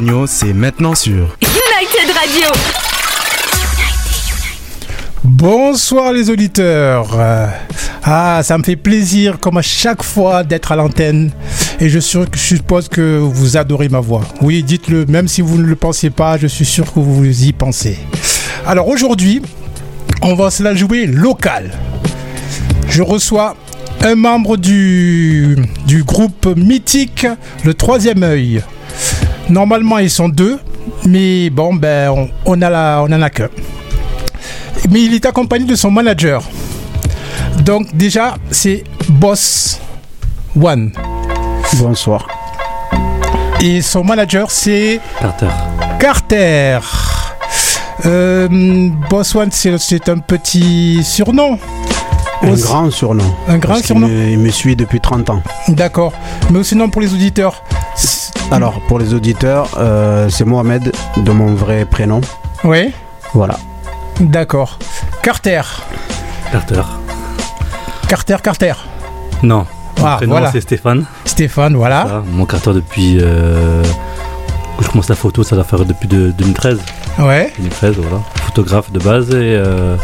Antonio, 0.00 0.26
c'est 0.26 0.54
maintenant 0.54 0.94
sur 0.94 1.36
United 1.42 2.16
Radio. 2.16 2.48
Bonsoir 5.22 6.14
les 6.14 6.30
auditeurs. 6.30 7.10
Euh, 7.18 7.46
Ah, 8.02 8.40
ça 8.42 8.56
me 8.56 8.62
fait 8.62 8.76
plaisir 8.76 9.38
comme 9.38 9.58
à 9.58 9.62
chaque 9.62 10.02
fois 10.02 10.42
d'être 10.42 10.72
à 10.72 10.76
l'antenne 10.76 11.32
et 11.80 11.90
je 11.90 11.98
suppose 12.00 12.88
que 12.88 13.18
vous 13.18 13.58
adorez 13.58 13.90
ma 13.90 14.00
voix. 14.00 14.22
Oui, 14.40 14.62
dites-le, 14.62 15.04
même 15.04 15.28
si 15.28 15.42
vous 15.42 15.58
ne 15.58 15.66
le 15.66 15.76
pensez 15.76 16.08
pas, 16.08 16.38
je 16.38 16.46
suis 16.46 16.64
sûr 16.64 16.90
que 16.90 16.98
vous 16.98 17.44
y 17.44 17.52
pensez. 17.52 17.98
Alors 18.66 18.88
aujourd'hui, 18.88 19.42
on 20.22 20.34
va 20.34 20.50
se 20.50 20.62
la 20.62 20.74
jouer 20.74 21.04
local. 21.04 21.72
Je 22.88 23.02
reçois 23.02 23.54
un 24.00 24.14
membre 24.14 24.56
du, 24.56 25.58
du 25.86 26.04
groupe 26.04 26.46
mythique, 26.56 27.26
le 27.64 27.74
troisième 27.74 28.22
œil. 28.22 28.62
Normalement, 29.50 29.98
ils 29.98 30.10
sont 30.10 30.28
deux, 30.28 30.58
mais 31.06 31.50
bon, 31.50 31.74
ben, 31.74 32.10
on, 32.10 32.28
on 32.46 32.62
a 32.62 32.70
la, 32.70 33.02
on 33.06 33.12
en 33.12 33.20
a 33.22 33.30
qu'un. 33.30 33.48
Mais 34.90 35.02
il 35.02 35.14
est 35.14 35.26
accompagné 35.26 35.64
de 35.64 35.74
son 35.74 35.90
manager. 35.90 36.42
Donc 37.64 37.94
déjà, 37.94 38.36
c'est 38.50 38.84
Boss 39.08 39.80
One. 40.60 40.92
Bonsoir. 41.78 42.26
Et 43.60 43.82
son 43.82 44.04
manager, 44.04 44.50
c'est 44.50 45.00
Carter. 45.20 45.48
Carter. 45.98 46.78
Euh, 48.06 48.48
Boss 49.10 49.34
One, 49.34 49.50
c'est 49.52 50.08
un 50.08 50.18
petit 50.18 51.02
surnom. 51.04 51.58
Un 52.42 52.52
Aussi- 52.52 52.62
grand 52.62 52.90
surnom. 52.90 53.34
Un 53.48 53.58
grand 53.58 53.76
surnom. 53.84 54.08
me- 54.08 54.30
il 54.30 54.38
me 54.38 54.50
suit 54.50 54.74
depuis 54.76 55.00
30 55.00 55.28
ans. 55.28 55.42
D'accord. 55.68 56.12
Mais 56.50 56.60
aussi 56.60 56.74
non 56.74 56.88
pour 56.88 57.02
les 57.02 57.12
auditeurs. 57.12 57.62
Alors, 58.50 58.80
pour 58.88 58.98
les 58.98 59.14
auditeurs, 59.14 59.68
euh, 59.78 60.28
c'est 60.28 60.44
Mohamed 60.44 60.92
de 61.16 61.30
mon 61.32 61.54
vrai 61.54 61.84
prénom. 61.84 62.20
Oui, 62.64 62.92
Voilà. 63.32 63.56
d'accord. 64.20 64.78
Carter. 65.22 65.62
Carter. 66.50 66.82
Carter, 68.08 68.36
Carter. 68.42 68.72
Non. 69.42 69.66
Mon 69.98 70.06
Ah, 70.06 70.16
prénom, 70.16 70.32
voilà. 70.32 70.50
c'est 70.50 70.60
Stéphane. 70.60 71.04
Stéphane, 71.24 71.76
voilà. 71.76 72.02
Voilà, 72.04 72.22
mon 72.26 72.44
Carter 72.44 72.72
depuis 72.74 73.18
euh, 73.20 73.82
que 74.78 74.84
je 74.84 74.90
commence 74.90 75.08
la 75.08 75.14
photo, 75.14 75.42
ça 75.44 75.54
va 75.56 75.62
faire 75.64 75.84
depuis 75.84 76.08
de- 76.08 76.32
2013. 76.36 76.80
Ouais, 77.20 77.52
2013, 77.58 77.96
voilà. 77.98 78.18
Photographe 78.46 78.90
de 78.90 78.98
base 78.98 79.30
et 79.30 79.34
euh, 79.56 79.96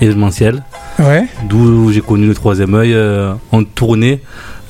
événementiel. 0.00 0.62
ouais. 0.98 1.26
D'où 1.44 1.92
j'ai 1.92 2.00
connu 2.00 2.26
le 2.26 2.34
troisième 2.34 2.74
œil 2.74 2.92
euh, 2.94 3.34
en 3.52 3.62
tournée 3.64 4.20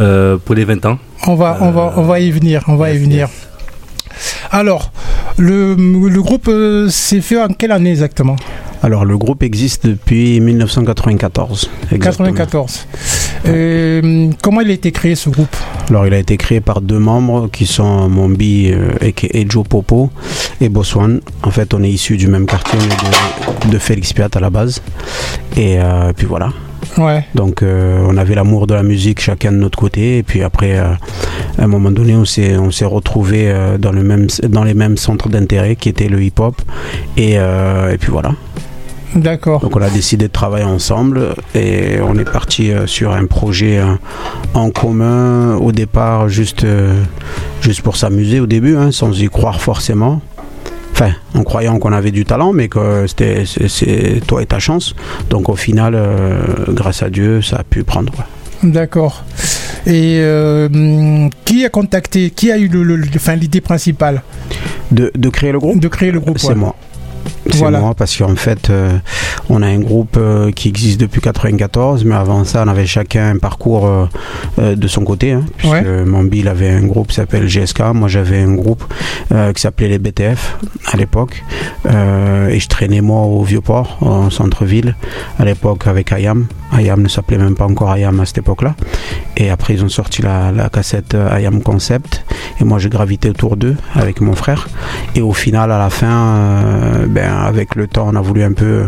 euh, 0.00 0.36
pour 0.44 0.54
les 0.54 0.64
20 0.64 0.84
ans. 0.86 0.98
On 1.26 1.34
va, 1.36 1.58
on 1.60 1.70
va, 1.70 1.94
on 1.96 2.02
va 2.02 2.20
y 2.20 2.30
venir, 2.30 2.62
on 2.68 2.76
va 2.76 2.90
y 2.90 2.94
Yes, 2.94 3.02
venir. 3.02 3.28
Alors, 4.50 4.92
le, 5.38 5.74
le 5.74 6.22
groupe 6.22 6.48
euh, 6.48 6.88
s'est 6.88 7.20
fait 7.20 7.40
en 7.40 7.48
quelle 7.48 7.72
année 7.72 7.90
exactement? 7.90 8.36
Alors, 8.82 9.06
le 9.06 9.16
groupe 9.16 9.42
existe 9.42 9.86
depuis 9.86 10.40
1994. 10.40 11.70
exactement. 11.90 12.28
94. 12.28 12.86
Euh, 13.46 14.30
comment 14.42 14.60
il 14.60 14.70
a 14.70 14.74
été 14.74 14.92
créé 14.92 15.14
ce 15.14 15.30
groupe? 15.30 15.56
Alors, 15.88 16.06
il 16.06 16.12
a 16.12 16.18
été 16.18 16.36
créé 16.36 16.60
par 16.60 16.82
deux 16.82 16.98
membres 16.98 17.48
qui 17.50 17.64
sont 17.66 18.08
Mombi 18.10 18.70
euh, 18.70 18.90
et 19.00 19.46
Joe 19.48 19.66
Popo 19.66 20.10
et 20.60 20.68
Boswan. 20.68 21.20
En 21.42 21.50
fait, 21.50 21.72
on 21.72 21.82
est 21.82 21.90
issus 21.90 22.18
du 22.18 22.28
même 22.28 22.44
quartier, 22.46 22.78
on 22.78 22.84
est 22.84 23.66
de, 23.66 23.72
de 23.72 23.78
Félix 23.78 24.12
Piat 24.12 24.28
à 24.34 24.40
la 24.40 24.50
base. 24.50 24.82
Et 25.56 25.78
euh, 25.80 26.12
puis 26.14 26.26
voilà. 26.26 26.50
Ouais, 26.96 27.24
Donc 27.34 27.62
euh, 27.62 27.98
on 28.08 28.16
avait 28.16 28.34
l'amour 28.36 28.66
de 28.68 28.74
la 28.74 28.82
musique 28.84 29.20
chacun 29.20 29.50
de 29.50 29.56
notre 29.56 29.76
côté 29.78 30.18
et 30.18 30.22
puis 30.22 30.42
après 30.42 30.78
euh, 30.78 30.92
à 31.58 31.64
un 31.64 31.66
moment 31.66 31.90
donné 31.90 32.14
on 32.14 32.24
s'est 32.24 32.56
on 32.56 32.70
s'est 32.70 32.84
retrouvé 32.84 33.52
dans 33.80 33.90
le 33.90 34.02
même 34.04 34.28
dans 34.48 34.62
les 34.62 34.74
mêmes 34.74 34.96
centres 34.96 35.28
d'intérêt 35.28 35.74
qui 35.74 35.88
étaient 35.88 36.08
le 36.08 36.22
hip 36.22 36.34
hop 36.38 36.62
et, 37.16 37.38
euh, 37.38 37.92
et 37.92 37.98
puis 37.98 38.12
voilà. 38.12 38.32
d'accord. 39.16 39.60
Donc 39.60 39.76
on 39.76 39.82
a 39.82 39.90
décidé 39.90 40.26
de 40.28 40.32
travailler 40.32 40.64
ensemble 40.64 41.34
et 41.54 41.98
on 42.00 42.16
est 42.18 42.24
parti 42.30 42.70
euh, 42.72 42.86
sur 42.86 43.12
un 43.12 43.26
projet 43.26 43.78
euh, 43.78 43.94
en 44.54 44.70
commun 44.70 45.56
au 45.56 45.72
départ 45.72 46.28
juste 46.28 46.64
euh, 46.64 47.00
juste 47.60 47.82
pour 47.82 47.96
s'amuser 47.96 48.40
au 48.40 48.46
début 48.46 48.76
hein, 48.76 48.90
sans 48.92 49.20
y 49.20 49.28
croire 49.28 49.60
forcément. 49.60 50.20
Enfin, 50.96 51.10
en 51.34 51.42
croyant 51.42 51.78
qu'on 51.80 51.92
avait 51.92 52.12
du 52.12 52.24
talent, 52.24 52.52
mais 52.52 52.68
que 52.68 53.06
c'était 53.08 53.42
c'est- 53.46 54.20
toi 54.28 54.42
et 54.42 54.46
ta 54.46 54.60
chance. 54.60 54.94
Donc 55.28 55.48
au 55.48 55.56
final, 55.56 55.94
euh, 55.96 56.38
grâce 56.68 57.02
à 57.02 57.10
Dieu, 57.10 57.42
ça 57.42 57.56
a 57.56 57.64
pu 57.64 57.82
prendre. 57.82 58.12
D'accord. 58.62 59.24
Et 59.86 60.18
euh, 60.20 61.28
qui 61.44 61.64
a 61.64 61.68
contacté, 61.68 62.30
qui 62.30 62.52
a 62.52 62.58
eu 62.58 62.68
le, 62.68 62.84
le- 62.84 62.96
le- 62.96 63.08
enfin, 63.16 63.34
l'idée 63.34 63.60
principale? 63.60 64.22
De, 64.92 65.10
de 65.16 65.28
créer 65.30 65.50
le 65.50 65.58
groupe? 65.58 65.80
De 65.80 65.88
créer 65.88 66.12
le 66.12 66.20
groupe 66.20 66.38
C'est 66.38 66.48
ouais. 66.48 66.54
moi. 66.54 66.76
C'est 67.50 67.58
Voilà. 67.58 67.80
moi 67.80 67.94
parce 67.94 68.16
qu'en 68.16 68.34
fait, 68.36 68.70
euh, 68.70 68.96
on 69.50 69.62
a 69.62 69.66
un 69.66 69.78
groupe 69.80 70.16
euh, 70.16 70.50
qui 70.50 70.68
existe 70.68 70.98
depuis 71.00 71.20
94, 71.20 72.04
mais 72.04 72.14
avant 72.14 72.44
ça, 72.44 72.62
on 72.64 72.68
avait 72.68 72.86
chacun 72.86 73.30
un 73.34 73.38
parcours 73.38 73.86
euh, 74.58 74.74
de 74.76 74.88
son 74.88 75.04
côté. 75.04 75.32
Hein, 75.32 75.44
puisque 75.56 75.74
Ouais. 75.74 76.04
Mambi, 76.04 76.38
il 76.40 76.48
avait 76.48 76.70
un 76.70 76.84
groupe 76.86 77.08
qui 77.08 77.14
s'appelle 77.16 77.46
GSK, 77.46 77.80
moi 77.94 78.08
j'avais 78.08 78.40
un 78.40 78.54
groupe 78.54 78.84
qui 79.54 79.60
s'appelait 79.60 79.88
les 79.88 79.98
BTF 79.98 80.56
à 80.92 80.96
l'époque. 80.96 81.42
Et 81.86 82.60
je 82.60 82.68
traînais 82.68 83.00
moi 83.00 83.22
au 83.22 83.42
Vieux-Port, 83.42 83.98
en 84.00 84.30
centre-ville, 84.30 84.94
à 85.38 85.44
l'époque 85.44 85.86
avec 85.86 86.12
Ayam. 86.12 86.46
Ayam 86.72 87.02
ne 87.02 87.08
s'appelait 87.08 87.38
même 87.38 87.54
pas 87.54 87.64
encore 87.66 87.90
Ayam 87.92 88.18
à 88.20 88.26
cette 88.26 88.38
époque-là. 88.38 88.74
Et 89.36 89.50
après, 89.50 89.74
ils 89.74 89.84
ont 89.84 89.88
sorti 89.88 90.22
la, 90.22 90.52
la 90.52 90.68
cassette 90.68 91.14
Ayam 91.14 91.62
Concept. 91.62 92.24
Et 92.60 92.64
moi, 92.64 92.78
j'ai 92.78 92.88
gravité 92.88 93.28
autour 93.30 93.56
d'eux 93.56 93.76
avec 93.94 94.20
mon 94.20 94.34
frère. 94.34 94.68
Et 95.14 95.20
au 95.22 95.32
final, 95.32 95.70
à 95.72 95.78
la 95.78 95.90
fin, 95.90 97.04
ben, 97.08 97.33
avec 97.42 97.74
le 97.74 97.86
temps, 97.86 98.06
on 98.12 98.16
a 98.16 98.20
voulu 98.20 98.42
un 98.42 98.52
peu. 98.52 98.84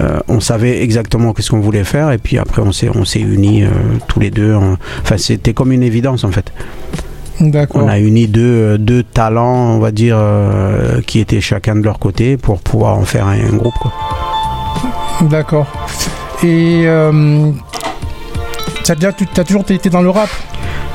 euh, 0.00 0.18
on 0.28 0.40
savait 0.40 0.82
exactement 0.82 1.32
qu'est-ce 1.32 1.50
qu'on 1.50 1.60
voulait 1.60 1.84
faire. 1.84 2.10
Et 2.12 2.18
puis 2.18 2.38
après, 2.38 2.62
on 2.62 2.72
s'est, 2.72 2.90
on 2.94 3.04
s'est 3.04 3.20
unis 3.20 3.64
euh, 3.64 3.68
tous 4.08 4.20
les 4.20 4.30
deux. 4.30 4.54
On- 4.54 4.76
Enfin, 5.02 5.16
c'était 5.16 5.54
comme 5.54 5.72
une 5.72 5.82
évidence 5.82 6.24
en 6.24 6.30
fait. 6.30 6.52
D'accord. 7.40 7.82
On 7.84 7.88
a 7.88 7.98
uni 8.00 8.26
deux, 8.26 8.78
deux 8.78 9.02
talents, 9.04 9.74
on 9.76 9.78
va 9.78 9.90
dire, 9.92 10.16
euh, 10.18 11.00
qui 11.06 11.20
étaient 11.20 11.40
chacun 11.40 11.76
de 11.76 11.82
leur 11.82 11.98
côté 12.00 12.36
pour 12.36 12.58
pouvoir 12.60 12.98
en 12.98 13.04
faire 13.04 13.26
un, 13.26 13.38
un 13.38 13.56
groupe. 13.56 13.74
D'accord. 15.22 15.66
Et 16.44 16.84
t'as 18.84 18.94
déjà, 18.94 19.12
tu 19.12 19.24
as 19.36 19.44
toujours 19.44 19.64
été 19.68 19.90
dans 19.90 20.02
le 20.02 20.10
rap? 20.10 20.28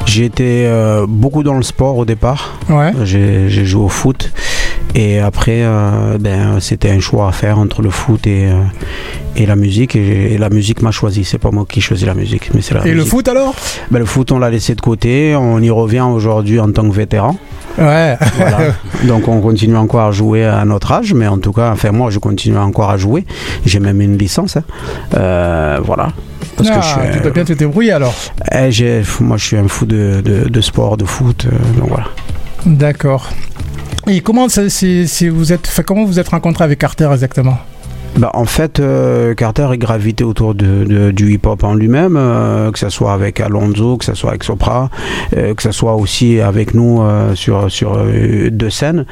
J'ai 0.05 0.25
été 0.25 0.69
beaucoup 1.07 1.43
dans 1.43 1.53
le 1.55 1.63
sport 1.63 1.97
au 1.97 2.05
départ. 2.05 2.53
Ouais. 2.69 2.91
J'ai 3.03 3.49
joué 3.65 3.83
au 3.83 3.89
foot. 3.89 4.31
Et 4.95 5.19
après, 5.19 5.61
euh, 5.63 6.17
ben, 6.19 6.59
c'était 6.59 6.91
un 6.91 6.99
choix 6.99 7.27
à 7.27 7.31
faire 7.31 7.57
entre 7.57 7.81
le 7.81 7.89
foot 7.89 8.27
et, 8.27 8.45
euh, 8.47 8.61
et 9.35 9.45
la 9.47 9.55
musique. 9.55 9.95
Et, 9.95 10.37
la 10.37 10.49
musique 10.49 10.81
m'a 10.83 10.91
choisi. 10.91 11.23
C'est 11.23 11.39
pas 11.39 11.49
moi 11.51 11.65
qui 11.67 11.81
choisis 11.81 12.05
la 12.05 12.13
musique, 12.13 12.51
mais 12.53 12.61
c'est 12.61 12.75
la 12.75 12.85
Et 12.85 12.93
le 12.93 13.03
foot 13.03 13.27
alors? 13.27 13.55
Ben, 13.89 13.99
le 13.99 14.05
foot, 14.05 14.31
on 14.31 14.37
l'a 14.39 14.51
laissé 14.51 14.75
de 14.75 14.81
côté. 14.81 15.35
On 15.35 15.59
y 15.59 15.69
revient 15.71 16.01
aujourd'hui 16.07 16.59
en 16.59 16.71
tant 16.71 16.87
que 16.87 16.93
vétéran. 16.93 17.35
Ouais. 17.79 18.17
Voilà. 18.37 18.57
Donc 19.07 19.27
on 19.27 19.41
continue 19.41 19.75
encore 19.77 20.01
à 20.01 20.11
jouer 20.11 20.45
à 20.45 20.63
notre 20.63 20.91
âge, 20.91 21.13
mais 21.15 21.25
en 21.27 21.39
tout 21.39 21.53
cas, 21.53 21.71
enfin 21.71 21.91
moi, 21.91 22.11
je 22.11 22.19
continue 22.19 22.57
encore 22.57 22.91
à 22.91 22.97
jouer. 22.97 23.25
J'ai 23.65 23.79
même 23.79 23.99
une 23.99 24.15
licence. 24.17 24.57
hein. 24.57 24.63
Euh, 25.17 25.79
voilà. 25.83 26.09
Parce 26.55 26.69
Ah, 26.71 26.75
que 26.77 26.81
je 26.83 26.87
suis, 26.87 27.13
tu 27.17 27.19
dois 27.23 27.31
bien 27.31 27.45
te 27.45 27.53
débrouiller 27.53 27.93
alors. 27.93 28.13
eh, 28.51 28.69
moi, 29.21 29.37
je 29.37 29.43
suis 29.43 29.57
un 29.57 29.67
fou 29.67 29.87
de, 29.87 30.21
de- 30.23 30.47
de 30.47 30.61
sport, 30.61 30.97
de 30.97 31.05
foot. 31.05 31.47
donc 31.79 31.89
voilà. 31.89 32.05
D'accord. 32.67 33.27
Et 34.07 34.21
comment 34.21 34.47
vous 34.47 35.53
êtes, 35.53 35.81
comment 35.85 36.03
vous 36.03 36.19
êtes 36.19 36.27
rencontré 36.27 36.63
avec 36.65 36.79
Carter 36.79 37.09
exactement? 37.13 37.57
Bah, 38.17 38.29
en 38.35 38.45
fait, 38.45 38.79
euh, 38.79 39.33
Carter 39.33 39.67
est 39.73 39.77
gravité 39.79 40.23
autour 40.23 40.53
de, 40.53 40.83
de- 40.85 41.09
du 41.11 41.33
hip-hop 41.33 41.63
en 41.63 41.73
lui-même, 41.73 42.15
euh, 42.15 42.71
que 42.71 42.77
ce 42.77 42.89
soit 42.89 43.11
avec 43.11 43.39
Alonso, 43.39 43.97
que 43.97 44.05
ce 44.05 44.13
soit 44.13 44.29
avec 44.29 44.43
Sopra, 44.43 44.91
euh, 45.35 45.55
que 45.55 45.63
ce 45.63 45.71
soit 45.71 45.95
aussi 45.95 46.39
avec 46.39 46.75
nous 46.75 47.01
euh, 47.01 47.33
sur, 47.33 47.71
sur 47.71 47.95
euh, 47.97 48.51
deux 48.51 48.69
scènes. 48.69 49.05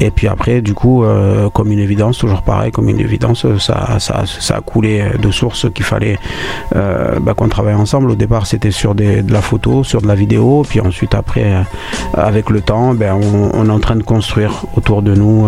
Et 0.00 0.10
puis 0.10 0.26
après, 0.26 0.60
du 0.60 0.74
coup, 0.74 1.04
euh, 1.04 1.48
comme 1.50 1.70
une 1.70 1.78
évidence, 1.78 2.18
toujours 2.18 2.42
pareil, 2.42 2.72
comme 2.72 2.88
une 2.88 2.98
évidence, 2.98 3.46
ça, 3.58 4.00
ça, 4.00 4.24
ça 4.26 4.56
a 4.56 4.60
coulé 4.60 5.04
de 5.22 5.30
source 5.30 5.66
qu'il 5.72 5.84
fallait 5.84 6.18
bah, 6.74 7.34
qu'on 7.36 7.48
travaille 7.48 7.74
ensemble. 7.74 8.10
Au 8.10 8.16
départ, 8.16 8.46
c'était 8.48 8.72
sur 8.72 8.96
des, 8.96 9.22
de 9.22 9.32
la 9.32 9.40
photo, 9.40 9.84
sur 9.84 10.02
de 10.02 10.08
la 10.08 10.16
vidéo, 10.16 10.64
puis 10.68 10.80
ensuite, 10.80 11.14
après, 11.14 11.46
avec 12.12 12.50
le 12.50 12.60
temps, 12.60 12.92
ben, 12.92 13.14
on, 13.14 13.50
on 13.54 13.66
est 13.68 13.72
en 13.72 13.78
train 13.80 13.96
de 13.96 14.02
construire 14.02 14.64
autour 14.76 15.02
de 15.02 15.14
nous 15.14 15.46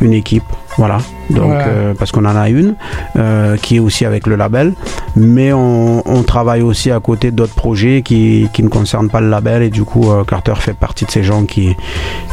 une 0.00 0.14
équipe. 0.14 0.44
Voilà. 0.78 0.98
Donc, 1.28 1.52
euh, 1.52 1.92
parce 1.92 2.12
qu'on 2.12 2.24
en 2.24 2.36
a 2.36 2.48
une 2.48 2.76
euh, 3.16 3.56
qui 3.56 3.76
est 3.76 3.78
aussi 3.80 4.04
avec 4.04 4.28
le 4.28 4.36
label, 4.36 4.74
mais 5.16 5.52
on, 5.52 6.08
on 6.08 6.22
travaille 6.22 6.62
aussi 6.62 6.92
à 6.92 7.00
côté 7.00 7.32
d'autres 7.32 7.54
projets 7.54 8.02
qui, 8.02 8.48
qui 8.52 8.62
ne 8.62 8.68
concernent 8.68 9.10
pas 9.10 9.20
le 9.20 9.28
label 9.28 9.62
et 9.62 9.70
du 9.70 9.82
coup 9.82 10.10
euh, 10.10 10.22
Carter 10.22 10.54
fait 10.60 10.74
partie 10.74 11.04
de 11.04 11.10
ces 11.10 11.24
gens 11.24 11.44
qui, 11.44 11.74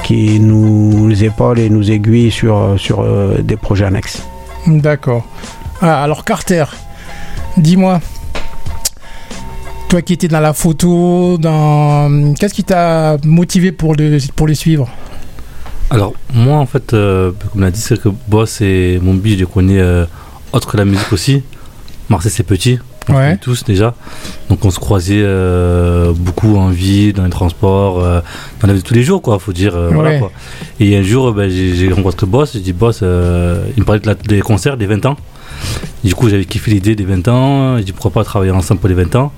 qui 0.04 0.40
nous 0.40 1.12
épaulent 1.24 1.60
et 1.60 1.70
nous 1.72 1.90
aiguillent 1.90 2.32
sur, 2.32 2.76
sur 2.78 3.04
des 3.42 3.58
projets 3.58 3.86
annexes. 3.86 4.22
D'accord. 4.68 5.26
Ah, 5.82 6.04
alors 6.04 6.24
Carter, 6.24 6.66
dis-moi, 7.58 8.00
toi 9.90 10.02
qui 10.04 10.14
étais 10.14 10.28
dans 10.28 10.40
la 10.40 10.54
photo, 10.54 11.38
dans 11.40 12.34
qu'est-ce 12.40 12.54
qui 12.54 12.64
t'a 12.64 13.18
motivé 13.26 13.72
pour, 13.72 13.96
le, 13.96 14.20
pour 14.36 14.48
les 14.48 14.56
suivre? 14.56 14.88
Alors, 15.90 16.14
moi, 16.34 16.58
en 16.58 16.66
fait, 16.66 16.94
euh, 16.94 17.32
comme 17.54 17.62
on 17.62 17.66
a 17.66 17.72
dit, 17.72 17.80
c'est 17.80 18.00
que 18.02 18.10
Boss 18.28 18.62
et 18.62 19.00
mon 19.02 19.14
je 19.24 19.36
les 19.36 19.46
connais 19.46 19.80
euh, 19.80 20.06
autre 20.52 20.68
que 20.70 20.78
la 20.78 20.86
musique 20.86 21.12
aussi. 21.14 21.44
Marseille, 22.10 22.32
c'est 22.32 22.44
petit. 22.44 22.80
On 23.08 23.14
Ouais. 23.16 23.38
tous 23.38 23.64
déjà. 23.64 23.94
Donc, 24.50 24.66
on 24.66 24.72
se 24.72 24.80
croisait 24.80 25.22
euh, 25.22 26.12
beaucoup 26.16 26.58
en 26.58 26.70
ville, 26.70 27.14
dans 27.14 27.24
les 27.24 27.30
transports, 27.30 28.00
dans 28.02 28.68
la 28.68 28.74
vie 28.74 28.80
de 28.82 28.86
tous 28.86 28.96
les 28.96 29.04
jours, 29.04 29.22
quoi. 29.22 29.38
Faut 29.38 29.54
dire. 29.54 29.76
Ouais. 29.76 29.94
voilà, 29.94 30.18
quoi. 30.20 30.32
Et 30.80 30.98
un 30.98 31.04
jour, 31.04 31.32
ben, 31.34 31.48
j'ai 31.50 31.92
rencontré 31.94 32.26
Boss. 32.26 32.54
J'ai 32.54 32.62
dit, 32.62 32.74
Boss, 32.74 33.02
il 33.02 33.06
me 33.08 33.84
parlait 33.84 34.02
de 34.02 34.08
la- 34.08 34.16
des 34.16 34.40
concerts 34.42 34.78
des 34.78 34.88
20 34.88 35.06
ans. 35.06 35.18
Du 36.04 36.14
coup, 36.16 36.30
j'avais 36.30 36.46
kiffé 36.46 36.72
l'idée 36.72 36.96
des 36.96 37.06
20 37.06 37.28
ans. 37.28 37.78
J'ai 37.78 37.84
dit, 37.86 37.92
pourquoi 37.92 38.12
pas 38.12 38.24
travailler 38.24 38.52
ensemble 38.52 38.80
pour 38.80 38.90
les 38.90 38.96
20 38.96 39.16
ans? 39.16 39.32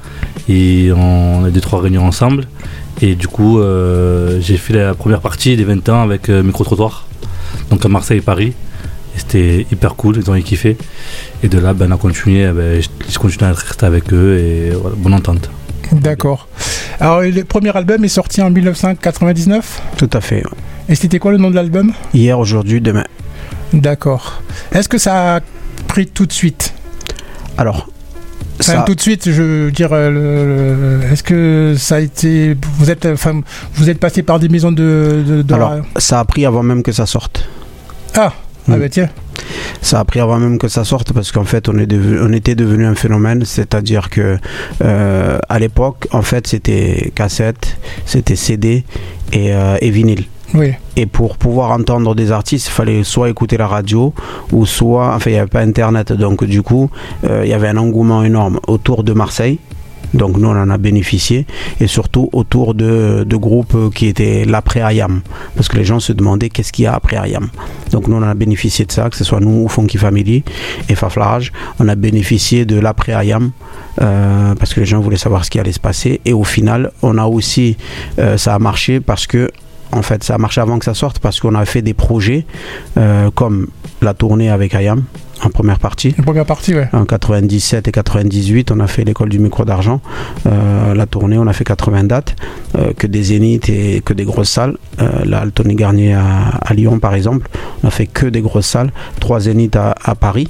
Et 0.47 0.89
on 0.95 1.43
a 1.43 1.49
deux, 1.49 1.61
trois 1.61 1.81
réunions 1.81 2.05
ensemble. 2.05 2.45
Et 3.01 3.15
du 3.15 3.27
coup, 3.27 3.59
euh, 3.59 4.39
j'ai 4.41 4.57
fait 4.57 4.73
la 4.73 4.93
première 4.95 5.21
partie 5.21 5.55
des 5.55 5.63
20 5.63 5.89
ans 5.89 6.01
avec 6.01 6.29
euh, 6.29 6.41
Micro-Trottoir, 6.41 7.05
donc 7.69 7.85
à 7.85 7.89
Marseille 7.89 8.17
et 8.17 8.21
Paris. 8.21 8.53
Et 9.15 9.19
c'était 9.19 9.67
hyper 9.71 9.95
cool, 9.95 10.17
ils 10.17 10.29
ont 10.31 10.41
kiffé. 10.41 10.77
Et 11.43 11.47
de 11.47 11.59
là, 11.59 11.73
ben, 11.73 11.91
on 11.91 11.95
a 11.95 11.97
continué, 11.97 12.41
eh 12.41 12.51
ben, 12.51 12.81
je, 12.81 12.87
je 13.09 13.19
continue 13.19 13.49
à 13.49 13.53
rester 13.53 13.85
avec 13.85 14.11
eux 14.13 14.37
et 14.37 14.71
voilà, 14.71 14.95
bonne 14.95 15.13
entente. 15.13 15.49
D'accord. 15.91 16.47
Alors, 16.99 17.21
le 17.21 17.43
premier 17.43 17.75
album 17.75 18.03
est 18.03 18.09
sorti 18.09 18.41
en 18.41 18.49
1999. 18.49 19.81
Tout 19.97 20.09
à 20.13 20.21
fait. 20.21 20.43
Et 20.89 20.95
c'était 20.95 21.19
quoi 21.19 21.31
le 21.31 21.37
nom 21.37 21.49
de 21.49 21.55
l'album? 21.55 21.93
Hier, 22.13 22.37
aujourd'hui, 22.37 22.81
demain. 22.81 23.05
D'accord. 23.73 24.41
Est-ce 24.71 24.89
que 24.89 24.97
ça 24.97 25.35
a 25.35 25.39
pris 25.87 26.07
tout 26.07 26.25
de 26.25 26.33
suite? 26.33 26.73
Alors, 27.57 27.87
Enfin, 28.59 28.71
ça, 28.73 28.83
tout 28.87 28.95
de 28.95 29.01
suite, 29.01 29.29
je 29.31 29.41
veux 29.41 29.71
dire, 29.71 29.89
euh, 29.91 31.11
est-ce 31.11 31.23
que 31.23 31.75
ça 31.77 31.95
a 31.95 31.99
été, 31.99 32.55
vous 32.77 32.89
êtes, 32.89 33.05
enfin, 33.05 33.41
vous 33.75 33.89
êtes 33.89 33.99
passé 33.99 34.23
par 34.23 34.39
des 34.39 34.49
maisons 34.49 34.71
de, 34.71 35.23
de, 35.27 35.41
de- 35.43 35.53
alors, 35.53 35.75
ça 35.97 36.19
a 36.19 36.25
pris 36.25 36.45
avant 36.45 36.63
même 36.63 36.81
que 36.83 36.91
ça 36.91 37.05
sorte. 37.05 37.47
ah, 38.15 38.33
ah 38.69 38.75
Mm. 38.75 38.79
bah 38.79 38.89
tiens, 38.89 39.09
Ça 39.81 39.99
a 40.01 40.05
pris 40.05 40.19
avant 40.19 40.39
même 40.39 40.57
que 40.57 40.67
ça 40.67 40.83
sorte 40.83 41.13
parce 41.13 41.31
qu'en 41.31 41.45
fait 41.45 41.69
on, 41.69 41.77
est 41.77 41.85
devenu- 41.85 42.19
on 42.21 42.33
était 42.33 42.55
devenu 42.55 42.85
un 42.85 42.95
phénomène, 42.95 43.45
c'est-à-dire 43.45 44.09
que 44.09 44.37
euh, 44.83 45.37
à 45.47 45.59
l'époque 45.59 46.07
en 46.11 46.21
fait 46.21 46.47
c'était 46.47 47.13
cassette, 47.15 47.77
c'était 48.05 48.35
CD 48.35 48.83
et, 49.31 49.53
euh, 49.53 49.77
et 49.79 49.89
vinyle. 49.89 50.25
Et 50.95 51.05
pour 51.05 51.37
pouvoir 51.37 51.71
entendre 51.71 52.15
des 52.15 52.31
artistes, 52.31 52.67
il 52.67 52.71
fallait 52.71 53.03
soit 53.03 53.29
écouter 53.29 53.57
la 53.57 53.67
radio 53.67 54.13
ou 54.51 54.65
soit, 54.65 55.13
enfin 55.15 55.29
il 55.29 55.33
n'y 55.33 55.39
avait 55.39 55.49
pas 55.49 55.61
internet, 55.61 56.13
donc 56.13 56.43
du 56.45 56.61
coup 56.61 56.89
euh, 57.23 57.41
il 57.43 57.49
y 57.49 57.53
avait 57.53 57.67
un 57.67 57.77
engouement 57.77 58.23
énorme 58.23 58.59
autour 58.67 59.03
de 59.03 59.13
Marseille. 59.13 59.59
Donc 60.13 60.37
nous 60.37 60.47
on 60.47 60.55
en 60.55 60.69
a 60.69 60.77
bénéficié 60.77 61.45
et 61.81 61.87
surtout 61.87 62.29
autour 62.31 62.73
de, 62.73 63.25
de 63.27 63.35
groupes 63.35 63.93
qui 63.93 64.07
étaient 64.07 64.45
l'après 64.45 64.81
Ayam 64.81 65.21
parce 65.55 65.67
que 65.67 65.75
les 65.75 65.83
gens 65.83 65.99
se 65.99 66.13
demandaient 66.13 66.47
qu'est-ce 66.47 66.71
qu'il 66.71 66.85
y 66.85 66.87
a 66.87 66.93
après 66.93 67.17
Ayam. 67.17 67.49
Donc 67.91 68.07
nous 68.07 68.15
on 68.15 68.19
en 68.19 68.29
a 68.29 68.33
bénéficié 68.33 68.85
de 68.85 68.91
ça, 68.93 69.09
que 69.09 69.17
ce 69.17 69.25
soit 69.25 69.41
nous 69.41 69.65
ou 69.65 69.67
Funky 69.67 69.97
Family 69.97 70.45
et 70.87 70.95
Faflarage, 70.95 71.51
on 71.79 71.89
a 71.89 71.95
bénéficié 71.95 72.63
de 72.65 72.79
l'après 72.79 73.11
Ayam 73.11 73.51
euh, 74.01 74.55
parce 74.55 74.73
que 74.73 74.79
les 74.79 74.85
gens 74.85 75.01
voulaient 75.01 75.17
savoir 75.17 75.43
ce 75.43 75.49
qui 75.49 75.59
allait 75.59 75.73
se 75.73 75.79
passer 75.79 76.21
et 76.23 76.31
au 76.31 76.45
final 76.45 76.91
on 77.01 77.17
a 77.17 77.25
aussi 77.25 77.75
euh, 78.17 78.37
ça 78.37 78.55
a 78.55 78.59
marché 78.59 79.01
parce 79.01 79.27
que 79.27 79.51
en 79.91 80.01
fait 80.01 80.23
ça 80.23 80.35
a 80.35 80.37
marché 80.37 80.61
avant 80.61 80.79
que 80.79 80.85
ça 80.85 80.93
sorte 80.93 81.19
parce 81.19 81.39
qu'on 81.39 81.55
a 81.55 81.65
fait 81.65 81.81
des 81.81 81.93
projets 81.93 82.45
euh, 82.97 83.29
comme 83.31 83.67
la 84.01 84.13
tournée 84.13 84.49
avec 84.49 84.75
Ayam 84.75 85.03
en 85.43 85.49
première 85.49 85.79
partie 85.79 86.15
la 86.17 86.23
première 86.23 86.45
partie, 86.45 86.73
ouais. 86.73 86.89
en 86.93 87.05
97 87.05 87.87
et 87.87 87.91
98, 87.91 88.71
on 88.71 88.79
a 88.79 88.87
fait 88.87 89.03
l'école 89.03 89.29
du 89.29 89.39
micro 89.39 89.65
d'argent. 89.65 90.01
Euh, 90.47 90.93
la 90.93 91.05
tournée, 91.05 91.37
on 91.37 91.47
a 91.47 91.53
fait 91.53 91.63
80 91.63 92.05
dates, 92.05 92.35
euh, 92.77 92.93
que 92.97 93.07
des 93.07 93.23
zéniths 93.23 93.69
et 93.69 94.01
que 94.03 94.13
des 94.13 94.25
grosses 94.25 94.49
salles. 94.49 94.77
Euh, 94.99 95.25
là, 95.25 95.45
le 95.45 95.51
Tony 95.51 95.75
Garnier 95.75 96.13
à, 96.13 96.49
à 96.61 96.73
Lyon, 96.73 96.99
par 96.99 97.13
exemple, 97.13 97.47
on 97.83 97.87
a 97.87 97.91
fait 97.91 98.07
que 98.07 98.25
des 98.25 98.41
grosses 98.41 98.67
salles. 98.67 98.91
Trois 99.19 99.41
zéniths 99.41 99.75
à, 99.75 99.95
à 100.03 100.15
Paris. 100.15 100.49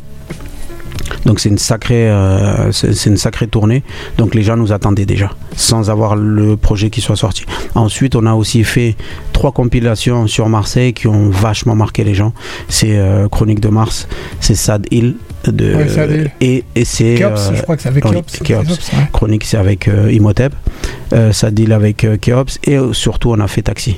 Donc 1.26 1.40
c'est 1.40 1.50
une 1.50 1.58
sacrée, 1.58 2.10
euh, 2.10 2.72
c'est 2.72 3.06
une 3.10 3.18
sacrée 3.18 3.48
tournée. 3.48 3.84
Donc 4.18 4.36
les 4.36 4.44
gens 4.44 4.58
nous 4.58 4.72
attendaient 4.72 5.06
déjà, 5.06 5.32
sans 5.56 5.90
avoir 5.90 6.16
le 6.16 6.58
projet 6.58 6.90
qui 6.90 7.02
soit 7.02 7.16
sorti. 7.16 7.46
Ensuite, 7.76 8.16
on 8.16 8.26
a 8.26 8.34
aussi 8.34 8.64
fait 8.64 8.96
trois 9.34 9.52
compilations 9.52 10.28
sur 10.28 10.50
Marseille 10.50 10.94
qui 10.94 11.08
ont 11.08 11.30
vachement 11.30 11.76
marqué 11.76 12.04
les 12.04 12.14
gens. 12.14 12.34
C'est 12.70 12.98
euh, 12.98 13.28
Chronique 13.30 13.60
de 13.60 13.70
Mars, 13.70 14.08
c'est 14.40 14.56
Sad 14.56 14.86
Hill 14.92 15.16
de 15.46 15.76
Ouais, 15.76 15.88
Sad 15.88 16.12
Hill. 16.12 16.32
et, 16.42 16.64
et 16.76 16.86
c'est 16.86 17.16
Keops, 17.16 17.50
euh, 17.52 17.56
je 17.56 17.62
crois 17.62 17.76
que 17.76 17.82
c'est 17.84 17.90
avec 17.90 18.04
Keops. 18.04 18.40
Keops. 18.44 18.68
ouais. 18.94 19.10
Chronique 19.14 19.44
c'est 19.46 19.58
avec 19.58 19.90
Imhotep, 20.12 20.54
Sad 21.32 21.58
Hill 21.58 21.72
avec 21.74 22.06
Keops 22.22 22.60
et 22.66 22.78
surtout 22.94 23.32
on 23.32 23.40
a 23.40 23.48
fait 23.48 23.62
Taxi. 23.62 23.98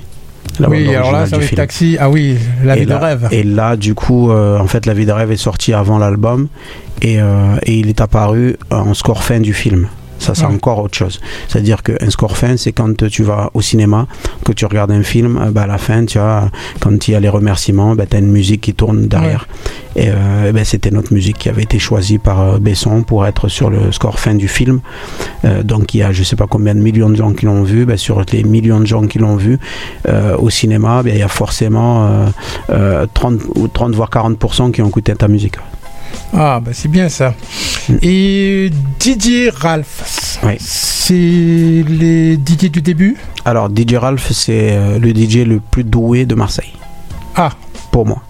Oui, 0.67 0.93
alors 0.95 1.11
là, 1.11 1.25
film. 1.25 1.47
Taxi. 1.55 1.97
Ah 1.99 2.09
oui, 2.09 2.37
la 2.63 2.75
Et 2.75 2.81
vie 2.81 2.85
de 2.85 2.93
rêve. 2.93 3.27
Et 3.31 3.43
là, 3.43 3.77
du 3.77 3.95
coup, 3.95 4.31
euh, 4.31 4.57
en 4.59 4.67
fait, 4.67 4.85
La 4.85 4.93
vie 4.93 5.05
de 5.05 5.11
rêve 5.11 5.31
est 5.31 5.37
sortie 5.37 5.73
avant 5.73 5.97
l'album 5.97 6.47
et, 7.01 7.21
euh, 7.21 7.55
et 7.63 7.77
il 7.79 7.87
est 7.87 8.01
apparu 8.01 8.57
en 8.71 8.93
score 8.93 9.23
fin 9.23 9.39
du 9.39 9.53
film. 9.53 9.87
Ça, 10.19 10.35
c'est 10.35 10.45
Ouais. 10.45 10.53
encore 10.53 10.79
autre 10.79 10.95
chose. 10.97 11.19
C'est-à-dire 11.47 11.81
qu'un 11.81 12.09
score 12.09 12.37
fin, 12.37 12.55
c'est 12.57 12.71
quand 12.71 13.07
tu 13.07 13.23
vas 13.23 13.49
au 13.53 13.61
cinéma, 13.61 14.05
que 14.45 14.51
tu 14.51 14.65
regardes 14.65 14.91
un 14.91 15.01
film, 15.03 15.37
euh, 15.37 15.51
bah, 15.51 15.63
à 15.63 15.67
la 15.67 15.77
fin, 15.77 16.05
tu 16.05 16.19
as, 16.19 16.49
quand 16.79 17.07
il 17.07 17.11
y 17.11 17.15
a 17.15 17.19
les 17.19 17.29
remerciements, 17.29 17.95
bah, 17.95 18.05
tu 18.05 18.15
as 18.15 18.19
une 18.19 18.31
musique 18.31 18.61
qui 18.61 18.73
tourne 18.73 19.07
derrière. 19.07 19.47
Et, 19.95 20.09
euh, 20.09 20.51
ben, 20.51 20.63
c'était 20.65 20.91
notre 20.91 21.13
musique 21.13 21.37
qui 21.37 21.49
avait 21.49 21.63
été 21.63 21.79
choisie 21.79 22.17
par 22.19 22.41
euh, 22.41 22.57
Besson 22.59 23.01
pour 23.03 23.25
être 23.25 23.47
sur 23.47 23.69
le 23.69 23.91
score 23.91 24.19
fin 24.19 24.35
du 24.35 24.47
film. 24.47 24.81
Euh, 25.45 25.63
donc 25.63 25.93
il 25.93 25.99
y 25.99 26.03
a 26.03 26.11
je 26.11 26.23
sais 26.23 26.35
pas 26.35 26.47
combien 26.47 26.75
de 26.75 26.79
millions 26.79 27.09
de 27.09 27.15
gens 27.15 27.33
qui 27.33 27.45
l'ont 27.45 27.63
vu. 27.63 27.85
Ben, 27.85 27.97
sur 27.97 28.21
les 28.31 28.43
millions 28.43 28.79
de 28.79 28.85
gens 28.85 29.07
qui 29.07 29.19
l'ont 29.19 29.35
vu 29.35 29.57
euh, 30.07 30.35
au 30.37 30.49
cinéma, 30.49 31.01
ben, 31.03 31.13
il 31.13 31.19
y 31.19 31.23
a 31.23 31.27
forcément 31.27 32.05
euh, 32.07 32.25
euh, 32.69 33.05
30, 33.13 33.39
ou 33.55 33.67
30 33.67 33.95
voire 33.95 34.09
40% 34.09 34.71
qui 34.71 34.81
ont 34.81 34.87
écouté 34.87 35.15
ta 35.15 35.27
musique. 35.27 35.55
Ah, 36.33 36.59
bah 36.63 36.71
c'est 36.73 36.87
bien 36.89 37.09
ça. 37.09 37.33
Mm. 37.89 37.93
Et 38.01 38.69
Didier 38.99 39.49
Ralph, 39.49 40.39
Oui. 40.43 40.53
c'est 40.59 41.13
les 41.13 42.37
Didier 42.37 42.69
du 42.69 42.81
début? 42.81 43.17
Alors 43.45 43.69
DJ 43.69 43.95
Ralph, 43.95 44.31
c'est 44.31 44.73
euh, 44.73 44.99
le 44.99 45.09
DJ 45.09 45.45
le 45.45 45.59
plus 45.59 45.83
doué 45.83 46.25
de 46.25 46.35
Marseille. 46.35 46.73
Ah. 47.35 47.51
Pour 47.91 48.05
moi. 48.05 48.21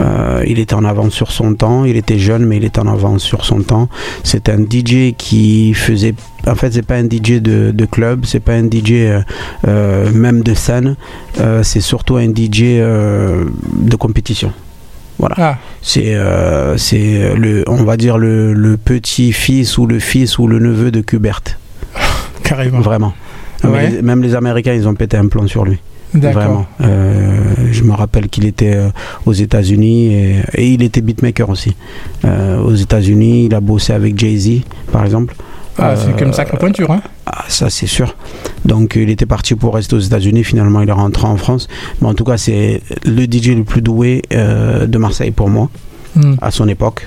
Euh, 0.00 0.44
il 0.46 0.60
était 0.60 0.74
en 0.74 0.84
avance 0.84 1.12
sur 1.12 1.32
son 1.32 1.54
temps, 1.54 1.84
il 1.84 1.96
était 1.96 2.20
jeune 2.20 2.46
mais 2.46 2.58
il 2.58 2.64
était 2.64 2.78
en 2.78 2.86
avance 2.86 3.22
sur 3.22 3.44
son 3.44 3.62
temps. 3.62 3.88
C'est 4.22 4.48
un 4.48 4.58
DJ 4.58 5.12
qui 5.16 5.74
faisait, 5.74 6.14
en 6.46 6.54
fait 6.54 6.72
c'est 6.72 6.82
pas 6.86 6.94
un 6.96 7.04
DJ 7.04 7.40
de, 7.42 7.72
de 7.72 7.84
club, 7.84 8.24
c'est 8.24 8.38
pas 8.38 8.52
un 8.54 8.64
DJ 8.66 8.92
euh, 9.66 10.10
même 10.12 10.42
de 10.42 10.54
scène, 10.54 10.94
Euh, 11.40 11.62
c'est 11.64 11.80
surtout 11.80 12.16
un 12.16 12.28
DJ 12.28 12.78
de 12.80 13.96
compétition. 13.98 14.52
Voilà. 15.18 15.34
Ah, 15.38 15.58
C'est 15.82 16.14
euh, 16.14 16.76
c'est 16.76 17.34
le, 17.36 17.64
on 17.66 17.82
va 17.84 17.96
dire 17.96 18.18
le, 18.18 18.52
le 18.52 18.76
petit 18.76 19.32
fils 19.32 19.76
ou 19.78 19.86
le 19.86 19.98
fils 19.98 20.38
ou 20.38 20.46
le 20.46 20.58
neveu 20.60 20.90
de 20.90 21.00
Kubert, 21.00 21.40
carrément. 22.44 22.80
vraiment. 22.80 23.14
Ouais. 23.64 23.70
Mais 23.70 23.90
les- 23.90 24.02
même 24.02 24.22
les 24.22 24.34
Américains 24.36 24.74
ils 24.74 24.86
ont 24.86 24.94
pété 24.94 25.16
un 25.16 25.26
plomb 25.26 25.46
sur 25.48 25.64
lui. 25.64 25.78
Vraiment. 26.14 26.64
Euh, 26.80 27.52
je 27.70 27.82
me 27.82 27.92
rappelle 27.92 28.28
qu'il 28.28 28.46
était 28.46 28.74
euh, 28.74 28.88
aux 29.26 29.34
États-Unis 29.34 30.14
et, 30.14 30.36
et 30.54 30.66
il 30.68 30.82
était 30.82 31.02
beatmaker 31.02 31.50
aussi. 31.50 31.76
Euh, 32.24 32.58
aux 32.62 32.74
États-Unis, 32.74 33.44
il 33.46 33.54
a 33.54 33.60
bossé 33.60 33.92
avec 33.92 34.18
Jay-Z, 34.18 34.62
par 34.90 35.04
exemple. 35.04 35.34
Ah, 35.78 35.94
c'est 35.96 36.08
Euh, 36.10 36.12
comme 36.18 36.32
sacrée 36.32 36.56
pointure, 36.58 36.90
hein 36.90 37.00
Ah, 37.26 37.44
ça, 37.48 37.70
c'est 37.70 37.86
sûr. 37.86 38.14
Donc, 38.64 38.94
il 38.96 39.10
était 39.10 39.26
parti 39.26 39.54
pour 39.54 39.74
rester 39.74 39.94
aux 39.96 40.00
États-Unis. 40.00 40.44
Finalement, 40.44 40.80
il 40.80 40.88
est 40.88 40.92
rentré 40.92 41.26
en 41.26 41.36
France. 41.36 41.68
Mais 42.00 42.08
en 42.08 42.14
tout 42.14 42.24
cas, 42.24 42.36
c'est 42.36 42.82
le 43.04 43.24
DJ 43.24 43.50
le 43.56 43.64
plus 43.64 43.82
doué 43.82 44.22
euh, 44.32 44.86
de 44.86 44.98
Marseille 44.98 45.30
pour 45.30 45.48
moi, 45.48 45.68
Hmm. 46.16 46.34
à 46.40 46.50
son 46.50 46.66
époque. 46.68 47.06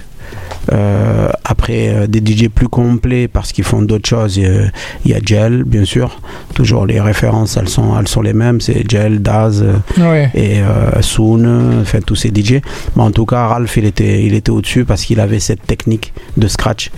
Euh, 0.71 1.29
après, 1.43 1.89
euh, 1.89 2.07
des 2.07 2.19
DJ 2.19 2.47
plus 2.49 2.67
complets 2.67 3.27
parce 3.27 3.51
qu'ils 3.51 3.63
font 3.63 3.81
d'autres 3.81 4.07
choses. 4.07 4.39
euh, 4.39 4.67
Il 5.05 5.11
y 5.11 5.13
a 5.13 5.19
Gel, 5.25 5.63
bien 5.63 5.85
sûr. 5.85 6.19
Toujours 6.53 6.85
les 6.85 7.01
références, 7.01 7.57
elles 7.57 7.67
sont, 7.69 7.97
elles 7.99 8.07
sont 8.07 8.21
les 8.21 8.33
mêmes. 8.33 8.61
C'est 8.61 8.89
Gel, 8.89 9.21
Daz. 9.21 9.63
euh, 9.63 9.73
Ouais. 9.97 10.29
et 10.35 10.61
Soon, 11.01 11.81
enfin 11.81 11.99
tous 12.05 12.15
ces 12.15 12.29
DJ. 12.29 12.61
Mais 12.95 13.03
en 13.03 13.11
tout 13.11 13.25
cas, 13.25 13.47
Ralph, 13.47 13.75
il 13.77 13.85
était, 13.85 14.23
il 14.23 14.33
était 14.33 14.51
au-dessus 14.51 14.85
parce 14.85 15.03
qu'il 15.03 15.19
avait 15.19 15.39
cette 15.39 15.65
technique 15.65 16.13
de 16.37 16.47
scratch 16.47 16.91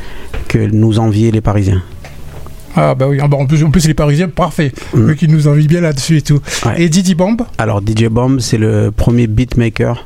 que 0.48 0.58
nous 0.58 1.00
enviaient 1.00 1.32
les 1.32 1.42
Parisiens. 1.42 1.82
Ah, 2.76 2.96
bah 2.96 3.08
oui. 3.08 3.20
Ah, 3.22 3.28
bah, 3.28 3.38
en, 3.38 3.46
plus, 3.46 3.64
en 3.64 3.72
plus, 3.72 3.88
les 3.88 3.94
Parisiens, 3.94 4.30
parfait. 4.30 4.72
Mm. 4.94 5.10
Eux 5.10 5.14
qui 5.14 5.28
nous 5.28 5.48
envient 5.48 5.68
bien 5.68 5.82
là-dessus 5.82 6.18
et 6.18 6.22
tout. 6.22 6.40
Ouais. 6.66 6.82
Et 6.82 6.90
Didi 6.90 7.16
Bomb 7.16 7.38
Alors 7.58 7.82
DJ 7.82 8.06
Bomb, 8.06 8.40
c'est 8.40 8.58
le 8.58 8.92
premier 8.92 9.28
beatmaker. 9.28 10.06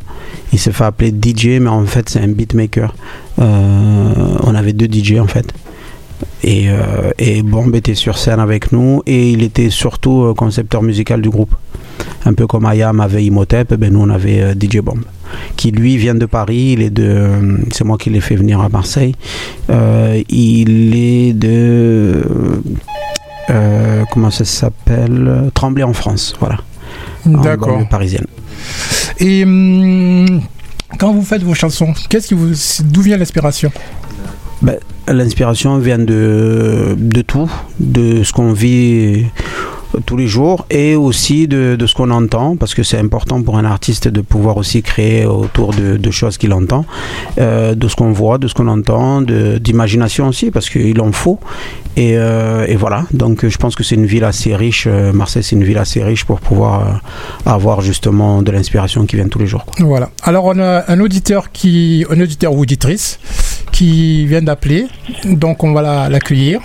Il 0.54 0.60
s'est 0.60 0.72
fait 0.72 0.84
appeler 0.84 1.12
DJ, 1.12 1.60
mais 1.60 1.70
en 1.70 1.86
fait 1.86 2.10
c'est 2.10 2.20
un 2.20 2.28
beatmaker. 2.28 2.94
Euh, 3.40 4.38
on 4.44 4.56
avait 4.56 4.74
deux 4.74 4.88
DJ 4.88 5.20
en 5.20 5.28
fait. 5.28 5.54
Et, 6.44 6.70
euh, 6.70 7.12
et 7.20 7.44
Bomb 7.44 7.74
était 7.76 7.96
sur 7.96 8.18
scène 8.18 8.40
avec 8.40 8.72
nous 8.72 9.04
et 9.06 9.32
il 9.32 9.44
était 9.44 9.70
surtout 9.70 10.24
euh, 10.24 10.34
concepteur 10.34 10.82
musical 10.82 11.22
du 11.22 11.30
groupe. 11.30 11.54
Un 12.26 12.34
peu 12.34 12.48
comme 12.48 12.66
Ayam 12.66 13.00
avait 13.00 13.24
Imhotep, 13.24 13.74
ben 13.76 13.94
nous 13.94 14.02
on 14.02 14.10
avait 14.10 14.54
DJ 14.54 14.80
Bomb. 14.80 15.02
Qui 15.56 15.72
lui 15.72 15.98
vient 15.98 16.16
de 16.16 16.26
Paris, 16.26 16.74
il 16.74 16.82
est 16.82 16.90
de, 16.90 17.04
euh, 17.04 17.58
c'est 17.72 17.84
moi 17.84 17.98
qui 17.98 18.10
l'ai 18.10 18.22
fait 18.22 18.36
venir 18.36 18.62
à 18.62 18.70
Marseille. 18.70 19.16
Euh, 19.70 20.22
il 20.30 20.96
est 20.96 21.34
de, 21.34 22.24
euh, 23.50 24.04
comment 24.12 24.32
ça 24.32 24.46
s'appelle 24.46 25.50
Tremblay 25.54 25.84
en 25.84 25.94
France, 25.94 26.36
voilà 26.40 26.58
D'accord. 27.26 27.88
parisienne. 27.90 28.28
Et 29.20 29.44
hum, 29.44 30.42
quand 31.00 31.14
vous 31.14 31.24
faites 31.24 31.44
vos 31.44 31.54
chansons, 31.54 31.94
qu'est-ce 32.10 32.28
qui 32.28 32.34
vous, 32.34 32.54
d'où 32.86 33.02
vient 33.02 33.18
l'inspiration? 33.18 33.72
Ben, 34.62 34.78
L'inspiration 35.08 35.78
vient 35.78 36.00
de, 36.00 36.96
de 36.98 37.22
tout, 37.22 37.50
de 37.80 38.24
ce 38.24 38.34
qu'on 38.34 38.52
vit 38.52 39.26
tous 40.06 40.18
les 40.18 40.28
jours 40.28 40.66
et 40.70 40.96
aussi 40.96 41.48
de, 41.48 41.76
de 41.78 41.86
ce 41.88 41.94
qu'on 41.96 42.12
entend 42.12 42.56
parce 42.56 42.74
que 42.76 42.84
c'est 42.84 42.98
important 43.00 43.42
pour 43.42 43.58
un 43.58 43.66
artiste 43.66 44.08
de 44.08 44.22
pouvoir 44.22 44.58
aussi 44.58 44.82
créer 44.84 45.26
autour 45.26 45.74
de, 45.74 45.98
de 45.98 46.12
choses 46.12 46.38
qu'il 46.38 46.54
entend 46.54 46.86
euh, 47.40 47.76
de 47.76 47.88
ce 47.88 47.96
qu'on 47.96 48.12
voit 48.12 48.38
de 48.38 48.48
ce 48.48 48.54
qu'on 48.54 48.68
entend 48.68 49.22
d'imagination 49.22 50.28
aussi 50.28 50.52
parce 50.52 50.70
qu'il 50.70 51.00
en 51.02 51.12
faut 51.12 51.40
et, 51.96 52.18
euh, 52.18 52.66
et 52.68 52.76
voilà 52.76 53.06
donc 53.12 53.48
je 53.48 53.58
pense 53.58 53.76
que 53.76 53.84
c'est 53.84 53.96
une 53.96 54.06
ville 54.06 54.24
assez 54.24 54.56
riche 54.56 54.86
euh, 54.88 55.12
Marseille 55.14 55.44
c'est 55.44 55.56
une 55.56 55.64
ville 55.64 55.78
assez 55.80 56.04
riche 56.04 56.26
pour 56.26 56.40
pouvoir 56.40 57.02
avoir 57.46 57.82
justement 57.82 58.42
de 58.42 58.52
l'inspiration 58.52 59.06
qui 59.06 59.16
vient 59.16 59.28
tous 59.28 59.40
les 59.40 59.48
jours. 59.48 59.66
Voilà. 59.80 60.10
Alors 60.24 60.46
on 60.46 60.60
a 60.60 60.84
un 60.88 61.00
auditeur 61.00 61.52
qui, 61.52 62.06
un 62.10 62.20
auditeur 62.20 62.54
ou 62.54 62.62
auditrice 62.62 63.20
qui 63.72 64.26
vient 64.26 64.42
d'appeler, 64.42 64.88
donc 65.26 65.64
on 65.64 65.74
va 65.74 65.82
la- 65.82 66.10
l'accueillir. 66.10 66.60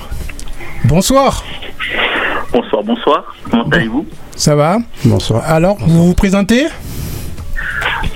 Bonsoir, 0.84 1.44
Bonsoir, 2.52 2.82
bonsoir. 2.84 3.34
Comment 3.50 3.68
allez-vous 3.70 4.06
ça 4.34 4.54
va 4.56 4.78
bonsoir 5.04 5.42
Alors, 5.46 5.76
vous 5.78 6.06
vous 6.08 6.14
présentez 6.14 6.66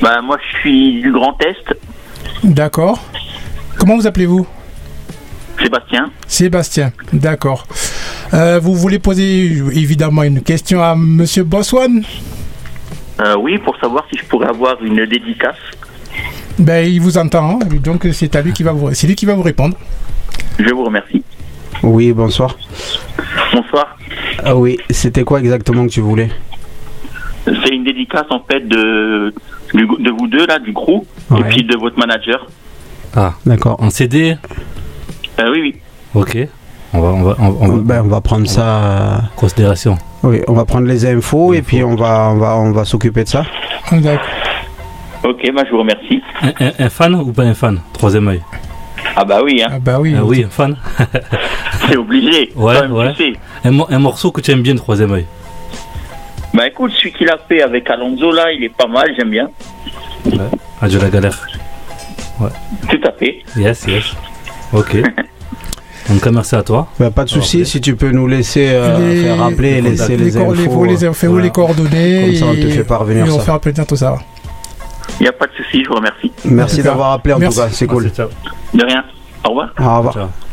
Bah 0.01 0.21
moi 0.23 0.39
je 0.43 0.59
suis 0.61 1.01
du 1.03 1.13
Grand 1.13 1.37
Est, 1.43 1.75
D'accord. 2.43 2.99
Comment 3.79 3.97
vous 3.97 4.07
appelez-vous 4.07 4.47
Sébastien. 5.63 6.11
Sébastien, 6.27 6.93
d'accord. 7.13 7.67
Euh, 8.35 8.59
vous 8.59 8.75
voulez 8.75 8.99
poser 8.99 9.45
évidemment 9.75 10.23
une 10.23 10.41
question 10.43 10.83
à 10.83 10.95
Monsieur 10.97 11.45
Boswan 11.45 12.03
Euh, 13.21 13.37
oui, 13.39 13.59
pour 13.59 13.77
savoir 13.79 14.05
si 14.11 14.19
je 14.19 14.25
pourrais 14.25 14.49
avoir 14.49 14.83
une 14.83 15.05
dédicace. 15.07 15.57
Ben, 16.59 16.87
il 16.87 17.01
vous 17.01 17.19
entend, 17.19 17.59
hein, 17.63 17.67
donc 17.83 18.07
c'est 18.13 18.35
à 18.37 18.43
lui 18.43 18.53
qui 18.53 18.63
va 18.63 18.73
vous, 18.73 18.93
c'est 18.95 19.07
lui 19.07 19.15
qui 19.15 19.27
va 19.27 19.35
vous 19.35 19.43
répondre. 19.43 19.77
Je 20.59 20.71
vous 20.73 20.85
remercie. 20.85 21.23
oui 21.83 22.13
bonsoir 22.13 22.57
Bonsoir. 23.53 23.97
ah 24.45 24.57
oui 24.57 24.79
c'était 24.91 25.25
quoi 25.25 25.39
exactement 25.41 25.85
que 25.87 25.91
tu 25.93 26.01
voulais? 26.01 26.31
C'est 27.45 27.69
une 27.75 27.85
dédicace 27.85 28.27
en 28.31 28.41
fait 28.41 28.67
de 28.67 29.33
de 29.75 30.11
vous 30.11 30.27
deux 30.29 30.47
là, 30.47 30.59
du 30.59 30.73
crew, 30.73 31.03
et 31.31 31.35
Ouais. 31.35 31.49
puis 31.51 31.65
de 31.65 31.77
votre 31.77 31.99
manager. 31.99 32.47
Ah, 33.17 33.35
d'accord 33.45 33.77
en 33.83 33.91
CD 33.91 34.37
Euh, 35.41 35.51
oui, 35.53 35.61
oui. 35.61 35.77
Ok. 36.15 36.39
On 36.95 37.01
va, 37.01 37.09
on 37.09 37.23
va, 37.23 37.37
on 37.39 37.51
va- 37.51 37.57
on 37.61 37.69
va- 37.77 37.83
ben, 37.83 38.03
on 38.05 38.09
va 38.09 38.21
prendre 38.21 38.47
ça 38.47 38.63
euh, 38.63 39.19
considération. 39.37 39.99
Oui, 40.23 40.41
on 40.49 40.55
va 40.55 40.65
prendre 40.65 40.87
les 40.87 41.05
infos 41.07 41.53
Les 41.53 41.59
et 41.59 41.63
puis 41.63 41.83
on 41.85 41.95
va, 41.95 42.31
on 42.33 42.37
va, 42.39 42.57
on 42.57 42.73
va 42.73 42.85
s'occuper 42.85 43.25
de 43.25 43.29
ça. 43.29 43.45
D'accord. 43.93 44.27
Ok, 45.25 45.51
bah 45.55 45.63
je 45.67 45.71
vous 45.73 45.79
remercie. 45.79 46.23
Un, 46.43 46.53
un- 46.67 46.73
un 46.87 46.89
fan 46.89 47.15
ou 47.17 47.33
pas 47.33 47.43
un 47.43 47.55
fan? 47.55 47.81
Troisième 47.93 48.29
œil. 48.29 48.43
Ah 49.17 49.25
bah 49.25 49.41
oui, 49.43 49.63
hein. 49.63 49.69
Ah 49.73 49.79
bah 49.81 49.99
oui. 49.99 50.15
Ah 50.17 50.25
oui, 50.25 50.45
un 50.45 50.49
fan. 50.51 50.77
c'est 51.89 51.97
obligé. 51.97 52.53
Ouais, 52.55 52.87
ouais. 52.87 53.15
Un, 53.65 53.71
mo- 53.71 53.87
un 53.89 53.99
morceau 53.99 54.31
que 54.31 54.41
tu 54.41 54.51
aimes 54.51 54.63
bien, 54.63 54.77
troisième 54.77 55.13
œil. 55.13 55.27
Bah 56.55 56.67
écoute, 56.69 56.93
celui 56.97 57.13
qu'il 57.13 57.29
a 57.29 57.39
fait 57.49 57.63
avec 57.63 57.89
Alonso 57.91 58.31
là, 58.33 58.53
il 58.53 58.63
est 58.65 58.69
pas 58.75 58.87
mal, 58.87 59.13
j'aime 59.17 59.31
bien. 59.31 59.49
Adieu 60.81 61.01
la 61.01 61.09
galère. 61.11 61.47
Tout 62.91 63.01
à 63.05 63.13
fait. 63.13 63.39
Yes, 63.57 63.85
yes. 63.89 64.05
Ok. 64.73 64.97
Donc, 66.09 66.25
merci 66.27 66.55
à 66.55 66.63
toi. 66.63 66.87
Bah, 67.01 67.11
pas 67.11 67.25
de 67.25 67.29
souci, 67.31 67.67
si 67.67 67.81
tu 67.81 67.97
peux 67.97 68.11
nous 68.11 68.29
laisser 68.29 68.69
euh, 68.71 68.97
Les- 69.13 69.23
faire 69.25 69.39
rappeler 69.39 69.81
les 69.81 69.91
laisser 69.91 70.17
les, 70.17 70.25
les, 70.27 70.37
infos. 70.37 70.53
les, 70.85 70.97
fait 71.13 71.27
où 71.27 71.31
voilà. 71.33 71.45
les 71.47 71.51
coordonnées 71.51 72.27
Comme 72.27 72.35
ça, 72.37 72.47
on 72.47 72.55
te 72.55 72.69
fait 72.69 72.85
parvenir 72.85 73.27
et 73.27 73.31
on 73.31 73.39
ça. 73.39 73.41
fait 73.41 73.47
parvenir 73.47 73.87
tout 73.87 73.97
ça. 73.97 74.17
Il 75.21 75.23
n'y 75.23 75.29
a 75.29 75.33
pas 75.33 75.47
de 75.47 75.53
souci, 75.53 75.83
je 75.83 75.89
vous 75.89 75.97
remercie. 75.97 76.31
Merci 76.45 76.83
d'avoir 76.83 77.13
appelé 77.13 77.35
en 77.35 77.39
Merci. 77.39 77.59
tout 77.59 77.65
cas, 77.65 77.71
c'est 77.73 77.87
cool. 77.87 78.03
Merci. 78.05 78.23
De 78.75 78.85
rien. 78.85 79.05
Au 79.45 79.49
revoir. 79.51 79.69
Au 79.79 79.97
revoir. 79.99 80.15
Ciao. 80.15 80.46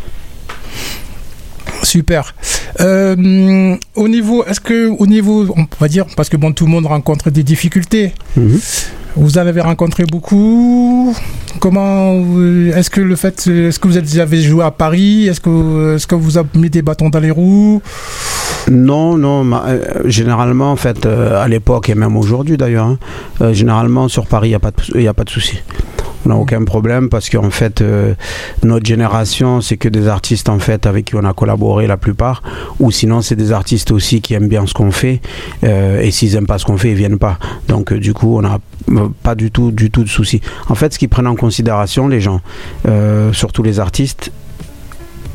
Super. 1.93 2.33
Euh, 2.79 3.75
au 3.95 4.07
niveau, 4.07 4.43
est-ce 4.45 4.59
que 4.59 4.87
au 5.03 5.05
niveau, 5.05 5.53
on 5.55 5.65
va 5.79 5.87
dire, 5.87 6.05
parce 6.17 6.27
que 6.27 6.37
bon, 6.37 6.51
tout 6.51 6.65
le 6.65 6.71
monde 6.71 6.87
rencontre 6.87 7.29
des 7.29 7.43
difficultés. 7.43 8.13
Mhm. 8.35 8.59
Vous 9.15 9.37
en 9.37 9.45
avez 9.45 9.61
rencontré 9.61 10.05
beaucoup. 10.05 11.15
Comment 11.59 12.19
vous- 12.19 12.71
est-ce 12.75 12.89
que 12.89 12.99
le 12.99 13.15
fait, 13.15 13.45
est-ce 13.45 13.77
que 13.79 13.87
vous 13.87 13.99
avez 14.25 14.41
joué 14.41 14.63
à 14.63 14.71
Paris? 14.71 15.27
Est-ce 15.27 15.39
que 15.39 15.95
est-ce 15.95 16.07
que 16.07 16.15
vous 16.15 16.35
avez 16.39 16.49
mis 16.55 16.71
des 16.71 16.81
bâtons 16.81 17.09
dans 17.09 17.19
les 17.19 17.29
roues? 17.29 17.79
Non, 18.71 19.15
non, 19.25 19.37
euh, 19.53 19.79
généralement, 20.05 20.71
en 20.71 20.75
fait, 20.85 21.05
euh, 21.05 21.43
à 21.43 21.47
l'époque 21.47 21.89
et 21.91 21.95
même 22.03 22.17
aujourd'hui 22.17 22.57
d'ailleurs, 22.57 22.87
hein, 22.87 22.97
euh, 23.41 23.53
généralement 23.53 24.07
sur 24.07 24.25
Paris, 24.25 24.47
il 24.47 24.51
n'y 24.53 24.55
a 24.55 24.59
pas 24.67 24.71
de, 24.71 24.99
y 24.99 25.07
a 25.07 25.13
pas 25.13 25.25
de 25.25 25.29
souci. 25.29 25.59
On 26.25 26.29
n'a 26.29 26.35
aucun 26.35 26.63
problème 26.63 27.09
parce 27.09 27.29
qu'en 27.29 27.49
fait, 27.49 27.81
euh, 27.81 28.13
notre 28.63 28.85
génération, 28.85 29.61
c'est 29.61 29.77
que 29.77 29.89
des 29.89 30.07
artistes 30.07 30.49
en 30.49 30.59
fait 30.59 30.85
avec 30.85 31.05
qui 31.05 31.15
on 31.15 31.23
a 31.23 31.33
collaboré 31.33 31.87
la 31.87 31.97
plupart, 31.97 32.41
ou 32.79 32.91
sinon 32.91 33.21
c'est 33.21 33.35
des 33.35 33.51
artistes 33.51 33.91
aussi 33.91 34.21
qui 34.21 34.33
aiment 34.33 34.47
bien 34.47 34.65
ce 34.65 34.73
qu'on 34.73 34.91
fait, 34.91 35.21
euh, 35.63 36.01
et 36.01 36.11
s'ils 36.11 36.35
aiment 36.35 36.47
pas 36.47 36.57
ce 36.57 36.65
qu'on 36.65 36.77
fait, 36.77 36.91
ils 36.91 36.97
viennent 36.97 37.19
pas. 37.19 37.37
Donc 37.67 37.91
euh, 37.91 37.99
du 37.99 38.13
coup, 38.13 38.37
on 38.37 38.41
n'a 38.41 38.59
pas 39.23 39.35
du 39.35 39.51
tout, 39.51 39.71
du 39.71 39.91
tout 39.91 40.03
de 40.03 40.09
souci. 40.09 40.41
En 40.69 40.75
fait, 40.75 40.93
ce 40.93 40.99
qu'ils 40.99 41.09
prennent 41.09 41.27
en 41.27 41.35
considération, 41.35 42.07
les 42.07 42.21
gens, 42.21 42.41
surtout 43.31 43.63
les 43.63 43.79
artistes, 43.79 44.31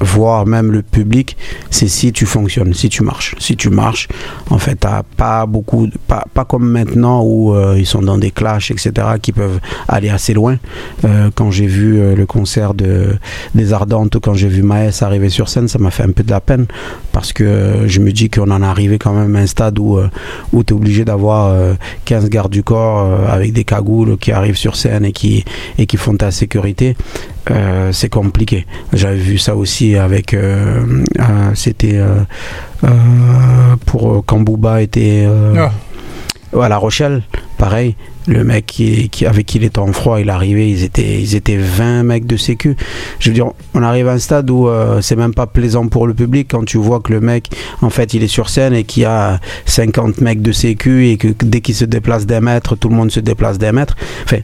voire 0.00 0.46
même 0.46 0.70
le 0.72 0.82
public, 0.82 1.36
c'est 1.70 1.88
si 1.88 2.12
tu 2.12 2.26
fonctionnes, 2.26 2.74
si 2.74 2.88
tu 2.88 3.02
marches. 3.02 3.34
Si 3.38 3.56
tu 3.56 3.70
marches, 3.70 4.08
en 4.50 4.58
fait, 4.58 4.76
t'as 4.76 5.02
pas 5.02 5.46
beaucoup, 5.46 5.88
pas, 6.06 6.24
pas 6.34 6.44
comme 6.44 6.68
maintenant 6.68 7.22
où 7.22 7.54
euh, 7.54 7.76
ils 7.78 7.86
sont 7.86 8.02
dans 8.02 8.18
des 8.18 8.30
clashs, 8.30 8.70
etc., 8.70 8.92
qui 9.20 9.32
peuvent 9.32 9.60
aller 9.88 10.08
assez 10.08 10.34
loin. 10.34 10.56
Euh, 11.04 11.30
quand 11.34 11.50
j'ai 11.50 11.66
vu 11.66 12.00
euh, 12.00 12.14
le 12.14 12.26
concert 12.26 12.74
de, 12.74 13.16
des 13.54 13.72
Ardentes, 13.72 14.18
quand 14.20 14.34
j'ai 14.34 14.48
vu 14.48 14.62
Maës 14.62 15.02
arriver 15.02 15.28
sur 15.28 15.48
scène, 15.48 15.68
ça 15.68 15.78
m'a 15.78 15.90
fait 15.90 16.04
un 16.04 16.12
peu 16.12 16.22
de 16.22 16.30
la 16.30 16.40
peine 16.40 16.66
parce 17.12 17.32
que 17.32 17.44
euh, 17.44 17.88
je 17.88 18.00
me 18.00 18.12
dis 18.12 18.30
qu'on 18.30 18.50
en 18.50 18.62
est 18.62 18.66
arrivé 18.66 18.98
quand 18.98 19.12
même 19.12 19.34
à 19.36 19.40
un 19.40 19.46
stade 19.46 19.78
où, 19.78 19.98
euh, 19.98 20.08
où 20.52 20.62
tu 20.62 20.72
es 20.72 20.76
obligé 20.76 21.04
d'avoir 21.04 21.48
euh, 21.48 21.74
15 22.04 22.28
gardes 22.28 22.52
du 22.52 22.62
corps 22.62 23.00
euh, 23.00 23.26
avec 23.28 23.52
des 23.52 23.64
cagoules 23.64 24.16
qui 24.18 24.32
arrivent 24.32 24.56
sur 24.56 24.76
scène 24.76 25.04
et 25.04 25.12
qui, 25.12 25.44
et 25.78 25.86
qui 25.86 25.96
font 25.96 26.16
ta 26.16 26.30
sécurité. 26.30 26.96
Euh, 27.50 27.92
c'est 27.92 28.08
compliqué. 28.10 28.66
J'avais 28.92 29.16
vu 29.16 29.38
ça 29.38 29.56
aussi 29.56 29.96
avec. 29.96 30.34
euh, 30.34 30.82
euh, 31.20 31.50
C'était 31.54 31.98
pour 33.86 34.24
quand 34.26 34.40
Booba 34.40 34.82
était 34.82 35.26
Ah. 35.56 35.72
à 36.60 36.68
La 36.68 36.76
Rochelle. 36.78 37.22
Pareil, 37.58 37.96
le 38.28 38.44
mec 38.44 38.66
qui, 38.66 39.08
qui- 39.08 39.26
avec 39.26 39.44
qui 39.46 39.58
il 39.58 39.64
était 39.64 39.80
en 39.80 39.92
froid, 39.92 40.20
il 40.20 40.30
arrivait, 40.30 40.70
ils 40.70 40.84
étaient, 40.84 41.20
ils 41.20 41.34
étaient 41.34 41.56
20 41.56 42.04
mecs 42.04 42.24
de 42.24 42.36
sécu. 42.36 42.76
Je 43.18 43.30
veux 43.30 43.34
dire, 43.34 43.46
on 43.74 43.82
arrive 43.82 44.06
à 44.06 44.12
un 44.12 44.18
stade 44.18 44.48
où 44.50 44.68
c'est 45.00 45.16
même 45.16 45.34
pas 45.34 45.46
plaisant 45.48 45.88
pour 45.88 46.06
le 46.06 46.14
public 46.14 46.46
quand 46.50 46.64
tu 46.64 46.78
vois 46.78 47.00
que 47.00 47.12
le 47.12 47.20
mec, 47.20 47.48
en 47.82 47.90
fait, 47.90 48.14
il 48.14 48.22
est 48.22 48.28
sur 48.28 48.48
scène 48.48 48.74
et 48.74 48.84
qu'il 48.84 49.02
y 49.02 49.06
a 49.06 49.40
50 49.66 50.20
mecs 50.20 50.40
de 50.40 50.52
sécu 50.52 51.08
et 51.08 51.16
que 51.16 51.28
dès 51.44 51.60
qu'il 51.60 51.74
se 51.74 51.84
déplace 51.84 52.26
d'un 52.26 52.40
mètre, 52.40 52.76
tout 52.76 52.88
le 52.88 52.94
monde 52.94 53.10
se 53.10 53.20
déplace 53.20 53.58
d'un 53.58 53.72
mètre. 53.72 53.96
Enfin, 54.24 54.38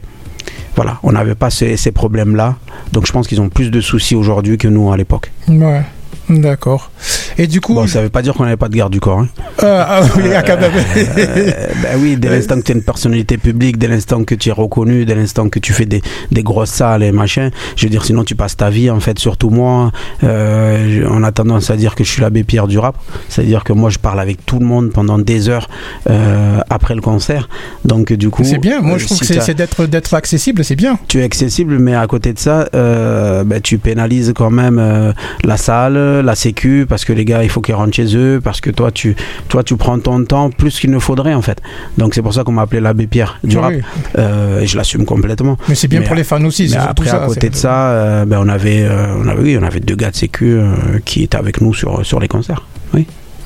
voilà, 0.75 0.99
on 1.03 1.13
n'avait 1.13 1.35
pas 1.35 1.49
ces, 1.49 1.91
problèmes-là. 1.91 2.55
Donc 2.91 3.05
je 3.07 3.11
pense 3.11 3.27
qu'ils 3.27 3.41
ont 3.41 3.49
plus 3.49 3.71
de 3.71 3.81
soucis 3.81 4.15
aujourd'hui 4.15 4.57
que 4.57 4.67
nous 4.67 4.91
à 4.91 4.97
l'époque. 4.97 5.31
Ouais. 5.47 5.81
D'accord. 6.29 6.91
Et 7.37 7.47
du 7.47 7.59
coup, 7.61 7.73
Bon, 7.73 7.85
ça 7.87 8.01
veut 8.01 8.09
pas 8.09 8.21
dire 8.21 8.33
qu'on 8.33 8.43
n'avait 8.43 8.55
pas 8.57 8.69
de 8.69 8.75
garde 8.75 8.93
du 8.93 8.99
corps. 9.01 9.19
hein. 9.19 9.27
euh, 9.63 9.83
ah 9.85 10.01
oui, 10.15 10.23
ah, 10.35 10.41
quand 10.41 10.57
même. 10.59 10.71
Euh, 10.95 11.67
ben 11.83 11.99
oui, 11.99 12.15
dès 12.17 12.29
l'instant 12.29 12.55
que 12.55 12.61
tu 12.61 12.71
es 12.71 12.75
une 12.75 12.81
personnalité 12.83 13.37
publique, 13.37 13.77
dès 13.77 13.87
l'instant 13.89 14.23
que 14.23 14.35
tu 14.35 14.49
es 14.49 14.51
reconnu, 14.53 15.05
dès 15.05 15.15
l'instant 15.15 15.49
que 15.49 15.59
tu 15.59 15.73
fais 15.73 15.85
des, 15.85 16.01
des 16.31 16.43
grosses 16.43 16.69
salles 16.69 17.03
et 17.03 17.11
machin, 17.11 17.49
je 17.75 17.85
veux 17.85 17.89
dire, 17.89 18.05
sinon 18.05 18.23
tu 18.23 18.35
passes 18.35 18.55
ta 18.55 18.69
vie, 18.69 18.89
en 18.89 18.99
fait, 19.01 19.19
surtout 19.19 19.49
moi, 19.49 19.91
euh, 20.23 21.05
on 21.09 21.23
a 21.23 21.31
tendance 21.31 21.69
à 21.69 21.75
dire 21.75 21.95
que 21.95 22.03
je 22.03 22.09
suis 22.11 22.21
l'abbé 22.21 22.43
Pierre 22.43 22.67
du 22.67 22.79
rap, 22.79 22.95
c'est-à-dire 23.29 23.63
que 23.63 23.73
moi 23.73 23.89
je 23.89 23.99
parle 23.99 24.19
avec 24.19 24.45
tout 24.45 24.59
le 24.59 24.65
monde 24.65 24.91
pendant 24.91 25.19
des 25.19 25.49
heures 25.49 25.67
euh, 26.09 26.59
après 26.69 26.95
le 26.95 27.01
concert, 27.01 27.49
donc 27.83 28.13
du 28.13 28.29
coup... 28.29 28.43
c'est 28.43 28.57
bien. 28.57 28.81
Moi, 28.81 28.95
euh, 28.95 28.99
je 28.99 29.05
trouve 29.05 29.17
si 29.17 29.33
que 29.33 29.39
c'est 29.41 29.53
d'être 29.53 29.85
d'être 29.85 30.13
accessible, 30.13 30.63
c'est 30.63 30.75
bien. 30.75 30.97
tu 31.07 31.19
es 31.19 31.23
accessible, 31.23 31.79
mais 31.79 31.95
à 31.95 32.07
côté 32.07 32.33
de 32.33 32.39
ça, 32.39 32.69
euh, 32.75 33.43
ben, 33.43 33.61
tu 33.61 33.77
pénalises 33.77 34.33
quand 34.35 34.51
même 34.51 34.79
euh, 34.79 35.11
la 35.43 35.57
salle, 35.57 35.95
la 36.23 36.35
sécu, 36.35 36.85
parce 36.87 37.05
que 37.05 37.13
les 37.13 37.25
gars, 37.25 37.43
il 37.43 37.49
faut 37.49 37.61
qu'ils 37.61 37.75
rentrent 37.75 37.93
chez 37.95 38.15
eux, 38.15 38.39
parce 38.43 38.61
que 38.61 38.69
toi, 38.69 38.91
tu, 38.91 39.15
toi, 39.49 39.63
tu 39.63 39.75
prends 39.77 39.99
ton 39.99 40.23
temps 40.25 40.49
plus 40.49 40.79
qu'il 40.79 40.91
ne 40.91 40.99
faudrait 40.99 41.33
en 41.33 41.41
fait. 41.41 41.61
Donc 41.97 42.15
c'est 42.15 42.21
pour 42.21 42.33
ça 42.33 42.43
qu'on 42.43 42.51
m'a 42.51 42.63
appelé 42.63 42.81
l'abbé 42.81 43.07
Pierre 43.07 43.39
du 43.43 43.57
rap, 43.57 43.73
Oui. 43.73 43.81
euh, 44.17 44.61
et 44.61 44.67
je 44.67 44.77
l'assume 44.77 45.05
complètement. 45.05 45.57
Mais 45.67 45.75
c'est 45.75 45.87
bien 45.87 45.99
Mais 46.01 46.05
pour 46.05 46.15
les 46.15 46.23
fans 46.23 46.43
aussi. 46.45 46.67
Mais 46.71 46.77
après, 46.77 47.07
ça, 47.07 47.23
à 47.23 47.27
côté 47.27 47.49
de 47.49 47.55
ça, 47.55 47.89
euh, 47.89 48.25
ben, 48.25 48.39
on 48.41 48.47
avait, 48.49 48.83
euh, 48.83 49.15
on 49.17 49.27
avait, 49.27 49.41
oui, 49.41 49.57
on 49.59 49.63
avait 49.63 49.79
deux 49.79 49.95
gars 49.95 50.11
de 50.11 50.15
sécu 50.15 50.57
qui 51.05 51.23
étaient 51.23 51.37
avec 51.37 51.61
nous 51.61 51.73
sur 51.73 52.05
sur 52.05 52.19
les 52.19 52.27
concerts. 52.27 52.63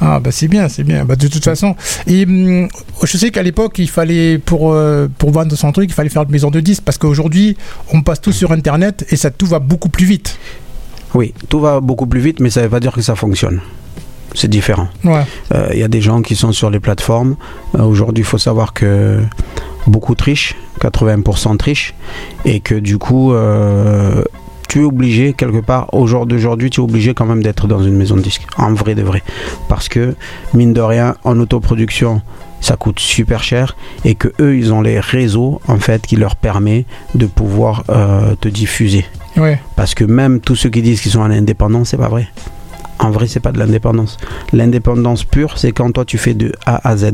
Ah 0.01 0.19
bah 0.19 0.31
c'est 0.31 0.47
bien, 0.47 0.69
c'est 0.69 0.83
bien. 0.83 1.03
Bah, 1.03 1.15
de 1.17 1.27
toute 1.27 1.43
façon, 1.43 1.75
et 2.07 2.23
hum, 2.23 2.69
je 3.03 3.17
sais 3.17 3.31
qu'à 3.31 3.43
l'époque 3.43 3.79
il 3.79 3.89
fallait 3.89 4.37
pour 4.37 4.71
euh, 4.71 5.07
pour 5.17 5.31
vendre 5.31 5.53
son 5.57 5.71
truc, 5.73 5.89
il 5.89 5.93
fallait 5.93 6.09
faire 6.09 6.23
une 6.23 6.31
maison 6.31 6.49
de 6.49 6.61
disques 6.61 6.83
parce 6.85 6.97
qu'aujourd'hui 6.97 7.57
on 7.91 8.01
passe 8.01 8.21
tout 8.21 8.31
sur 8.31 8.51
internet 8.53 9.05
et 9.09 9.17
ça 9.17 9.29
tout 9.29 9.45
va 9.45 9.59
beaucoup 9.59 9.89
plus 9.89 10.05
vite. 10.05 10.37
Oui, 11.15 11.33
tout 11.49 11.59
va 11.59 11.79
beaucoup 11.79 12.05
plus 12.07 12.19
vite, 12.19 12.39
mais 12.39 12.49
ça 12.49 12.61
ne 12.61 12.65
veut 12.65 12.71
pas 12.71 12.79
dire 12.79 12.91
que 12.91 13.01
ça 13.01 13.15
fonctionne. 13.15 13.61
C'est 14.35 14.47
différent. 14.47 14.87
Ouais. 15.03 15.23
Euh, 15.53 15.69
Il 15.73 15.79
y 15.79 15.83
a 15.83 15.87
des 15.87 16.01
gens 16.01 16.21
qui 16.21 16.35
sont 16.35 16.51
sur 16.51 16.69
les 16.69 16.79
plateformes. 16.79 17.35
Euh, 17.77 17.83
Aujourd'hui, 17.83 18.21
il 18.21 18.27
faut 18.27 18.37
savoir 18.37 18.73
que 18.73 19.19
beaucoup 19.87 20.13
trichent, 20.13 20.55
80% 20.81 21.57
trichent, 21.57 21.95
et 22.45 22.59
que 22.59 22.75
du 22.75 22.97
coup, 22.99 23.33
euh, 23.33 24.23
tu 24.67 24.81
es 24.81 24.83
obligé, 24.83 25.33
quelque 25.33 25.61
part, 25.65 25.91
au 25.95 26.05
jour 26.05 26.27
d'aujourd'hui, 26.27 26.69
tu 26.69 26.79
es 26.79 26.83
obligé 26.83 27.15
quand 27.15 27.25
même 27.25 27.41
d'être 27.41 27.67
dans 27.67 27.81
une 27.81 27.95
maison 27.95 28.15
de 28.15 28.21
disques, 28.21 28.45
en 28.57 28.73
vrai 28.73 28.93
de 28.93 29.01
vrai. 29.01 29.23
Parce 29.67 29.89
que, 29.89 30.15
mine 30.53 30.73
de 30.73 30.81
rien, 30.81 31.15
en 31.23 31.39
autoproduction, 31.39 32.21
ça 32.61 32.75
coûte 32.75 32.99
super 32.99 33.43
cher 33.43 33.75
et 34.05 34.15
que 34.15 34.27
eux 34.39 34.57
ils 34.57 34.73
ont 34.73 34.81
les 34.81 34.99
réseaux 34.99 35.61
en 35.67 35.77
fait 35.77 36.05
qui 36.05 36.15
leur 36.15 36.35
permet 36.35 36.85
de 37.15 37.25
pouvoir 37.25 37.83
euh, 37.89 38.35
te 38.39 38.47
diffuser. 38.47 39.05
Ouais. 39.37 39.59
parce 39.75 39.93
que 39.93 40.03
même 40.03 40.39
tous 40.41 40.55
ceux 40.55 40.69
qui 40.69 40.81
disent 40.81 41.01
qu'ils 41.01 41.11
sont 41.11 41.21
en 41.21 41.31
indépendance 41.31 41.89
c'est 41.89 41.97
pas 41.97 42.09
vrai. 42.09 42.27
En 43.01 43.11
vrai 43.11 43.27
c'est 43.27 43.39
pas 43.39 43.53
de 43.53 43.59
l'indépendance. 43.59 44.17
L'indépendance 44.51 45.23
pure 45.23 45.57
c'est 45.57 45.71
quand 45.71 45.91
toi 45.93 46.03
tu 46.03 46.17
fais 46.17 46.33
de 46.33 46.51
A 46.65 46.85
à 46.89 46.97
Z. 46.97 47.11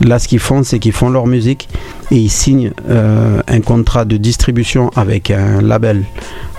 Là 0.00 0.18
ce 0.18 0.26
qu'ils 0.26 0.40
font 0.40 0.64
c'est 0.64 0.80
qu'ils 0.80 0.92
font 0.92 1.10
leur 1.10 1.26
musique 1.28 1.68
et 2.10 2.16
ils 2.16 2.30
signent 2.30 2.72
euh, 2.90 3.40
un 3.46 3.60
contrat 3.60 4.04
de 4.04 4.16
distribution 4.16 4.90
avec 4.96 5.30
un 5.30 5.60
label 5.62 6.02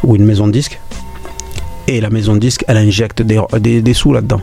ou 0.03 0.15
une 0.15 0.24
maison 0.25 0.48
de 0.48 0.53
disque 0.53 0.80
et 1.88 2.00
la 2.00 2.10
maison 2.10 2.34
de 2.36 2.39
disque 2.39 2.63
elle 2.70 2.77
injecte 2.77 3.22
des, 3.22 3.42
des- 3.60 3.82
des 3.82 3.94
sous 3.94 4.13
là 4.13 4.22
dedans 4.22 4.42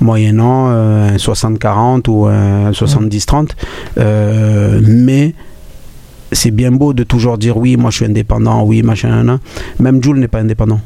moyennant 0.00 0.68
euh, 0.70 1.10
un 1.10 1.16
60-40 1.16 2.08
ou 2.08 2.26
un 2.26 2.70
70-30 2.70 3.50
euh, 3.98 4.80
mais 4.86 5.34
c'est 6.32 6.50
bien 6.50 6.72
beau 6.72 6.92
de 6.92 7.02
toujours 7.02 7.38
dire 7.38 7.56
oui 7.56 7.76
moi 7.76 7.90
je 7.90 7.96
suis 7.96 8.06
indépendant 8.06 8.62
oui 8.64 8.82
machin 8.82 9.22
nan. 9.22 9.38
même 9.78 10.02
Jules 10.02 10.18
n'est 10.18 10.28
pas 10.28 10.40
indépendant 10.40 10.80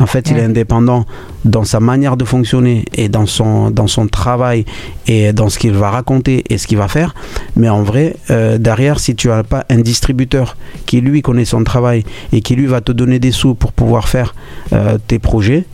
en 0.00 0.06
fait 0.06 0.30
il 0.30 0.36
est 0.38 0.42
indépendant 0.42 1.06
dans 1.44 1.64
sa 1.64 1.78
manière 1.80 2.16
de 2.16 2.24
fonctionner 2.24 2.84
et 2.94 3.08
dans 3.08 3.26
son, 3.26 3.70
dans 3.70 3.86
son 3.86 4.06
travail 4.08 4.64
et 5.06 5.32
dans 5.32 5.48
ce 5.48 5.58
qu'il 5.58 5.72
va 5.72 5.90
raconter 5.90 6.42
et 6.50 6.58
ce 6.58 6.66
qu'il 6.66 6.78
va 6.78 6.88
faire 6.88 7.14
mais 7.56 7.68
en 7.68 7.82
vrai 7.82 8.16
euh, 8.30 8.58
derrière 8.58 8.98
si 8.98 9.14
tu 9.14 9.28
n'as 9.28 9.42
pas 9.44 9.64
un 9.70 9.78
distributeur 9.78 10.56
qui 10.86 11.00
lui 11.00 11.22
connaît 11.22 11.44
son 11.44 11.62
travail 11.64 12.04
et 12.32 12.40
qui 12.40 12.54
lui 12.56 12.66
va 12.66 12.80
te 12.80 12.92
donner 12.92 13.18
des 13.18 13.30
sous 13.30 13.54
pour 13.54 13.72
pouvoir 13.72 14.08
faire 14.08 14.34
euh, 14.72 14.98
tes 15.06 15.18
projets 15.18 15.64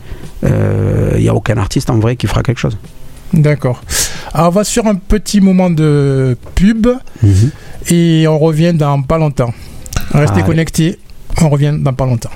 euh, 0.43 1.13
il 1.15 1.21
n'y 1.23 1.29
a 1.29 1.35
aucun 1.35 1.57
artiste 1.57 1.89
en 1.89 1.97
vrai 1.99 2.15
qui 2.15 2.27
fera 2.27 2.43
quelque 2.43 2.59
chose 2.59 2.77
D'accord. 3.33 3.81
Alors, 4.33 4.47
on 4.47 4.51
va 4.51 4.63
sur 4.65 4.85
un 4.87 4.95
petit 4.95 5.39
moment 5.39 5.69
de 5.69 6.35
pub 6.55 6.87
Mhm. 7.23 7.51
et 7.89 8.27
on 8.27 8.37
revient 8.37 8.73
dans 8.73 9.01
pas 9.03 9.17
longtemps. 9.17 9.53
Restez 10.13 10.43
connectés. 10.43 10.99
On 11.41 11.47
revient 11.47 11.73
dans 11.79 11.93
pas 11.93 12.05
longtemps. 12.05 12.29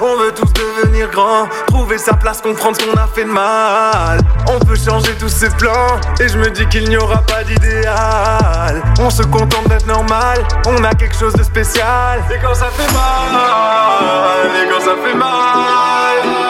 On 0.00 0.16
veut 0.16 0.32
tous 0.32 0.52
devenir 0.52 1.10
grands, 1.10 1.48
trouver 1.66 1.98
sa 1.98 2.14
place, 2.14 2.40
comprendre 2.40 2.76
ce 2.80 2.86
qu'on 2.86 2.96
a 2.96 3.06
fait 3.06 3.24
de 3.24 3.30
mal. 3.30 4.18
On 4.48 4.58
peut 4.64 4.76
changer 4.76 5.12
tous 5.18 5.28
ses 5.28 5.50
plans, 5.50 5.98
et 6.20 6.28
je 6.28 6.38
me 6.38 6.50
dis 6.50 6.66
qu'il 6.68 6.88
n'y 6.88 6.96
aura 6.96 7.18
pas 7.22 7.42
d'idéal. 7.42 8.82
On 9.00 9.10
se 9.10 9.22
contente 9.22 9.68
d'être 9.68 9.86
normal, 9.86 10.46
on 10.66 10.84
a 10.84 10.94
quelque 10.94 11.16
chose 11.16 11.34
de 11.34 11.42
spécial. 11.42 12.22
Et 12.30 12.38
quand 12.40 12.54
ça 12.54 12.66
fait 12.66 12.92
mal, 12.92 14.50
et 14.62 14.68
quand 14.70 14.80
ça 14.80 14.94
fait 15.04 15.14
mal, 15.14 16.43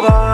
courage, 0.00 0.31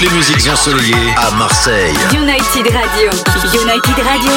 les 0.00 0.10
musiques 0.10 0.48
ensoleillées 0.52 1.14
à 1.16 1.30
Marseille. 1.32 1.94
United 2.12 2.72
Radio. 2.72 3.10
United 3.52 4.04
Radio. 4.04 4.32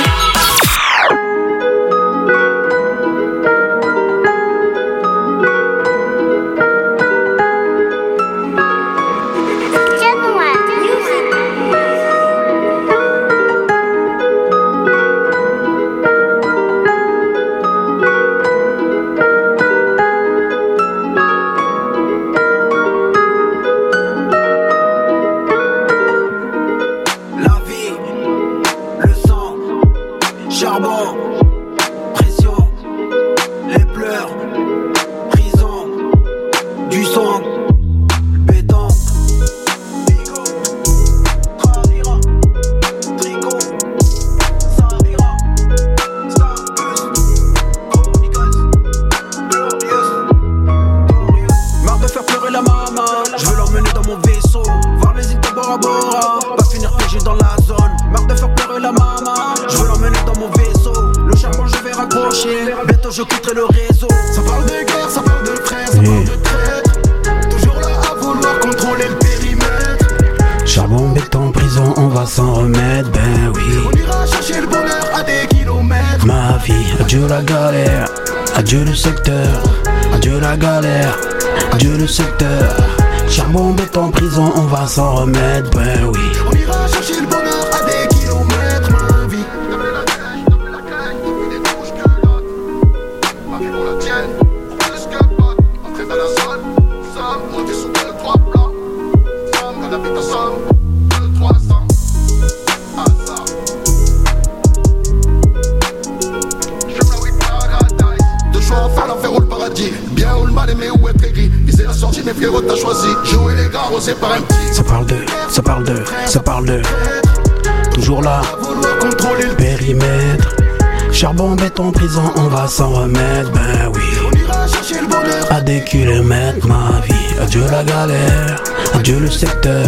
On 122.80 122.84
va 122.84 122.96
s'en 122.96 123.02
remettre, 123.02 123.52
ben 123.52 123.92
oui. 123.94 124.02
On 124.26 124.38
ira 124.38 124.68
chercher 124.68 125.02
le 125.02 125.08
bonheur. 125.08 125.52
À 125.52 125.62
des 125.62 125.84
kilomètres, 125.84 126.68
ma 126.68 127.02
vie. 127.06 127.40
Adieu 127.42 127.64
la 127.72 127.84
galère, 127.84 128.64
adieu 128.94 129.20
le 129.20 129.30
secteur. 129.30 129.88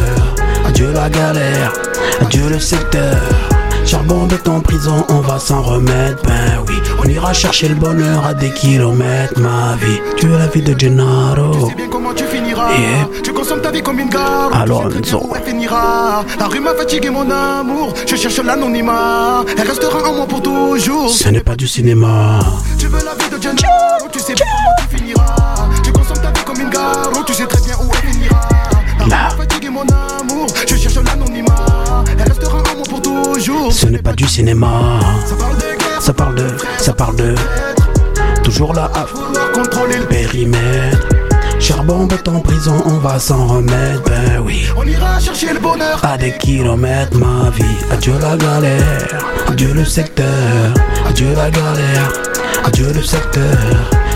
Adieu 0.66 0.92
la 0.94 1.10
galère, 1.10 1.74
adieu 2.22 2.50
le 2.50 2.60
secteur. 2.60 3.18
Charbon, 3.86 4.26
béton, 4.26 4.62
prison, 4.62 5.06
on 5.10 5.22
va 5.22 5.40
s'en 5.40 5.62
remettre, 5.62 6.22
ben 6.24 6.64
oui. 6.68 6.76
On 7.04 7.08
ira 7.08 7.34
chercher 7.34 7.70
le 7.70 7.76
bonheur 7.76 8.26
à 8.26 8.34
des 8.34 8.52
kilomètres, 8.52 9.40
ma 9.40 9.76
vie. 9.76 10.00
Tu 10.18 10.28
es 10.28 10.38
la 10.38 10.48
vie 10.48 10.62
de 10.62 10.78
Gennaro. 10.78 11.70
sais 11.70 11.76
bien 11.76 11.88
comment 11.90 12.14
tu 12.14 12.24
finiras. 12.26 12.72
Yeah. 12.72 13.29
Ta 13.70 13.76
vie 13.76 13.84
comme 13.84 14.00
une 14.00 14.10
gare. 14.10 14.50
Où 14.52 15.36
elle 15.36 15.44
finira. 15.44 16.26
La 16.40 16.48
rue 16.48 16.60
m'a 16.60 16.74
fatigué, 16.74 17.12
mon 17.12 17.30
amour. 17.30 17.94
Je 18.08 18.16
cherche 18.16 18.40
l'anonymat. 18.40 19.46
Elle 19.56 19.68
restera 19.68 20.10
en 20.10 20.16
moi 20.16 20.26
pour 20.26 20.42
toujours. 20.42 21.08
Ce 21.12 21.30
n'est 21.30 21.44
pas 21.44 21.56
du 21.56 21.68
cinéma. 21.68 22.40
Tu 22.80 22.88
veux 22.88 22.98
la 22.98 23.14
vie 23.14 23.30
de 23.30 23.40
Gennaro. 23.40 24.08
Tu 24.12 24.18
sais 24.18 24.34
bien 24.34 24.46
comment 24.48 24.76
tu 24.80 24.98
finiras. 24.98 25.70
Tu 25.84 25.92
consommes 25.92 26.18
ta 26.18 26.32
vie 26.32 26.44
comme 26.44 26.60
une 26.60 26.70
gare. 26.72 27.12
Tu 27.28 27.34
sais 27.36 27.46
très 27.46 27.62
bien 27.62 27.76
où 27.76 27.92
elle 27.94 28.10
finira. 28.10 28.42
La 28.98 29.04
rue 29.06 29.10
m'a 29.10 29.30
fatigué, 29.30 29.70
mon 29.70 29.82
amour. 29.82 30.48
Je 30.68 30.76
cherche 30.76 30.96
l'anonymat. 30.96 32.04
Elle 32.18 32.28
restera 32.28 32.58
en 32.58 32.76
moi 32.76 32.86
pour 32.90 33.02
toujours. 33.04 33.72
Ce 33.72 33.86
n'est 33.86 34.02
pas 34.02 34.14
du 34.14 34.26
cinéma. 34.26 35.00
Ça 35.28 35.36
parle 35.36 35.58
de 35.58 35.62
guerre. 35.62 36.02
Ça 36.02 36.14
parle 36.14 36.34
de, 36.34 36.48
ça 36.80 36.94
parle 36.94 37.16
de. 37.18 37.36
Toujours 38.44 38.74
là 38.74 38.90
à 38.96 39.04
Vouloir 39.04 39.52
contrôler 39.52 39.98
le 39.98 40.06
périmètre. 40.06 40.89
Charbon, 41.90 42.06
béton, 42.06 42.40
prison, 42.42 42.84
on 42.86 42.98
va 43.00 43.18
s'en 43.18 43.48
remettre, 43.48 44.04
ben 44.04 44.44
oui. 44.46 44.62
On 44.78 44.86
ira 44.86 45.20
chercher 45.20 45.54
le 45.54 45.60
bonheur. 45.60 46.00
À 46.06 46.20
des 46.20 46.38
kilomètres, 46.38 47.18
ma 47.18 47.50
vie. 47.50 47.64
Adieu 47.90 48.14
la 48.22 48.38
galère, 48.38 49.08
adieu 49.48 49.74
le 49.74 49.84
secteur. 49.84 50.28
Adieu 51.08 51.34
la 51.36 51.50
galère, 51.50 52.14
adieu 52.64 52.94
le 52.94 53.02
secteur. 53.02 53.58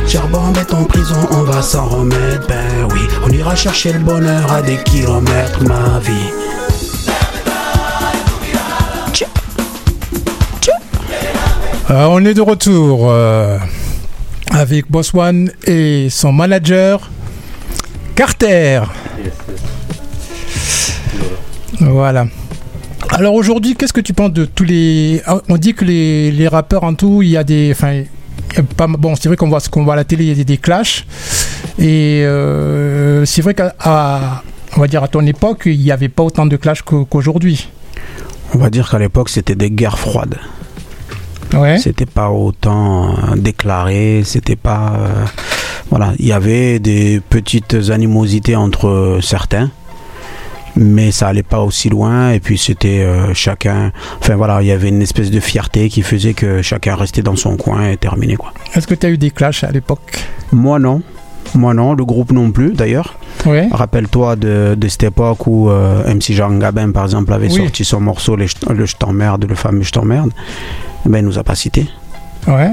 Charbon, 0.08 0.52
béton, 0.52 0.84
prison, 0.84 1.18
on 1.32 1.42
va 1.42 1.64
s'en 1.64 1.88
remettre, 1.88 2.48
ben 2.48 2.88
oui. 2.92 3.00
On 3.26 3.32
ira 3.32 3.56
chercher 3.56 3.94
le 3.94 4.00
bonheur 4.00 4.52
à 4.52 4.62
des 4.62 4.78
kilomètres, 4.84 5.64
ma 5.64 5.98
vie. 5.98 6.30
Euh, 11.90 12.06
on 12.08 12.24
est 12.24 12.36
de 12.36 12.42
retour 12.42 13.10
euh, 13.10 13.58
avec 14.52 14.92
Boss 14.92 15.12
One 15.16 15.52
et 15.66 16.10
son 16.12 16.32
manager 16.32 17.10
Carter. 18.16 18.82
Voilà. 21.80 22.28
Alors 23.10 23.34
aujourd'hui, 23.34 23.76
qu'est-ce 23.76 23.94
que 23.94 24.02
tu 24.02 24.14
penses 24.14 24.32
de 24.34 24.46
tous 24.46 24.64
les. 24.64 25.22
ah, 25.26 25.40
On 25.50 25.58
dit 25.58 25.74
que 25.74 25.86
les, 25.86 26.32
les 26.32 26.48
rappeurs 26.48 26.84
en 26.84 26.94
tout, 26.94 27.22
il 27.22 27.30
y 27.30 27.38
a 27.38 27.44
des. 27.44 27.72
Enfin, 27.72 28.04
pas, 28.78 28.88
bon, 28.88 29.16
c'est 29.16 29.28
vrai 29.30 29.36
qu'on 29.36 29.50
voit 29.50 29.60
ce 29.60 29.70
qu'on 29.70 29.84
voit 29.84 29.94
à 29.94 29.98
la 29.98 30.04
télé, 30.04 30.26
il 30.26 30.30
y 30.30 30.32
a 30.32 30.36
des, 30.36 30.46
des 30.46 30.58
clashs. 30.58 31.06
Et 31.80 32.22
euh, 32.26 33.26
c'est 33.26 33.42
vrai 33.42 33.54
qu'à. 33.54 33.74
à- 33.80 34.44
on 34.76 34.82
va 34.82 34.88
dire 34.88 35.04
à 35.04 35.08
ton 35.08 35.24
époque, 35.28 35.64
il 35.68 35.80
n'y 35.80 35.92
avait 35.92 36.10
pas 36.10 36.24
autant 36.24 36.48
de 36.48 36.56
clashs 36.58 36.82
qu'au- 36.82 37.06
qu'aujourd'hui. 37.06 37.70
On 38.56 38.58
va 38.58 38.72
dire 38.72 38.90
qu'à 38.90 38.98
l'époque, 38.98 39.30
c'était 39.30 39.54
des 39.56 39.70
guerres 39.70 40.00
froides. 40.00 40.38
Ouais. 41.54 41.78
C'était 41.78 42.08
pas 42.08 42.30
autant 42.32 43.12
euh, 43.12 43.36
déclaré, 43.36 44.24
c'était 44.26 44.56
pas. 44.56 44.94
euh, 44.98 45.26
voilà, 45.90 46.14
il 46.20 46.26
y 46.26 46.32
avait 46.32 46.80
des 46.80 47.22
petites 47.30 47.76
animosités 47.92 48.56
entre 48.56 48.88
euh, 48.88 49.22
certains, 49.22 49.70
mais 50.76 51.12
ça 51.12 51.28
allait 51.28 51.44
pas 51.44 51.62
aussi 51.62 51.90
loin. 51.90 52.32
Et 52.32 52.40
puis 52.40 52.58
c'était 52.58 53.02
euh, 53.02 53.34
chacun. 53.34 53.92
Enfin 54.20 54.36
voilà, 54.36 54.62
il 54.62 54.68
y 54.68 54.72
avait 54.72 54.90
une 54.90 55.02
espèce 55.02 55.30
de 55.30 55.40
fierté 55.40 55.90
qui 55.90 56.02
faisait 56.02 56.34
que 56.34 56.62
chacun 56.62 56.96
restait 56.96 57.22
dans 57.22 57.36
son 57.36 57.58
coin 57.58 57.90
et 57.90 57.98
terminé 57.98 58.36
quoi. 58.36 58.54
Est-ce 58.74 58.88
que 58.88 58.96
tu 58.96 59.06
as 59.06 59.10
eu 59.10 59.18
des 59.18 59.32
clashs 59.32 59.64
à 59.64 59.72
l'époque? 59.72 60.20
Moi 60.52 60.80
non. 60.80 61.02
Moi 61.56 61.74
non, 61.74 61.94
le 61.94 62.06
groupe 62.06 62.32
non 62.32 62.50
plus 62.52 62.72
d'ailleurs. 62.74 63.20
Rappelle-toi 63.72 64.36
de, 64.38 64.74
de 64.78 64.88
cette 64.88 65.04
époque 65.04 65.46
où 65.48 65.70
euh, 65.70 66.02
MC 66.14 66.32
Jean 66.34 66.52
Gabin 66.58 66.92
par 66.92 67.04
exemple 67.04 67.34
avait 67.34 67.52
Oui. 67.52 67.58
sorti 67.58 67.84
son 67.84 68.00
morceau 68.00 68.36
Les 68.38 68.48
Le 68.70 68.86
Je 68.86 68.96
t'emmerde, 68.96 69.46
le 69.48 69.54
fameux 69.56 69.84
Je 69.84 69.92
t'emmerde. 69.92 70.32
Ben 71.06 71.20
il 71.20 71.26
nous 71.26 71.38
a 71.38 71.44
pas 71.44 71.56
cité. 71.56 71.86
Ouais. 72.48 72.72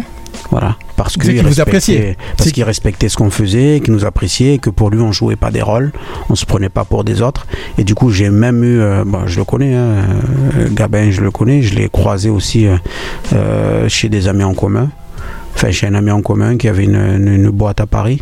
Voilà, 0.50 0.76
parce 0.96 1.14
qu'il 1.16 1.22
vous 1.42 1.46
respectait, 1.46 1.60
appréciait. 1.70 2.16
parce 2.36 2.48
C'est- 2.48 2.52
qu'il 2.54 2.64
respectait 2.64 3.08
ce 3.08 3.16
qu'on 3.16 3.30
faisait, 3.30 3.80
qu'il 3.84 3.92
nous 3.94 4.04
appréciait, 4.04 4.58
que 4.58 4.68
pour 4.68 4.90
lui 4.90 5.00
on 5.00 5.12
jouait 5.12 5.36
pas 5.36 5.50
des 5.52 5.62
rôles, 5.62 5.92
on 6.28 6.34
se 6.34 6.44
prenait 6.44 6.68
pas 6.68 6.84
pour 6.84 7.04
des 7.04 7.22
autres. 7.22 7.46
Et 7.78 7.84
du 7.84 7.94
coup 7.94 8.10
j'ai 8.10 8.30
même 8.30 8.64
eu, 8.64 8.80
euh, 8.80 9.04
bon, 9.06 9.26
je 9.26 9.38
le 9.38 9.44
connais, 9.44 9.74
hein, 9.76 10.06
euh, 10.58 10.68
Gabin, 10.72 11.10
je 11.12 11.20
le 11.20 11.30
connais, 11.30 11.62
je 11.62 11.76
l'ai 11.76 11.88
croisé 11.88 12.30
aussi 12.30 12.66
euh, 12.66 12.76
euh, 13.32 13.88
chez 13.88 14.08
des 14.08 14.26
amis 14.26 14.42
en 14.42 14.54
commun, 14.54 14.88
enfin 15.54 15.70
chez 15.70 15.86
un 15.86 15.94
ami 15.94 16.10
en 16.10 16.20
commun 16.22 16.56
qui 16.56 16.66
avait 16.68 16.84
une, 16.84 16.96
une- 16.96 17.28
une 17.28 17.50
boîte 17.50 17.80
à 17.80 17.86
Paris. 17.86 18.20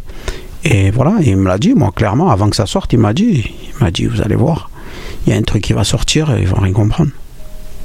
Et 0.65 0.91
voilà, 0.91 1.15
il 1.23 1.37
me 1.39 1.49
l'a 1.49 1.57
dit, 1.57 1.73
moi 1.75 1.93
clairement, 1.97 2.31
avant 2.31 2.51
que 2.51 2.57
ça 2.57 2.67
sorte, 2.67 2.93
il 2.93 2.99
m'a 2.99 3.15
dit, 3.15 3.51
il 3.79 3.83
m'a 3.83 3.91
dit, 3.91 4.05
vous 4.05 4.21
allez 4.21 4.35
voir, 4.37 4.69
il 5.27 5.33
y 5.33 5.37
a 5.37 5.39
un 5.39 5.43
truc 5.43 5.63
qui 5.63 5.73
va 5.73 5.85
sortir 5.85 6.31
et 6.37 6.43
ils 6.43 6.49
vont 6.49 6.61
rien 6.61 6.73
comprendre. 6.75 7.11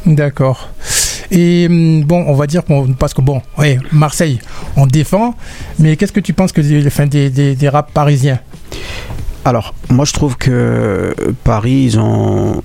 D'accord. 0.06 0.70
Et 1.32 1.68
hum, 1.70 2.04
bon, 2.04 2.26
on 2.28 2.34
va 2.34 2.48
dire 2.48 2.64
qu'on 2.64 2.94
parce 2.94 3.14
que 3.14 3.22
bon, 3.22 3.42
ouais, 3.58 3.80
Marseille, 3.92 4.40
on 4.76 4.86
défend, 4.86 5.36
mais 5.80 5.96
qu'est-ce 5.96 6.12
que 6.12 6.20
tu 6.20 6.34
penses 6.34 6.52
que 6.52 6.62
des, 6.62 6.86
enfin, 6.88 7.06
des, 7.06 7.30
des, 7.30 7.56
des 7.56 7.70
rap 7.70 7.92
parisiens? 7.94 8.40
Alors, 9.46 9.74
moi 9.90 10.06
je 10.06 10.14
trouve 10.14 10.38
que 10.38 11.14
Paris, 11.44 11.84
ils 11.86 12.00
ont 12.00 12.62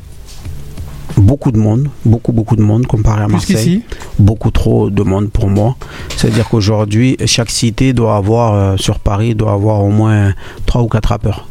beaucoup 1.16 1.50
de 1.50 1.58
monde, 1.58 1.88
beaucoup 2.04 2.32
beaucoup 2.32 2.56
de 2.56 2.62
monde 2.62 2.86
comparé 2.86 3.22
à 3.22 3.28
Marseille. 3.28 3.82
Beaucoup 4.18 4.50
trop 4.50 4.90
de 4.90 5.02
monde 5.02 5.30
pour 5.30 5.48
moi. 5.48 5.76
C'est-à-dire 6.16 6.48
qu'aujourd'hui, 6.48 7.16
chaque 7.26 7.50
cité 7.50 7.92
doit 7.92 8.16
avoir, 8.16 8.54
euh, 8.54 8.76
sur 8.76 8.98
Paris, 8.98 9.34
doit 9.34 9.52
avoir 9.52 9.82
au 9.82 9.90
moins 9.90 10.34
3 10.66 10.82
ou 10.82 10.88
4 10.88 11.06
rappeurs. 11.06 11.48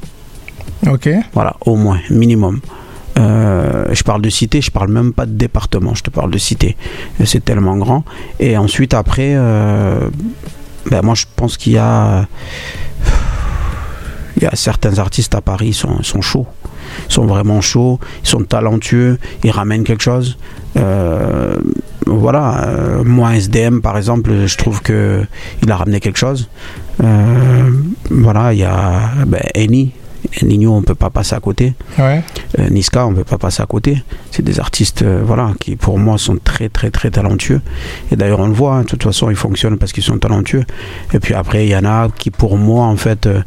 Ok. 0.88 1.10
Voilà, 1.34 1.56
au 1.66 1.76
moins, 1.76 2.00
minimum. 2.10 2.60
Euh, 3.18 3.86
je 3.92 4.04
parle 4.04 4.22
de 4.22 4.30
cité, 4.30 4.62
je 4.62 4.72
parle 4.72 4.92
même 4.92 5.14
pas 5.14 5.26
de 5.26 5.32
département, 5.32 5.96
je 5.96 6.04
te 6.04 6.10
parle 6.10 6.32
de 6.32 6.38
cité. 6.38 6.78
C'est 7.26 7.44
tellement 7.44 7.78
grand. 7.78 8.04
Et 8.40 8.58
ensuite, 8.58 8.94
après, 8.94 9.34
euh, 9.36 10.10
ben 10.90 11.02
moi 11.04 11.16
je 11.16 11.26
pense 11.36 11.58
qu'il 11.58 11.74
y 11.74 11.78
a, 11.78 12.28
il 14.38 14.44
y 14.44 14.46
a 14.46 14.56
certains 14.56 15.00
artistes 15.00 15.36
à 15.36 15.42
Paris, 15.42 15.70
ils 15.70 15.74
sont, 15.74 16.04
sont 16.04 16.22
chauds. 16.22 16.48
Ils 17.10 17.14
sont 17.14 17.26
vraiment 17.26 17.62
chauds, 17.62 18.00
ils 18.24 18.30
sont 18.30 18.44
talentueux, 18.44 19.18
ils 19.44 19.52
ramènent 19.52 19.84
quelque 19.84 20.04
chose. 20.04 20.38
Euh, 20.78 21.58
voilà, 22.06 22.66
euh, 22.68 23.04
moi 23.04 23.36
SDM 23.36 23.82
par 23.82 23.98
exemple, 23.98 24.46
je 24.46 24.58
trouve 24.58 24.82
que 24.82 25.26
il 25.64 25.72
a 25.72 25.76
ramené 25.76 26.00
quelque 26.00 26.18
chose. 26.18 26.50
Euh, 27.04 27.70
voilà, 28.10 28.54
il 28.54 28.60
y 28.60 28.64
a 28.64 29.12
ben, 29.26 29.42
Eni. 29.56 29.92
Nino, 30.42 30.74
on 30.74 30.82
peut 30.82 30.96
pas 30.96 31.10
passer 31.10 31.36
à 31.36 31.40
côté. 31.40 31.74
Ouais. 31.98 32.22
Euh, 32.60 32.70
Niska, 32.70 33.06
on 33.08 33.14
peut 33.14 33.24
pas 33.24 33.38
passer 33.38 33.62
à 33.62 33.66
côté. 33.66 34.04
C'est 34.32 34.44
des 34.44 34.60
artistes, 34.60 35.02
euh, 35.02 35.22
voilà, 35.26 35.52
qui 35.60 35.76
pour 35.76 35.98
moi 36.00 36.18
sont 36.18 36.38
très 36.44 36.70
très 36.70 36.92
très 36.92 37.10
talentueux. 37.12 37.62
Et 38.12 38.16
d'ailleurs, 38.16 38.40
on 38.40 38.48
le 38.48 38.54
voit. 38.54 38.76
hein, 38.76 38.82
de 38.82 38.88
toute 38.88 39.04
façon, 39.04 39.30
ils 39.30 39.36
fonctionnent 39.36 39.78
parce 39.78 39.92
qu'ils 39.92 40.04
sont 40.04 40.18
talentueux. 40.18 40.64
Et 41.14 41.20
puis 41.20 41.34
après, 41.34 41.66
il 41.66 41.70
y 41.70 41.76
en 41.76 41.86
a 41.86 42.10
qui, 42.10 42.30
pour 42.32 42.58
moi, 42.58 42.86
en 42.86 42.96
fait, 42.98 43.26
euh, 43.28 43.42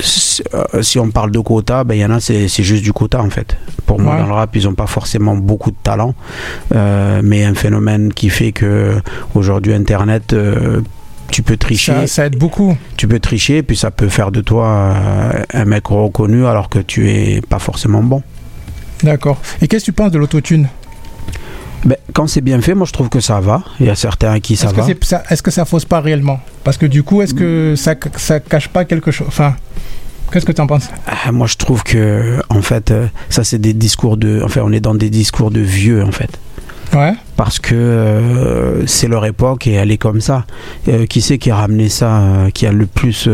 si 0.00 0.42
si 0.82 0.98
on 0.98 1.10
parle 1.10 1.30
de 1.30 1.40
quota, 1.40 1.82
ben 1.84 1.94
il 1.94 2.00
y 2.00 2.04
en 2.04 2.10
a, 2.10 2.20
c'est 2.20 2.48
c'est 2.48 2.62
juste 2.62 2.82
du 2.84 2.92
quota 2.92 3.20
en 3.22 3.30
fait. 3.30 3.56
Pour 3.86 4.00
moi, 4.00 4.16
dans 4.18 4.26
le 4.26 4.32
rap, 4.32 4.54
ils 4.54 4.66
ont 4.68 4.74
pas 4.74 4.86
forcément 4.86 5.36
beaucoup 5.36 5.70
de 5.70 5.76
talent, 5.82 6.14
mais 7.22 7.44
un 7.44 7.54
phénomène 7.54 8.12
qui 8.12 8.28
fait 8.30 8.52
que 8.52 9.00
aujourd'hui, 9.34 9.72
Internet. 9.74 10.34
Tu 11.30 11.42
peux 11.42 11.56
tricher 11.56 11.92
Ça, 11.92 12.06
ça 12.06 12.26
aide 12.26 12.36
beaucoup. 12.36 12.76
tu 12.96 13.08
peux 13.08 13.20
tricher, 13.20 13.62
puis 13.62 13.76
ça 13.76 13.90
peut 13.90 14.08
faire 14.08 14.30
de 14.30 14.40
toi 14.40 14.94
un 15.52 15.64
mec 15.64 15.86
reconnu 15.86 16.46
alors 16.46 16.68
que 16.68 16.78
tu 16.78 17.10
es 17.10 17.40
pas 17.40 17.58
forcément 17.58 18.02
bon. 18.02 18.22
D'accord. 19.02 19.38
Et 19.60 19.68
qu'est-ce 19.68 19.84
que 19.84 19.90
tu 19.90 19.92
penses 19.92 20.12
de 20.12 20.18
l'autotune? 20.18 20.68
Ben, 21.84 21.96
quand 22.14 22.26
c'est 22.26 22.40
bien 22.40 22.60
fait, 22.60 22.74
moi 22.74 22.86
je 22.86 22.92
trouve 22.92 23.08
que 23.08 23.20
ça 23.20 23.38
va. 23.40 23.62
Il 23.78 23.86
y 23.86 23.90
a 23.90 23.94
certains 23.94 24.32
à 24.32 24.40
qui 24.40 24.56
ça 24.56 24.66
Est-ce 24.68 24.74
que, 24.74 24.80
va. 25.14 25.22
est-ce 25.30 25.42
que 25.42 25.50
ça 25.50 25.64
fausse 25.64 25.84
pas 25.84 26.00
réellement? 26.00 26.40
Parce 26.64 26.78
que 26.78 26.86
du 26.86 27.02
coup, 27.02 27.22
est-ce 27.22 27.34
que 27.34 27.74
ça, 27.76 27.94
ça 28.16 28.40
cache 28.40 28.68
pas 28.68 28.84
quelque 28.84 29.10
chose 29.10 29.26
Enfin, 29.28 29.54
qu'est-ce 30.32 30.46
que 30.46 30.52
tu 30.52 30.60
en 30.60 30.66
penses? 30.66 30.88
Ah, 31.06 31.30
Moi 31.32 31.46
je 31.46 31.56
trouve 31.56 31.84
que, 31.84 32.42
en 32.48 32.62
fait, 32.62 32.90
euh, 32.90 33.06
ça 33.28 33.44
c'est 33.44 33.58
des 33.58 33.74
discours 33.74 34.16
de. 34.16 34.40
Enfin, 34.44 34.62
on 34.64 34.72
est 34.72 34.80
dans 34.80 34.94
des 34.94 35.10
discours 35.10 35.50
de 35.50 35.60
vieux 35.60 36.02
en 36.02 36.10
fait. 36.12 36.30
Ouais. 36.94 37.12
Parce 37.36 37.58
que 37.58 37.74
euh, 37.74 38.86
c'est 38.86 39.08
leur 39.08 39.26
époque 39.26 39.66
et 39.66 39.72
elle 39.72 39.90
est 39.90 39.98
comme 39.98 40.20
ça. 40.22 40.46
Euh, 40.88 41.04
qui 41.06 41.20
c'est 41.20 41.36
qui 41.38 41.50
a 41.50 41.56
ramené 41.56 41.88
ça, 41.90 42.16
euh, 42.18 42.50
qui 42.50 42.66
a 42.66 42.72
le 42.72 42.86
plus 42.86 43.28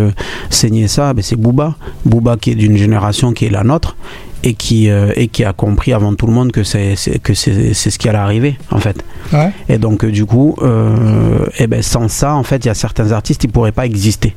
saigné 0.50 0.88
ça? 0.88 1.14
Ben, 1.14 1.22
C'est 1.22 1.36
Booba. 1.36 1.76
Booba 2.04 2.36
qui 2.36 2.50
est 2.50 2.54
d'une 2.56 2.76
génération 2.76 3.32
qui 3.32 3.46
est 3.46 3.50
la 3.50 3.62
nôtre 3.62 3.96
et 4.44 4.54
qui, 4.54 4.88
et 4.88 5.28
qui 5.28 5.44
a 5.44 5.52
compris 5.52 5.92
avant 5.92 6.14
tout 6.16 6.26
le 6.26 6.32
monde 6.32 6.50
que 6.50 6.64
c'est 6.64 6.96
ce 6.96 7.96
qui 7.98 8.08
allait 8.08 8.18
arriver 8.18 8.58
en 8.72 8.80
fait. 8.80 9.04
Ouais. 9.32 9.52
Et 9.68 9.78
donc, 9.78 10.04
du 10.04 10.26
coup, 10.26 10.56
euh, 10.62 11.46
eh 11.58 11.68
ben, 11.68 11.80
sans 11.80 12.08
ça, 12.08 12.34
en 12.34 12.42
fait, 12.42 12.64
il 12.64 12.66
y 12.66 12.70
a 12.70 12.74
certains 12.74 13.12
artistes 13.12 13.40
qui 13.40 13.46
pourraient 13.46 13.70
pas 13.70 13.86
exister, 13.86 14.34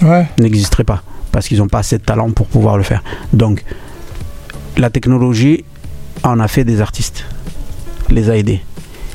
Ouais. 0.00 0.28
n'existeraient 0.38 0.84
pas. 0.84 1.02
parce 1.32 1.48
qu'ils 1.48 1.58
n'ont 1.58 1.66
pas 1.66 1.80
assez 1.80 1.98
de 1.98 2.04
talent 2.04 2.30
pour 2.30 2.46
pouvoir 2.46 2.76
le 2.76 2.84
faire. 2.84 3.02
Donc, 3.32 3.64
la 4.76 4.88
technologie 4.90 5.64
en 6.22 6.38
a 6.38 6.46
fait 6.46 6.62
des 6.62 6.80
artistes, 6.80 7.24
les 8.10 8.30
a 8.30 8.36
aidés. 8.36 8.60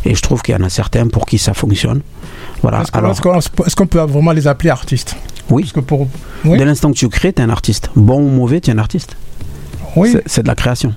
Et 0.06 0.15
je 0.15 0.21
trouve 0.21 0.41
qu'il 0.41 0.54
y 0.54 0.58
en 0.58 0.63
a 0.63 0.69
certains 0.69 1.08
pour 1.08 1.25
qui 1.25 1.38
ça 1.38 1.54
fonctionne. 1.54 2.02
Voilà. 2.62 2.82
Est-ce 2.82 2.91
qu'on 2.91 2.99
Alors, 2.99 3.12
est-ce 3.12 3.21
qu'on- 3.21 3.65
est-ce 3.65 3.75
qu'on 3.75 3.88
peut 3.88 3.99
vraiment 3.99 4.32
les 4.32 4.47
appeler 4.47 4.69
artistes? 4.69 5.15
Oui, 5.49 5.63
Parce 5.63 5.73
que 5.73 5.80
pour. 5.82 6.08
Oui. 6.45 6.58
dès 6.58 6.65
l'instant 6.65 6.91
que 6.91 6.97
tu 6.97 7.10
crées, 7.10 7.34
tu 7.34 7.41
es 7.41 7.45
un 7.45 7.49
artiste. 7.49 7.89
Bon 7.95 8.19
ou 8.21 8.30
mauvais, 8.30 8.62
tu 8.62 8.69
es 8.69 8.73
un 8.73 8.78
artiste. 8.78 9.15
Oui. 9.95 10.15
C'est 10.25 10.43
de 10.43 10.47
la 10.47 10.56
création. 10.56 10.93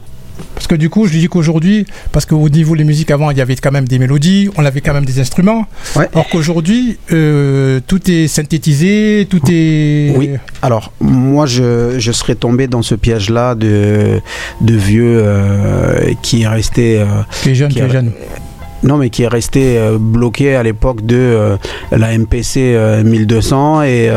Parce 0.54 0.66
que 0.66 0.74
du 0.74 0.88
coup, 0.90 1.06
je 1.06 1.12
dis 1.18 1.28
qu'aujourd'hui, 1.28 1.86
parce 2.12 2.24
qu'au 2.26 2.48
niveau 2.48 2.76
des 2.76 2.84
musiques 2.84 3.10
avant, 3.10 3.30
il 3.30 3.36
y 3.38 3.40
avait 3.40 3.56
quand 3.56 3.72
même 3.72 3.86
des 3.88 3.98
mélodies, 3.98 4.48
on 4.56 4.64
avait 4.64 4.80
quand 4.80 4.94
même 4.94 5.04
des 5.04 5.18
instruments. 5.20 5.66
Ouais. 5.96 6.08
Or 6.14 6.28
qu'aujourd'hui, 6.30 6.98
euh, 7.12 7.80
tout 7.86 8.10
est 8.10 8.26
synthétisé, 8.28 9.26
tout 9.28 9.40
est. 9.50 10.12
Oui. 10.16 10.30
Alors, 10.62 10.92
moi, 11.00 11.46
je, 11.46 11.96
je 11.98 12.12
serais 12.12 12.34
tombé 12.36 12.66
dans 12.68 12.82
ce 12.82 12.94
piège-là 12.94 13.54
de, 13.54 14.20
de 14.60 14.74
vieux 14.74 15.20
euh, 15.24 16.12
qui 16.22 16.42
est 16.42 16.48
resté. 16.48 16.98
euh, 17.00 17.04
Tu 17.42 17.50
es 17.50 17.54
jeune, 17.54 17.72
Qui 17.72 17.80
jeune. 17.90 18.12
non, 18.84 18.96
mais 18.98 19.10
qui 19.10 19.22
est 19.24 19.28
resté 19.28 19.78
euh, 19.78 19.96
bloqué 19.98 20.54
à 20.54 20.62
l'époque 20.62 21.04
de 21.04 21.16
euh, 21.16 21.56
la 21.90 22.16
MPC 22.16 22.60
euh, 22.74 23.02
1200 23.04 23.82
et, 23.82 24.10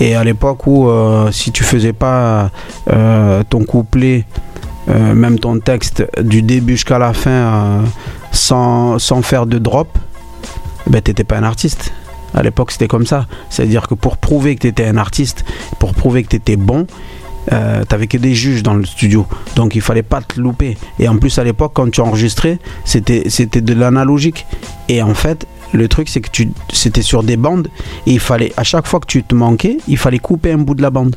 et 0.00 0.14
à 0.14 0.24
l'époque 0.24 0.66
où 0.66 0.88
si 1.30 1.52
tu 1.52 1.62
faisais 1.62 1.92
pas 1.92 2.50
ton 3.50 3.64
couplet, 3.64 4.24
euh, 4.88 5.14
même 5.14 5.38
ton 5.38 5.58
texte 5.60 6.06
du 6.22 6.42
début 6.42 6.72
jusqu'à 6.72 6.98
la 6.98 7.12
fin 7.12 7.30
euh, 7.30 7.82
sans, 8.32 8.98
sans 8.98 9.22
faire 9.22 9.46
de 9.46 9.58
drop, 9.58 9.98
ben 10.86 11.00
t'étais 11.00 11.24
pas 11.24 11.36
un 11.36 11.42
artiste. 11.42 11.92
À 12.34 12.42
l'époque, 12.42 12.70
c'était 12.70 12.88
comme 12.88 13.06
ça. 13.06 13.26
C'est-à-dire 13.50 13.88
que 13.88 13.94
pour 13.94 14.16
prouver 14.16 14.54
que 14.54 14.60
tu 14.60 14.68
étais 14.68 14.86
un 14.86 14.96
artiste, 14.96 15.44
pour 15.78 15.94
prouver 15.94 16.22
que 16.22 16.28
tu 16.28 16.36
étais 16.36 16.56
bon, 16.56 16.86
euh, 17.52 17.84
t'avais 17.84 18.06
que 18.06 18.18
des 18.18 18.34
juges 18.34 18.62
dans 18.62 18.74
le 18.74 18.84
studio. 18.84 19.26
Donc 19.56 19.74
il 19.74 19.80
fallait 19.80 20.02
pas 20.02 20.20
te 20.20 20.40
louper. 20.40 20.76
Et 20.98 21.08
en 21.08 21.16
plus, 21.16 21.38
à 21.38 21.44
l'époque, 21.44 21.72
quand 21.74 21.90
tu 21.90 22.00
enregistrais, 22.00 22.58
c'était, 22.84 23.24
c'était 23.28 23.60
de 23.60 23.74
l'analogique. 23.74 24.46
Et 24.88 25.02
en 25.02 25.14
fait, 25.14 25.46
le 25.72 25.88
truc, 25.88 26.08
c'est 26.08 26.20
que 26.20 26.30
tu, 26.30 26.50
c'était 26.72 27.02
sur 27.02 27.22
des 27.22 27.36
bandes. 27.36 27.68
Et 28.06 28.12
il 28.12 28.20
fallait, 28.20 28.52
à 28.56 28.64
chaque 28.64 28.86
fois 28.86 29.00
que 29.00 29.06
tu 29.06 29.22
te 29.22 29.34
manquais, 29.34 29.78
il 29.88 29.98
fallait 29.98 30.18
couper 30.18 30.52
un 30.52 30.58
bout 30.58 30.74
de 30.74 30.82
la 30.82 30.90
bande. 30.90 31.16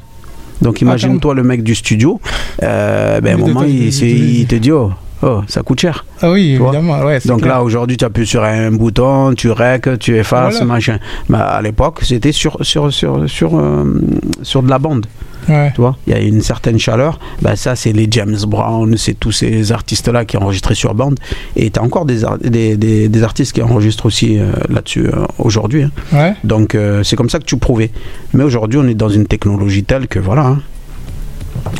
Donc 0.61 0.81
imagine-toi 0.81 1.33
le 1.33 1.43
mec 1.43 1.63
du 1.63 1.75
studio, 1.75 2.19
euh, 2.61 3.19
ben, 3.21 3.31
à 3.31 3.33
un 3.33 3.37
moment, 3.37 3.63
il, 3.63 3.87
il 3.87 4.45
te 4.47 4.55
dit, 4.55 4.71
oh, 4.71 4.91
oh, 5.23 5.41
ça 5.47 5.61
coûte 5.63 5.79
cher. 5.79 6.05
Ah 6.21 6.31
oui, 6.31 6.51
évidemment. 6.59 6.99
Ouais, 7.03 7.19
Donc 7.25 7.41
clair. 7.41 7.55
là, 7.55 7.63
aujourd'hui, 7.63 7.97
tu 7.97 8.05
appuies 8.05 8.27
sur 8.27 8.43
un 8.43 8.71
bouton, 8.71 9.33
tu 9.35 9.49
rec, 9.51 9.87
tu 9.99 10.15
effaces, 10.17 10.57
Voilà. 10.57 10.65
machin. 10.73 10.99
Mais 11.29 11.37
à 11.39 11.61
l'époque, 11.61 11.99
c'était 12.03 12.31
sur, 12.31 12.57
sur, 12.61 12.93
sur, 12.93 13.29
sur, 13.29 13.57
euh, 13.57 14.01
sur 14.43 14.61
de 14.63 14.69
la 14.69 14.79
bande. 14.79 15.05
Ouais. 15.49 15.71
Tu 15.75 15.81
vois, 15.81 15.97
il 16.07 16.13
y 16.13 16.15
a 16.15 16.19
une 16.19 16.39
certaine 16.41 16.79
chaleur. 16.79 17.19
Ben, 17.41 17.57
ça, 17.57 17.75
c'est 17.75 17.91
les 17.91 18.07
James 18.09 18.37
Brown, 18.47 18.95
c'est 18.95 19.19
tous 19.19 19.33
ces 19.33 19.73
artistes-là 19.73 20.23
qui 20.23 20.37
enregistraient 20.37 20.73
sur 20.73 20.95
bande. 20.95 21.19
Et 21.57 21.69
tu 21.69 21.79
as 21.79 21.83
encore 21.83 22.05
des, 22.05 22.21
des, 22.45 22.77
des, 22.77 23.09
des 23.09 23.23
artistes 23.23 23.51
qui 23.51 23.61
enregistrent 23.61 24.05
aussi 24.05 24.39
euh, 24.39 24.53
là-dessus 24.69 25.07
euh, 25.07 25.25
aujourd'hui. 25.39 25.83
hein. 25.83 25.91
Ouais. 26.13 26.33
Donc, 26.45 26.75
euh, 26.75 27.03
c'est 27.03 27.17
comme 27.17 27.29
ça 27.29 27.39
que 27.39 27.43
tu 27.45 27.57
prouvais. 27.57 27.91
Mais 28.33 28.45
aujourd'hui, 28.45 28.79
on 28.81 28.87
est 28.87 28.93
dans 28.93 29.09
une 29.09 29.25
technologie 29.27 29.83
telle 29.83 30.07
que 30.07 30.19
voilà. 30.19 30.45
hein, 30.45 30.61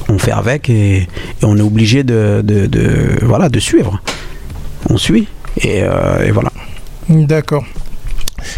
on 0.10 0.18
fait 0.18 0.32
avec 0.32 0.70
et, 0.70 0.98
et 1.04 1.08
on 1.44 1.58
est 1.58 1.62
obligé 1.62 2.04
de, 2.04 2.42
de, 2.44 2.66
de- 2.68 3.24
voilà, 3.24 3.50
de 3.50 3.60
suivre. 3.60 4.00
On 4.90 4.98
suit. 4.98 5.28
Et, 5.62 5.82
euh, 5.84 6.26
et 6.26 6.32
voilà. 6.32 6.52
D'accord. 7.10 7.64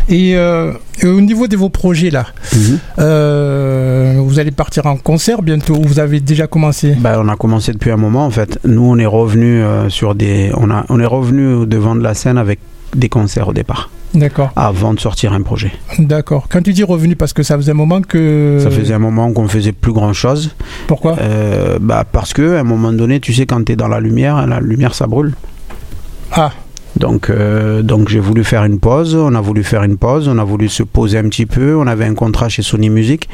Et, 0.10 0.36
euh, 0.36 0.72
et 1.02 1.06
au 1.08 1.22
niveau 1.22 1.48
de 1.48 1.56
vos 1.58 1.70
projets 1.70 2.10
là, 2.10 2.26
Mhm. 2.56 2.80
euh, 3.00 4.16
vous 4.18 4.40
allez 4.40 4.52
partir 4.52 4.86
en 4.88 4.96
concert 4.98 5.42
bientôt 5.44 5.76
ou 5.76 5.84
vous 5.84 6.00
avez 6.00 6.20
déjà 6.20 6.48
commencé? 6.48 6.96
Ben, 7.00 7.20
on 7.24 7.28
a 7.30 7.36
commencé 7.36 7.72
depuis 7.72 7.92
un 7.92 7.98
moment 7.98 8.26
en 8.26 8.32
fait. 8.32 8.58
Nous 8.66 8.82
on 8.84 8.98
est 8.98 9.06
revenu 9.06 9.62
euh, 9.62 9.90
sur 9.90 10.16
des, 10.16 10.52
on 10.56 10.72
a, 10.72 10.86
on 10.90 11.00
est 11.00 11.06
revenu 11.06 11.68
devant 11.68 11.96
de 11.96 12.02
la 12.02 12.14
scène 12.16 12.38
avec 12.40 12.60
des 12.96 13.10
concerts 13.10 13.48
au 13.50 13.54
départ, 13.54 13.90
D'accord, 14.14 14.52
avant 14.56 14.94
de 14.94 15.00
sortir 15.00 15.34
un 15.34 15.42
projet. 15.42 15.72
d'accord. 16.00 16.48
Quand 16.50 16.62
tu 16.62 16.74
dis 16.74 16.84
revenu, 16.84 17.16
parce 17.16 17.34
que 17.34 17.44
ça 17.44 17.56
faisait 17.58 17.72
un 17.72 17.76
moment 17.76 18.02
que. 18.02 18.58
Ça 18.62 18.72
faisait 18.72 18.94
un 18.94 19.00
moment 19.00 19.32
qu'on 19.34 19.48
faisait 19.48 19.72
plus 19.74 19.94
grand 19.94 20.14
chose. 20.14 20.56
Pourquoi? 20.88 21.18
Euh, 21.20 21.78
bah 21.80 22.04
parce 22.10 22.34
que 22.34 22.56
à 22.56 22.62
un 22.62 22.64
moment 22.64 22.92
donné, 22.94 23.20
tu 23.20 23.34
sais, 23.34 23.46
quand 23.46 23.64
tu 23.66 23.74
es 23.74 23.76
dans 23.76 23.88
la 23.90 24.00
lumière, 24.00 24.46
la 24.48 24.60
lumière 24.60 24.96
ça 24.96 25.06
brûle. 25.08 25.34
Ah, 26.32 26.52
Donc, 26.98 27.30
euh, 27.30 27.82
donc 27.82 28.10
j'ai 28.10 28.20
voulu 28.20 28.44
faire 28.44 28.64
une 28.66 28.80
pause. 28.80 29.16
On 29.16 29.36
a 29.36 29.42
voulu 29.42 29.64
faire 29.64 29.84
une 29.84 29.98
pause. 29.98 30.28
On 30.28 30.38
a 30.38 30.44
voulu 30.44 30.70
se 30.70 30.84
poser 30.84 31.18
un 31.18 31.24
petit 31.30 31.46
peu. 31.46 31.76
On 31.76 31.88
avait 31.88 32.06
un 32.06 32.16
contrat 32.16 32.50
chez 32.50 32.62
Sony 32.62 32.90
Music 32.90 33.30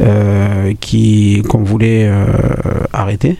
euh, 0.00 0.72
qui 0.80 1.42
qu'on 1.48 1.62
voulait 1.62 2.06
euh, 2.08 2.26
arrêter. 2.92 3.38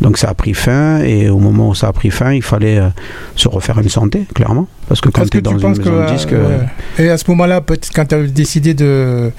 Donc 0.00 0.16
ça 0.16 0.28
a 0.30 0.34
pris 0.34 0.54
fin 0.54 1.00
et 1.00 1.28
au 1.28 1.38
moment 1.38 1.68
où 1.68 1.74
ça 1.74 1.88
a 1.88 1.92
pris 1.92 2.10
fin, 2.10 2.32
il 2.32 2.42
fallait 2.42 2.78
euh, 2.78 2.88
se 3.36 3.48
refaire 3.48 3.78
une 3.78 3.88
santé, 3.88 4.26
clairement. 4.34 4.66
Parce 4.88 5.00
que 5.00 5.08
quand 5.08 5.22
tu 5.28 5.38
es 5.38 5.40
que 5.40 5.44
dans 5.44 5.50
tu 5.50 5.56
une 5.56 5.62
penses 5.62 5.78
maison 5.78 5.90
que. 5.90 6.10
de 6.10 6.12
disque, 6.12 6.32
euh, 6.32 6.48
euh, 6.48 6.58
ouais. 6.98 7.04
Et 7.04 7.10
à 7.10 7.16
ce 7.16 7.24
moment-là, 7.30 7.60
quand 7.94 8.06
tu 8.06 8.14
as 8.14 8.22
décidé 8.24 8.74
de, 8.74 9.30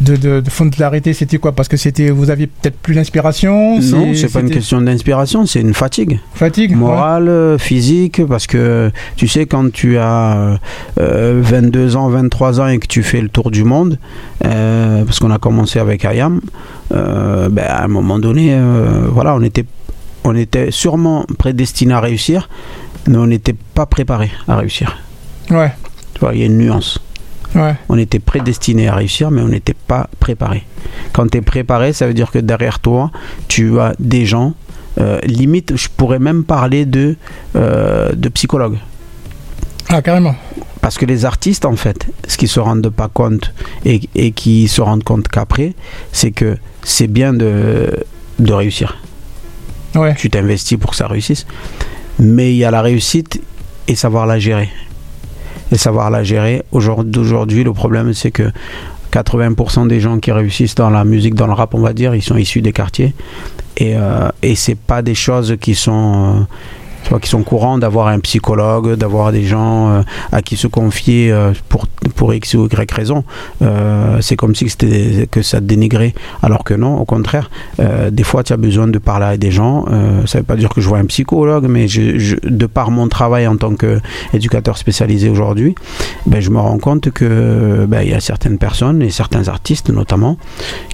de, 0.00 0.16
de, 0.16 0.40
de 0.40 0.80
l'arrêter, 0.80 1.12
c'était 1.12 1.38
quoi? 1.38 1.52
Parce 1.52 1.68
que 1.68 1.76
c'était, 1.76 2.10
vous 2.10 2.30
aviez 2.30 2.48
peut-être 2.48 2.76
plus 2.78 2.94
l'inspiration 2.94 3.78
non, 3.80 4.12
c'est 4.14 4.32
pas 4.32 4.40
une 4.40 4.50
question 4.50 4.80
d'inspiration, 4.80 5.46
c'est 5.46 5.60
une 5.60 5.74
fatigue. 5.74 6.18
Fatigue 6.34 6.74
morale, 6.74 7.56
physique, 7.58 8.26
parce 8.26 8.46
que 8.46 8.90
tu 9.14 9.28
sais, 9.28 9.46
quand 9.46 9.70
tu 9.70 9.98
as 9.98 10.58
euh, 10.98 11.40
22 11.42 11.96
ans, 11.96 12.08
23 12.08 12.60
ans 12.60 12.66
et 12.66 12.78
que 12.78 12.86
tu 12.86 13.02
fais 13.02 13.20
le 13.20 13.28
tour 13.28 13.50
du 13.50 13.62
monde, 13.62 13.98
parce 14.40 15.20
qu'on 15.20 15.30
a 15.30 15.38
commencé 15.38 15.78
avec 15.78 16.04
Ayam, 16.04 16.40
ben, 16.90 17.58
à 17.58 17.84
un 17.84 17.88
moment 17.88 18.18
donné, 18.18 18.58
voilà, 19.12 19.36
on 19.36 19.42
était, 19.42 19.64
on 20.24 20.34
était 20.34 20.70
sûrement 20.70 21.24
prédestiné 21.38 21.94
à 21.94 22.00
réussir, 22.00 22.48
mais 23.06 23.16
on 23.18 23.26
n'était 23.26 23.54
pas 23.74 23.86
préparé 23.86 24.30
à 24.46 24.56
réussir. 24.56 24.96
Ouais, 25.50 25.72
Tu 26.14 26.20
vois, 26.20 26.34
il 26.34 26.40
y 26.40 26.42
a 26.42 26.46
une 26.46 26.58
nuance. 26.58 26.98
ouais, 27.54 27.74
On 27.88 27.96
était 27.96 28.18
prédestiné 28.18 28.88
à 28.88 28.94
réussir, 28.96 29.30
mais 29.30 29.40
on 29.40 29.48
n'était 29.48 29.74
pas 29.86 30.08
préparé. 30.20 30.64
Quand 31.12 31.28
tu 31.30 31.38
es 31.38 31.42
préparé, 31.42 31.92
ça 31.92 32.06
veut 32.06 32.14
dire 32.14 32.30
que 32.30 32.38
derrière 32.38 32.80
toi, 32.80 33.10
tu 33.48 33.78
as 33.80 33.94
des 33.98 34.26
gens. 34.26 34.54
euh, 35.00 35.20
limite, 35.24 35.76
je 35.76 35.88
pourrais 35.96 36.18
même 36.18 36.42
parler 36.44 36.84
de, 36.84 37.14
euh, 37.56 38.12
de 38.14 38.28
psychologues. 38.28 38.78
ah 39.88 40.02
carrément. 40.02 40.34
Parce 40.80 40.96
que 40.98 41.06
les 41.06 41.24
artistes, 41.24 41.64
en 41.64 41.76
fait, 41.76 42.06
ce 42.26 42.36
qu'ils 42.36 42.48
se 42.48 42.60
rendent 42.60 42.88
pas 42.90 43.08
compte 43.08 43.52
et, 43.84 44.00
et 44.14 44.32
qui 44.32 44.68
se 44.68 44.80
rendent 44.80 45.04
compte 45.04 45.28
qu'après, 45.28 45.74
c'est 46.12 46.30
que 46.32 46.56
c'est 46.82 47.06
bien 47.08 47.32
de, 47.32 47.90
de 48.38 48.52
réussir. 48.52 48.96
Tu 50.16 50.30
t'investis 50.30 50.78
pour 50.78 50.90
que 50.90 50.96
ça 50.96 51.06
réussisse. 51.06 51.46
Mais 52.18 52.52
il 52.52 52.56
y 52.56 52.64
a 52.64 52.70
la 52.70 52.82
réussite 52.82 53.40
et 53.86 53.94
savoir 53.94 54.26
la 54.26 54.38
gérer. 54.38 54.68
Et 55.72 55.78
savoir 55.78 56.10
la 56.10 56.24
gérer. 56.24 56.62
Aujourd'hui, 56.72 57.64
le 57.64 57.72
problème, 57.72 58.12
c'est 58.14 58.30
que 58.30 58.50
80% 59.12 59.88
des 59.88 60.00
gens 60.00 60.18
qui 60.18 60.32
réussissent 60.32 60.74
dans 60.74 60.90
la 60.90 61.04
musique, 61.04 61.34
dans 61.34 61.46
le 61.46 61.52
rap, 61.52 61.74
on 61.74 61.80
va 61.80 61.92
dire, 61.92 62.14
ils 62.14 62.22
sont 62.22 62.36
issus 62.36 62.60
des 62.60 62.72
quartiers. 62.72 63.14
Et, 63.76 63.96
euh, 63.96 64.28
et 64.42 64.56
pas 64.86 65.02
des 65.02 65.14
choses 65.14 65.56
qui 65.60 65.74
sont. 65.74 66.40
euh, 66.40 66.44
tu 67.08 67.14
vois, 67.14 67.20
qui 67.20 67.30
sont 67.30 67.42
courants 67.42 67.78
d'avoir 67.78 68.08
un 68.08 68.20
psychologue, 68.20 68.92
d'avoir 68.96 69.32
des 69.32 69.44
gens 69.44 69.88
euh, 69.88 70.02
à 70.30 70.42
qui 70.42 70.58
se 70.58 70.66
confier 70.66 71.32
euh, 71.32 71.54
pour, 71.70 71.86
pour 72.14 72.34
X 72.34 72.52
ou 72.52 72.66
Y 72.66 72.92
raison. 72.92 73.24
Euh, 73.62 74.18
c'est 74.20 74.36
comme 74.36 74.54
si 74.54 74.68
c'était 74.68 75.26
que 75.30 75.40
ça 75.40 75.58
te 75.58 75.64
dénigrait. 75.64 76.12
Alors 76.42 76.64
que 76.64 76.74
non, 76.74 76.98
au 76.98 77.06
contraire, 77.06 77.50
des 77.78 78.24
fois 78.24 78.42
tu 78.42 78.52
as 78.52 78.58
besoin 78.58 78.88
de 78.88 78.98
parler 78.98 79.24
à 79.24 79.36
des 79.38 79.50
gens. 79.50 79.86
Ça 80.26 80.38
veut 80.38 80.44
pas 80.44 80.56
dire 80.56 80.68
que 80.68 80.82
je 80.82 80.88
vois 80.88 80.98
un 80.98 81.06
psychologue, 81.06 81.66
mais 81.66 81.86
de 81.86 82.66
par 82.66 82.90
mon 82.90 83.08
travail 83.08 83.46
en 83.46 83.56
tant 83.56 83.74
qu'éducateur 83.74 84.76
spécialisé 84.76 85.30
aujourd'hui, 85.30 85.74
ben, 86.26 86.40
je 86.40 86.50
me 86.50 86.58
rends 86.58 86.78
compte 86.78 87.10
que 87.10 87.86
ben, 87.88 88.02
y 88.02 88.12
a 88.12 88.20
certaines 88.20 88.58
personnes 88.58 89.00
et 89.00 89.08
certains 89.08 89.48
artistes 89.48 89.88
notamment 89.88 90.36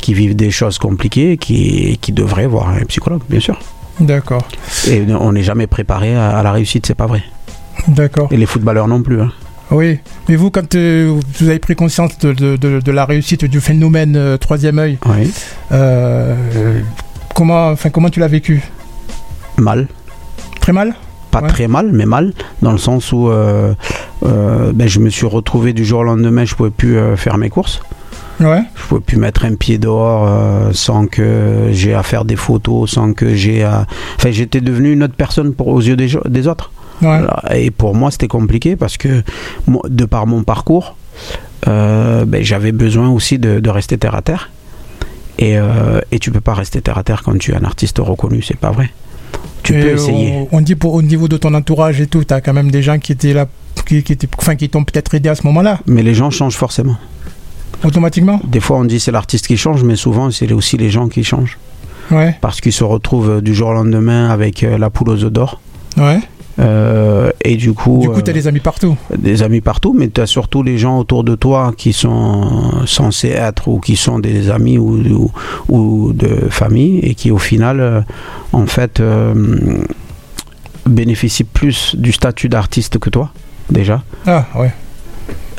qui 0.01 0.15
vivent 0.15 0.37
des 0.37 0.53
choses 0.53 0.79
compliquées 0.79 1.33
et 1.33 1.39
qui, 1.39 1.99
qui 2.01 2.13
devraient 2.13 2.47
voir 2.47 2.69
un 2.69 2.85
psychologue, 2.85 3.23
bien 3.29 3.41
sûr. 3.41 3.59
D'accord, 4.01 4.47
Et 4.89 5.05
on 5.19 5.33
n'est 5.33 5.43
jamais 5.43 5.67
préparé 5.67 6.15
à, 6.17 6.39
à 6.39 6.43
la 6.43 6.53
réussite, 6.53 6.87
c'est 6.87 6.95
pas 6.95 7.07
vrai. 7.07 7.23
d'accord. 7.89 8.29
Et 8.31 8.37
les 8.37 8.47
footballeurs 8.47 8.89
non 8.89 9.03
plus. 9.03 9.21
hein. 9.21 9.31
Oui, 9.71 9.99
mais 10.29 10.37
vous, 10.37 10.51
quand 10.51 10.75
euh, 10.75 11.19
vous 11.41 11.49
avez 11.49 11.59
pris 11.59 11.75
conscience 11.75 12.19
de, 12.19 12.33
de, 12.33 12.57
de, 12.57 12.81
de 12.81 12.93
la 12.93 13.07
réussite 13.07 13.45
du 13.47 13.61
phénomène 13.61 14.15
euh, 14.15 14.37
troisième 14.37 14.79
œil, 14.79 14.99
Oui. 15.07 15.33
euh, 15.73 16.35
comment, 17.35 17.69
enfin, 17.71 17.89
comment 17.91 18.11
tu 18.11 18.21
l'as 18.21 18.29
vécu? 18.29 18.63
Mal. 19.57 19.89
Très 20.61 20.73
mal? 20.73 20.95
Pas 21.31 21.41
Ouais. 21.41 21.49
très 21.49 21.67
mal, 21.67 21.91
mais 21.93 22.07
mal, 22.07 22.33
dans 22.63 22.73
le 22.73 22.79
sens 22.79 23.11
où 23.13 23.29
ben, 23.29 24.87
je 24.89 25.01
me 25.01 25.09
suis 25.11 25.27
retrouvé 25.27 25.73
du 25.73 25.85
jour 25.85 26.01
au 26.01 26.05
lendemain, 26.05 26.45
je 26.45 26.55
pouvais 26.55 26.71
plus 26.71 26.97
faire 27.17 27.39
mes 27.39 27.49
courses. 27.51 27.81
Ouais, 28.41 28.63
Je 28.75 28.83
pouvais 28.83 29.01
plus 29.01 29.17
mettre 29.17 29.45
un 29.45 29.55
pied 29.55 29.79
dehors 29.79 30.27
euh, 30.27 30.71
sans 30.73 31.07
que 31.07 31.69
j'ai 31.71 31.95
à 31.95 32.03
faire 32.03 32.25
des 32.25 32.37
photos, 32.37 32.91
sans 32.91 33.13
que 33.13 33.35
j'ai 33.35 33.63
à. 33.63 33.87
Enfin, 34.17 34.31
j'étais 34.33 34.61
devenu 34.61 34.93
une 34.93 35.05
autre 35.05 35.15
personne 35.15 35.55
pour, 35.55 35.69
aux 35.69 35.81
yeux 35.81 35.97
des, 35.97 36.49
autres. 36.49 36.73
ouais. 37.03 37.21
Et 37.55 37.71
pour 37.71 37.95
moi, 37.95 38.11
c'était 38.11 38.29
compliqué 38.29 38.75
parce 38.77 38.97
que, 38.97 39.23
moi, 39.67 39.83
de 39.89 40.05
par 40.05 40.27
mon 40.27 40.43
parcours, 40.43 40.97
euh, 41.69 42.25
ben, 42.25 42.43
j'avais 42.43 42.73
besoin 42.73 43.09
aussi 43.09 43.39
de, 43.39 43.61
de 43.61 43.71
rester 43.71 43.99
terre 43.99 44.15
à 44.17 44.23
terre. 44.23 44.51
Et, 45.39 45.57
euh, 45.57 46.01
et 46.11 46.19
tu 46.19 46.31
peux 46.31 46.41
pas 46.41 46.55
rester 46.55 46.81
terre 46.81 46.99
à 46.99 47.03
terre 47.03 47.23
quand 47.23 47.37
tu 47.39 47.53
es 47.53 47.55
un 47.57 47.65
artiste 47.65 47.99
reconnu, 47.99 48.43
c'est 48.43 48.59
pas 48.59 48.71
vrai. 48.71 48.91
Tu 49.63 49.79
Et 49.79 49.81
peux 49.81 49.89
essayer. 49.91 50.33
On, 50.53 50.59
on 50.59 50.61
dit 50.61 50.75
pour, 50.75 50.95
au 50.95 51.03
niveau 51.03 51.29
de 51.29 51.37
ton 51.37 51.55
entourage 51.55 52.01
et 52.01 52.07
tout, 52.07 52.25
t'as 52.25 52.41
quand 52.41 52.53
même 52.53 52.71
des 52.71 52.83
gens 52.83 52.99
qui 52.99 53.13
étaient 53.13 53.33
là, 53.33 53.47
qui, 53.87 54.03
qui 54.03 54.13
étaient, 54.13 54.29
enfin, 54.39 54.57
qui 54.57 54.69
t'ont 54.69 54.85
peut-être 54.85 55.15
aidé 55.15 55.29
à 55.29 55.35
ce 55.35 55.47
moment-là, 55.47 55.81
Mais 55.87 56.03
les 56.03 56.15
gens 56.15 56.31
changent 56.31 56.57
forcément. 56.57 56.97
Automatiquement. 57.83 58.41
Des 58.45 58.61
fois, 58.61 58.79
on 58.79 58.85
dit 58.85 59.01
c'est 59.01 59.13
l'artiste 59.13 59.47
qui 59.47 59.57
change, 59.57 59.83
mais 59.83 59.97
souvent, 59.97 60.31
c'est 60.31 60.51
aussi 60.53 60.77
les 60.77 60.91
gens 60.91 61.09
qui 61.09 61.25
changent. 61.25 61.59
Ouais, 62.11 62.37
Parce 62.43 62.61
qu'ils 62.61 62.73
se 62.73 62.85
retrouvent 62.85 63.31
euh, 63.31 63.41
du 63.41 63.55
jour 63.55 63.69
au 63.69 63.73
lendemain 63.73 64.29
avec 64.29 64.63
euh, 64.63 64.77
la 64.77 64.91
poule 64.91 65.09
aux 65.09 65.25
œufs 65.25 65.33
d'or. 65.33 65.61
ouais. 65.97 66.21
Euh, 66.61 67.33
et 67.43 67.57
du 67.57 67.73
coup, 67.73 67.99
Du 68.01 68.09
coup, 68.11 68.23
t'as 68.23 68.33
des 68.33 68.47
amis 68.47 68.61
partout. 68.61 68.97
des 69.19 69.43
amis 69.43 69.61
partout, 69.61 69.93
mais 69.93 70.09
tu 70.09 70.21
as 70.21 70.27
surtout 70.27 70.63
les 70.63 70.79
gens 70.79 71.01
autour 71.01 71.25
de 71.25 71.35
toi 71.35 71.73
qui 71.77 71.93
sont 71.93 72.87
censés 72.87 73.31
être 73.31 73.67
ou 73.67 73.81
qui 73.81 73.97
sont 73.97 74.21
des 74.21 74.51
amis 74.51 74.79
ou, 74.79 75.01
ou, 75.69 75.77
ou 75.77 76.13
de 76.13 76.47
famille 76.51 77.01
et 77.01 77.17
qui 77.17 77.33
au 77.33 77.39
final, 77.39 78.05
en 78.53 78.67
fait, 78.67 79.01
euh, 79.01 79.35
bénéficient 80.87 81.43
plus 81.45 81.97
du 81.97 82.13
statut 82.13 82.49
d'artiste 82.49 82.99
que 82.99 83.11
toi, 83.11 83.31
déjà. 83.71 84.03
Ah, 84.27 84.47
ouais. 84.55 84.73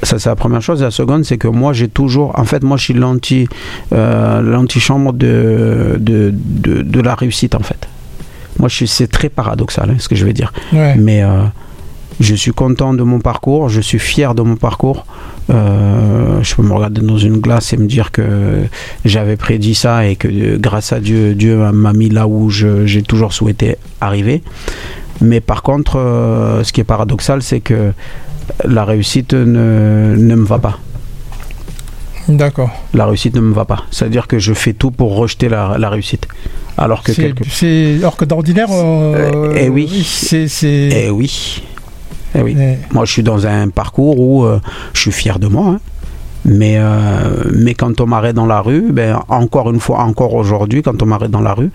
Ça, 0.04 0.20
c'est 0.20 0.30
la 0.30 0.36
première 0.36 0.62
chose. 0.62 0.82
La 0.82 0.92
seconde, 0.92 1.24
c'est 1.26 1.38
que 1.38 1.48
moi, 1.48 1.74
j'ai 1.74 1.88
toujours. 1.88 2.38
En 2.38 2.44
fait, 2.46 2.64
moi, 2.64 2.78
je 2.78 2.84
suis 2.84 2.94
l'anti, 2.94 3.48
euh, 3.94 4.42
l'antichambre 4.42 5.14
de, 5.14 5.96
de, 6.00 6.32
de, 6.34 6.82
de 6.82 7.00
la 7.02 7.16
réussite, 7.16 7.56
en 7.56 7.60
fait. 7.62 7.88
Moi, 8.60 8.70
je 8.70 8.76
suis, 8.76 8.88
c'est 8.88 9.08
très 9.08 9.30
paradoxal, 9.30 9.90
hein, 9.90 9.96
ce 10.00 10.08
que 10.08 10.16
je 10.16 10.26
vais 10.26 10.34
dire. 10.34 10.54
Ouais. 10.74 10.96
Mais 10.98 11.24
euh, 11.24 11.44
je 12.20 12.36
suis 12.36 12.52
content 12.52 12.94
de 12.94 13.04
mon 13.04 13.20
parcours, 13.20 13.70
je 13.70 13.82
suis 13.82 14.00
fier 14.00 14.36
de 14.36 14.42
mon 14.42 14.56
parcours. 14.56 15.06
Euh, 15.50 16.40
je 16.42 16.56
peux 16.56 16.64
me 16.64 16.74
regarder 16.74 17.02
dans 17.02 17.18
une 17.18 17.38
glace 17.40 17.72
et 17.74 17.78
me 17.78 17.86
dire 17.86 18.12
que 18.12 18.64
j'avais 19.04 19.36
prédit 19.36 19.76
ça 19.76 20.08
et 20.08 20.16
que 20.16 20.58
grâce 20.58 20.92
à 20.92 21.00
Dieu, 21.00 21.36
Dieu 21.36 21.58
m'a 21.72 21.94
mis 21.94 22.10
là 22.10 22.28
où 22.28 22.50
je- 22.50 22.86
j'ai 22.86 23.04
toujours 23.04 23.32
souhaité 23.34 23.76
arriver. 24.02 24.42
Mais 25.22 25.40
par 25.42 25.62
contre, 25.62 25.98
euh, 26.00 26.64
ce 26.64 26.74
qui 26.74 26.82
est 26.82 26.86
paradoxal, 26.86 27.42
c'est 27.44 27.60
que 27.60 27.92
la 28.64 28.86
réussite 28.86 29.34
ne, 29.34 30.16
ne 30.18 30.36
me 30.36 30.46
va 30.46 30.60
pas. 30.60 30.80
D'accord. 32.28 32.72
La 32.94 33.06
réussite 33.06 33.36
ne 33.36 33.42
me 33.42 33.54
va 33.54 33.66
pas. 33.66 33.84
C'est-à-dire 33.92 34.26
que 34.28 34.40
je 34.40 34.54
fais 34.54 34.74
tout 34.74 34.90
pour 34.92 35.16
rejeter 35.16 35.48
la, 35.48 35.78
la 35.78 35.90
réussite. 35.90 36.28
Alors 36.78 37.04
que 37.04 37.12
quelque 37.12 37.44
alors 38.00 38.18
que 38.18 38.26
d'ordinaire, 38.26 38.68
euh, 38.72 39.32
Euh, 39.32 39.54
eh 39.58 39.70
oui. 39.70 40.04
c'est, 40.06 40.48
c'est, 40.48 40.90
Eh 40.92 41.10
oui. 41.12 41.64
Eh 42.34 42.42
oui. 42.42 42.56
eh, 42.60 42.78
Moi, 42.92 43.06
je 43.06 43.12
suis 43.12 43.24
dans 43.24 43.46
un 43.46 43.70
parcours 43.70 44.20
où 44.20 44.44
euh, 44.44 44.60
je 44.94 45.02
suis 45.02 45.12
fier 45.12 45.38
de 45.40 45.48
moi. 45.48 45.68
hein. 45.76 45.80
Mais, 46.46 46.76
euh, 46.78 47.44
mais 47.52 47.74
quand 47.74 48.00
on 48.02 48.06
m'arrête 48.06 48.36
dans 48.36 48.46
la 48.46 48.62
rue, 48.62 48.92
ben, 48.92 49.20
encore 49.30 49.72
une 49.72 49.80
fois, 49.80 50.02
encore 50.02 50.36
aujourd'hui, 50.36 50.84
quand 50.84 51.02
on 51.02 51.08
m'arrête 51.08 51.32
dans 51.32 51.42
la 51.42 51.56
rue, 51.56 51.72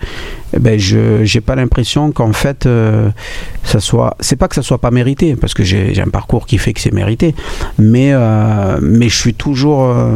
ben, 0.57 0.79
je 0.79 1.25
j'ai 1.25 1.41
pas 1.41 1.55
l'impression 1.55 2.11
qu'en 2.13 2.31
fait, 2.31 2.65
euh, 2.65 3.09
ça 3.63 3.81
soit. 3.81 4.15
C'est 4.21 4.37
pas 4.37 4.47
que 4.47 4.55
ça 4.55 4.61
soit 4.61 4.77
pas 4.77 4.89
mérité, 4.91 5.35
parce 5.35 5.53
que 5.53 5.63
j'ai 5.63 6.01
un 6.01 6.09
parcours 6.09 6.45
qui 6.45 6.57
fait 6.57 6.71
que 6.71 6.79
c'est 6.79 6.93
mérité. 6.93 7.35
Mais, 7.77 8.11
euh, 8.13 8.79
mais 8.81 9.09
je 9.09 9.17
suis 9.17 9.33
toujours. 9.33 9.83
euh, 9.83 10.15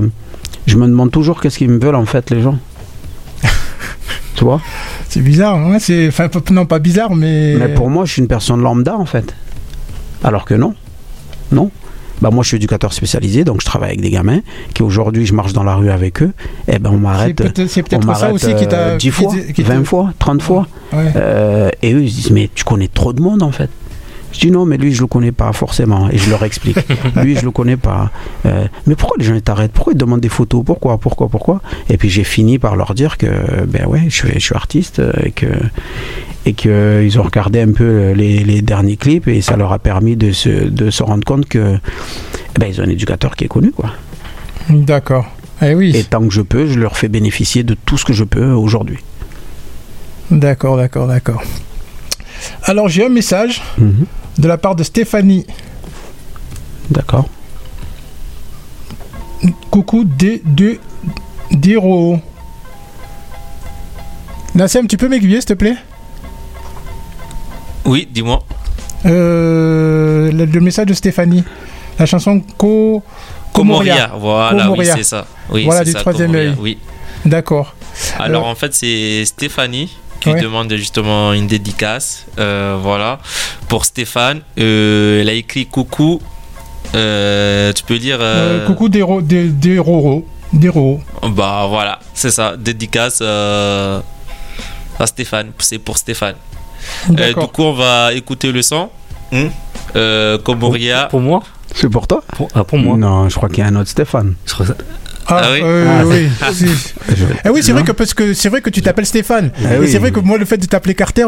je 0.68 0.78
me 0.78 0.88
demande 0.88 1.12
toujours 1.12 1.42
qu'est-ce 1.42 1.58
qu'ils 1.58 1.70
me 1.70 1.80
veulent 1.80 1.96
en 1.96 2.06
fait, 2.06 2.32
les 2.32 2.42
gens. 2.42 2.58
tu 4.36 4.46
vois? 4.46 4.62
C'est 5.10 5.22
bizarre. 5.22 5.56
Hein 5.58 5.80
c'est, 5.80 6.08
enfin, 6.08 6.30
non, 6.52 6.66
pas 6.66 6.80
bizarre, 6.80 7.14
mais. 7.14 7.56
Mais 7.60 7.74
pour 7.74 7.90
moi, 7.90 8.06
je 8.06 8.14
suis 8.14 8.22
une 8.22 8.30
personne 8.30 8.62
lambda 8.62 8.96
en 8.96 9.06
fait. 9.06 9.36
Alors 10.24 10.46
que 10.46 10.54
non. 10.54 10.74
Non. 11.52 11.72
Bah 12.26 12.32
moi, 12.32 12.42
je 12.42 12.48
suis 12.48 12.58
éducateur 12.58 12.92
spécialisé, 12.92 13.44
donc 13.44 13.62
je 13.62 13.68
travaille 13.68 13.90
avec 13.90 14.02
des 14.02 14.10
gamins 14.10 14.40
qui 14.74 14.82
aujourd'hui, 14.82 15.28
je 15.28 15.34
marche 15.36 15.54
dans 15.54 15.62
la 15.64 15.76
rue 15.76 15.92
avec 15.92 16.24
eux. 16.24 16.32
Et 16.68 16.80
ben 16.80 16.90
on 16.92 16.98
m'arrête. 16.98 17.40
c'est 17.68 17.84
peut-être 17.84 18.16
ça 18.16 18.32
aussi 18.34 18.56
qui 18.56 18.68
t'a. 18.68 18.78
euh, 18.78 18.98
10 18.98 19.06
qui 19.06 19.12
fois, 19.12 19.32
t'a- 19.32 19.54
qui 19.54 19.64
t'a- 19.64 19.74
20 19.76 19.84
fois, 19.86 20.12
30 20.18 20.42
fois. 20.42 20.68
Ouais. 20.92 21.14
Euh, 21.18 21.70
et 21.84 21.94
eux, 21.94 22.02
ils 22.02 22.10
se 22.10 22.16
disent 22.16 22.32
Mais 22.32 22.50
tu 22.56 22.64
connais 22.64 22.88
trop 22.88 23.14
de 23.14 23.22
monde 23.22 23.44
en 23.44 23.52
fait. 23.52 23.70
Je 24.36 24.42
dis 24.42 24.52
non, 24.52 24.66
mais 24.66 24.76
lui, 24.76 24.94
je 24.94 25.00
le 25.00 25.08
connais 25.08 25.32
pas 25.32 25.54
forcément. 25.54 26.10
Et 26.10 26.18
je 26.18 26.30
leur 26.30 26.44
explique. 26.44 26.78
lui, 27.24 27.38
je 27.38 27.46
le 27.46 27.52
connais 27.52 27.78
pas. 27.78 28.12
Euh, 28.46 28.66
mais 28.86 28.96
pourquoi 28.96 29.16
les 29.18 29.24
gens 29.24 29.40
t'arrêtent? 29.40 29.72
Pourquoi 29.72 29.94
ils 29.94 29.98
demandent 29.98 30.20
des 30.20 30.28
photos? 30.30 30.62
Pourquoi? 30.66 30.98
Pourquoi? 30.98 31.30
Pourquoi? 31.30 31.62
Et 31.90 31.96
puis 31.96 32.10
j'ai 32.10 32.26
fini 32.26 32.60
par 32.60 32.76
leur 32.76 32.94
dire 32.96 33.18
que, 33.18 33.28
ben 33.66 33.86
ouais, 33.88 34.02
je 34.10 34.16
suis, 34.16 34.34
je 34.34 34.40
suis 34.40 34.56
artiste 34.56 35.00
euh, 35.00 35.14
et 35.24 35.32
que 35.32 35.48
et 36.48 36.54
qu'ils 36.54 37.18
ont 37.20 37.24
regardé 37.24 37.62
un 37.62 37.72
peu 37.72 38.12
les, 38.12 38.44
les 38.44 38.62
derniers 38.62 38.98
clips 38.98 39.28
et 39.28 39.42
ça 39.42 39.56
leur 39.56 39.72
a 39.72 39.80
permis 39.80 40.16
de 40.16 40.32
se, 40.32 40.50
de 40.50 40.92
se 40.92 41.02
rendre 41.02 41.24
compte 41.24 41.48
que 41.48 41.80
ben, 42.60 42.68
ils 42.70 42.80
ont 42.80 42.84
un 42.84 42.90
éducateur 42.90 43.36
qui 43.36 43.46
est 43.46 43.48
connu 43.48 43.72
quoi. 43.72 43.92
D'accord. 44.70 45.26
Eh 45.64 45.74
oui. 45.74 45.96
Et 45.96 46.04
tant 46.04 46.22
que 46.22 46.32
je 46.34 46.42
peux, 46.42 46.68
je 46.68 46.78
leur 46.78 46.98
fais 46.98 47.08
bénéficier 47.08 47.64
de 47.64 47.74
tout 47.86 47.98
ce 47.98 48.06
que 48.06 48.14
je 48.14 48.24
peux 48.24 48.52
aujourd'hui. 48.52 49.00
D'accord, 50.30 50.78
d'accord, 50.78 51.08
d'accord. 51.08 51.42
Alors, 52.64 52.90
j'ai 52.90 53.06
un 53.06 53.10
message 53.10 53.62
Mhm. 53.78 54.06
De 54.38 54.48
la 54.48 54.58
part 54.58 54.76
de 54.76 54.84
Stéphanie. 54.84 55.46
D'accord. 56.90 57.26
Coucou 59.72 60.04
D 60.04 60.42
de 60.46 60.80
Diro. 61.52 62.20
Nassem, 64.56 64.88
tu 64.88 64.98
peux 64.98 65.10
m'aiguiller, 65.10 65.38
s'il 65.42 65.46
te 65.46 65.54
plaît? 65.54 65.76
Oui, 67.86 68.08
dis-moi. 68.12 68.44
Euh, 69.06 70.32
le, 70.32 70.46
le 70.46 70.60
message 70.62 70.88
de 70.88 70.94
Stéphanie. 70.94 71.44
La 72.00 72.06
chanson 72.06 72.42
Co. 72.58 73.04
Comoria, 73.54 74.12
voilà, 74.20 74.64
Comoria. 74.64 74.94
oui, 74.94 74.98
c'est 74.98 75.04
ça. 75.04 75.26
Oui, 75.50 75.64
Voilà, 75.66 75.80
c'est 75.82 75.86
du 75.86 75.92
ça, 75.92 76.00
troisième 76.00 76.36
œil. 76.36 76.56
Oui. 76.60 76.78
D'accord. 77.26 77.74
Alors 78.20 78.46
Euh, 78.48 78.52
en 78.52 78.56
fait, 78.56 78.74
c'est 78.74 79.24
Stéphanie 79.26 79.96
qui 80.26 80.34
Ouais. 80.34 80.42
demande 80.42 80.74
justement 80.74 81.32
une 81.34 81.48
dédicace. 81.48 82.26
euh, 82.40 82.78
voilà. 82.82 83.20
Pour 83.70 83.86
Stéphane, 83.86 84.42
euh, 84.60 85.22
elle 85.22 85.30
a 85.30 85.34
écrit 85.34 85.66
coucou. 85.68 86.20
euh, 86.96 87.72
tu 87.74 87.84
peux 87.84 88.00
dire. 88.00 88.18
euh, 88.20 88.62
Euh, 88.64 88.66
coucou 88.68 88.90
Dero, 88.90 89.22
des 89.22 89.50
des 89.50 89.80
Roro. 89.80 90.26
Des 90.54 90.70
Roro. 90.70 91.00
Bah 91.24 91.66
voilà, 91.70 92.00
c'est 92.14 92.32
ça. 92.32 92.56
Dédicace 92.58 93.20
euh, 93.22 94.00
à 95.00 95.06
Stéphane. 95.08 95.52
C'est 95.60 95.80
pour 95.80 95.98
Stéphane. 95.98 96.36
Euh, 97.18 97.34
du 97.34 97.48
coup, 97.48 97.64
on 97.64 97.74
va 97.74 98.14
écouter 98.14 98.52
le 98.52 98.62
son. 98.62 98.90
Comoria. 100.44 101.06
Pour 101.06 101.22
moi? 101.22 101.44
C'est 101.74 101.90
pour 101.90 102.08
toi? 102.08 102.24
Pour, 102.36 102.48
ah, 102.56 102.64
pour 102.64 102.78
moi. 102.78 102.96
Non, 102.98 103.28
je 103.30 103.36
crois 103.36 103.50
qu'il 103.50 103.60
y 103.60 103.62
a 103.62 103.68
un 103.68 103.76
autre 103.76 103.90
Stéphane. 103.90 104.36
Je 104.46 104.54
crois 104.54 104.66
que 104.66 104.72
ça- 104.74 104.78
Ah, 105.28 105.42
Ah 105.44 105.52
oui 105.54 105.60
euh, 105.64 105.86
Ah, 106.00 106.04
oui. 106.06 106.30
Eh 107.46 107.50
oui, 107.50 107.64
c'est 107.64 107.72
vrai 107.72 107.84
que 107.84 107.92
parce 107.92 108.14
que 108.14 108.34
c'est 108.34 108.50
vrai 108.50 108.62
que 108.62 108.70
tu 108.70 108.82
t'appelles 108.82 109.06
Stéphane. 109.06 109.52
Et 109.62 109.78
oui. 109.80 109.88
c'est 109.90 109.98
vrai 110.00 110.12
que 110.12 110.20
moi, 110.20 110.38
le 110.38 110.46
fait 110.46 110.58
de 110.58 110.66
t'appeler 110.66 110.94
Carter, 110.96 111.26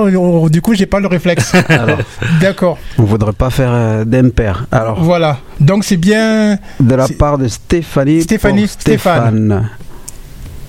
du 0.50 0.62
coup, 0.62 0.74
j'ai 0.74 0.86
pas 0.86 1.00
le 1.00 1.08
réflexe. 1.08 1.54
D'accord. 2.42 2.78
on 2.98 3.04
voudrait 3.04 3.34
pas 3.34 3.50
faire 3.50 3.72
euh, 3.72 4.06
d'impair. 4.06 4.66
Alors, 4.72 5.02
Voilà. 5.04 5.40
Donc 5.60 5.84
c'est 5.84 5.98
bien. 5.98 6.58
de 6.80 6.96
la 6.96 7.08
part 7.08 7.38
de 7.38 7.48
Stéphanie. 7.48 8.22
Stéphanie, 8.22 8.68
Stéphane. 8.68 9.70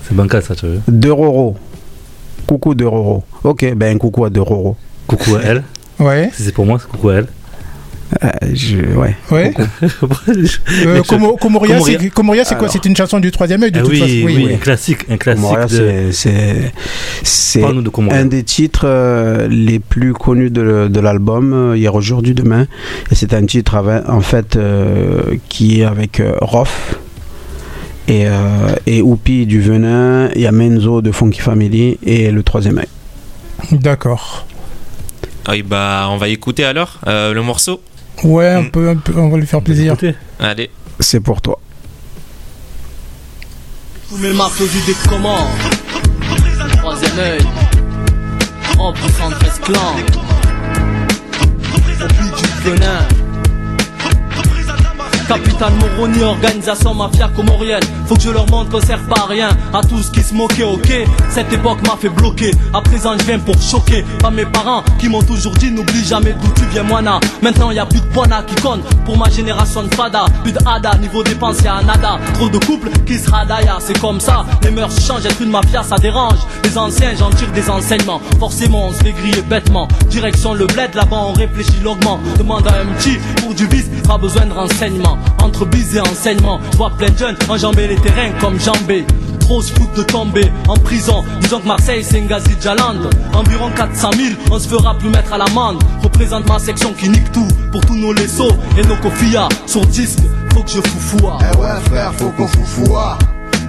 C'est 0.07 0.15
bancal 0.15 0.41
ça, 0.43 0.55
tu 0.55 0.65
veux. 0.65 0.81
De 0.87 1.09
Roro. 1.09 1.55
Coucou 2.47 2.73
de 2.73 2.85
Roro. 2.85 3.23
Ok, 3.43 3.73
ben 3.75 3.97
coucou 3.99 4.25
à 4.25 4.29
de 4.31 4.39
Roro. 4.39 4.75
Coucou 5.05 5.35
à 5.35 5.41
elle. 5.43 5.63
Ouais. 5.99 6.31
Si 6.33 6.43
c'est 6.43 6.51
pour 6.51 6.65
moi, 6.65 6.79
c'est 6.81 6.87
coucou 6.89 7.09
à 7.09 7.15
elle. 7.17 7.27
Euh, 8.23 8.29
je, 8.53 8.77
ouais. 8.95 9.15
Ouais. 9.29 9.53
Euh, 10.85 11.01
Como- 11.07 11.37
Comoria, 11.37 11.77
Comoria. 12.13 12.43
c'est 12.43 12.57
quoi? 12.57 12.67
C'est 12.69 12.85
une 12.85 12.95
chanson 12.95 13.19
du 13.19 13.31
troisième 13.31 13.61
œil 13.63 13.71
de 13.71 13.79
Ah 13.79 13.83
toute 13.83 13.91
oui, 13.91 13.99
façon. 13.99 14.11
oui, 14.25 14.53
un 14.53 14.57
classique, 14.57 15.05
un 15.09 15.17
classique. 15.17 15.43
Comoria, 15.43 15.65
de... 15.67 16.09
c'est- 16.11 16.71
de 17.61 18.13
un 18.13 18.25
des 18.25 18.43
titres 18.43 18.85
euh, 18.85 19.47
les 19.49 19.79
plus 19.79 20.13
connus 20.13 20.49
de, 20.49 20.87
de 20.87 20.99
l'album 20.99 21.53
euh, 21.53 21.77
Hier 21.77 21.93
aujourd'hui 21.93 22.33
demain. 22.33 22.65
Et 23.11 23.15
c'est 23.15 23.33
un 23.33 23.45
titre 23.45 23.75
avec- 23.75 24.07
en 24.09 24.21
fait 24.21 24.55
euh, 24.55 25.35
qui 25.49 25.81
est 25.81 25.85
avec 25.85 26.19
euh, 26.19 26.33
Rof 26.41 26.95
et, 28.07 28.25
euh, 28.27 28.31
et 28.87 29.01
Oupi 29.01 29.45
du 29.45 29.61
Venin. 29.61 30.29
Il 30.35 30.41
y 30.41 30.47
a 30.47 30.51
Menzo 30.51 31.01
de 31.01 31.11
Funky 31.11 31.41
Family 31.41 31.99
et 32.03 32.31
le 32.31 32.41
troisième 32.43 32.79
œil. 32.79 32.87
D'accord. 33.71 34.45
Ah 35.45 35.51
Oui, 35.51 35.63
bah, 35.63 36.07
on 36.11 36.17
va 36.17 36.27
écouter 36.29 36.63
alors 36.63 36.99
euh, 37.07 37.33
le 37.33 37.41
morceau. 37.41 37.81
Ouais, 38.23 38.49
un 38.49 38.61
Mm. 38.63 38.71
peu, 38.71 38.89
un 38.89 38.95
peu, 38.95 39.13
on 39.17 39.29
va 39.29 39.37
lui 39.37 39.47
faire 39.47 39.61
plaisir. 39.61 39.95
Allez. 40.39 40.69
C'est 40.99 41.19
pour 41.21 41.41
toi. 41.41 41.59
Tous 44.09 44.17
mes 44.17 44.33
marteaux 44.33 44.65
du 44.67 44.79
décommande. 44.85 45.47
Troisième 46.77 47.19
œil. 47.19 47.39
En 48.77 48.91
poussant 48.93 49.29
13 49.29 49.59
clans. 49.61 49.95
Au 51.75 51.79
plus 51.79 51.95
du 51.95 52.69
venin. 52.69 52.99
Capitaine 55.29 55.75
Moroni, 55.75 56.23
organisation 56.23 56.95
mafia 56.95 57.27
comorienne. 57.27 57.83
Faut 58.07 58.15
que 58.15 58.21
je 58.21 58.31
leur 58.31 58.49
montre 58.49 58.71
qu'on 58.71 58.81
sert 58.81 58.97
pas 59.03 59.21
à 59.21 59.25
rien. 59.27 59.49
À 59.71 59.81
tous 59.81 60.09
qui 60.09 60.23
se 60.23 60.33
moquaient, 60.33 60.63
ok. 60.63 60.91
Cette 61.29 61.53
époque 61.53 61.87
m'a 61.87 61.95
fait 61.97 62.09
bloquer. 62.09 62.49
À 62.73 62.81
présent, 62.81 63.11
je 63.15 63.25
viens 63.25 63.37
pour 63.37 63.53
choquer. 63.61 64.03
Pas 64.19 64.31
mes 64.31 64.47
parents 64.47 64.83
qui 64.97 65.07
m'ont 65.07 65.21
toujours 65.21 65.53
dit 65.53 65.69
n'oublie 65.69 66.03
jamais 66.03 66.33
d'où 66.33 66.47
tu 66.55 66.65
viens, 66.71 66.81
moina. 66.81 67.19
Maintenant, 67.43 67.69
y 67.69 67.77
a 67.77 67.85
plus 67.85 68.01
de 68.01 68.07
poina 68.07 68.41
qui 68.41 68.55
compte. 68.55 68.81
Pour 69.05 69.19
ma 69.19 69.29
génération 69.29 69.83
de 69.83 69.93
fada, 69.93 70.25
plus 70.41 70.51
de 70.51 70.59
hada. 70.65 70.95
Niveau 70.97 71.21
dépense, 71.21 71.61
y'a 71.61 71.75
un 71.75 71.83
nada. 71.83 72.17
Trop 72.33 72.49
de 72.49 72.57
couples 72.57 72.89
qui 73.05 73.19
se 73.19 73.29
radaya. 73.29 73.77
C'est 73.79 73.99
comme 73.99 74.19
ça. 74.19 74.47
Les 74.63 74.71
mœurs 74.71 74.99
changent. 74.99 75.27
Être 75.27 75.43
une 75.43 75.51
mafia, 75.51 75.83
ça 75.83 75.97
dérange. 75.97 76.39
Les 76.63 76.75
anciens, 76.75 77.13
j'en 77.15 77.29
tire 77.29 77.51
des 77.51 77.69
enseignements. 77.69 78.19
Forcément, 78.39 78.87
on 78.87 78.93
se 78.93 79.03
fait 79.03 79.11
griller 79.11 79.43
bêtement. 79.43 79.87
Direction 80.09 80.55
le 80.55 80.65
bled, 80.65 80.95
là-bas, 80.95 81.25
on 81.27 81.33
réfléchit 81.33 81.81
longuement. 81.83 82.19
Demande 82.39 82.67
à 82.67 82.71
un 82.81 82.85
petit 82.95 83.19
pour 83.43 83.53
du 83.53 83.67
vice, 83.67 83.89
pas 84.07 84.17
besoin 84.17 84.47
de 84.47 84.53
renseignements. 84.53 85.18
Entre 85.41 85.65
bise 85.65 85.95
et 85.95 86.01
enseignement, 86.01 86.59
vois 86.77 86.91
plein 86.91 87.09
de 87.09 87.17
jeunes 87.17 87.35
enjamber 87.49 87.87
les 87.87 87.95
terrains 87.95 88.31
comme 88.39 88.59
jambé. 88.59 89.05
Trop 89.39 89.61
se 89.61 89.73
de 89.73 90.03
tomber 90.03 90.51
en 90.67 90.75
prison. 90.75 91.23
Disons 91.41 91.59
que 91.59 91.67
Marseille 91.67 92.03
c'est 92.03 92.19
une 92.19 92.27
gazi 92.27 92.55
Jalande. 92.61 93.09
Environ 93.33 93.71
400 93.75 94.11
000, 94.15 94.27
on 94.51 94.59
se 94.59 94.67
fera 94.67 94.95
plus 94.97 95.09
mettre 95.09 95.33
à 95.33 95.37
l'amende. 95.37 95.81
Représente 96.03 96.47
ma 96.47 96.59
section 96.59 96.93
qui 96.93 97.09
nique 97.09 97.31
tout 97.31 97.47
pour 97.71 97.81
tous 97.81 97.95
nos 97.95 98.13
leçons 98.13 98.55
et 98.77 98.85
nos 98.85 98.95
kofia. 98.97 99.49
Sur 99.65 99.85
disque, 99.87 100.19
faut 100.53 100.63
que 100.63 100.69
je 100.69 100.81
foufoua. 100.81 101.39
Eh 101.41 101.57
ouais 101.57 101.81
frère, 101.85 102.13
faut 102.13 102.29
qu'on 102.31 102.47
foufoua. 102.47 103.17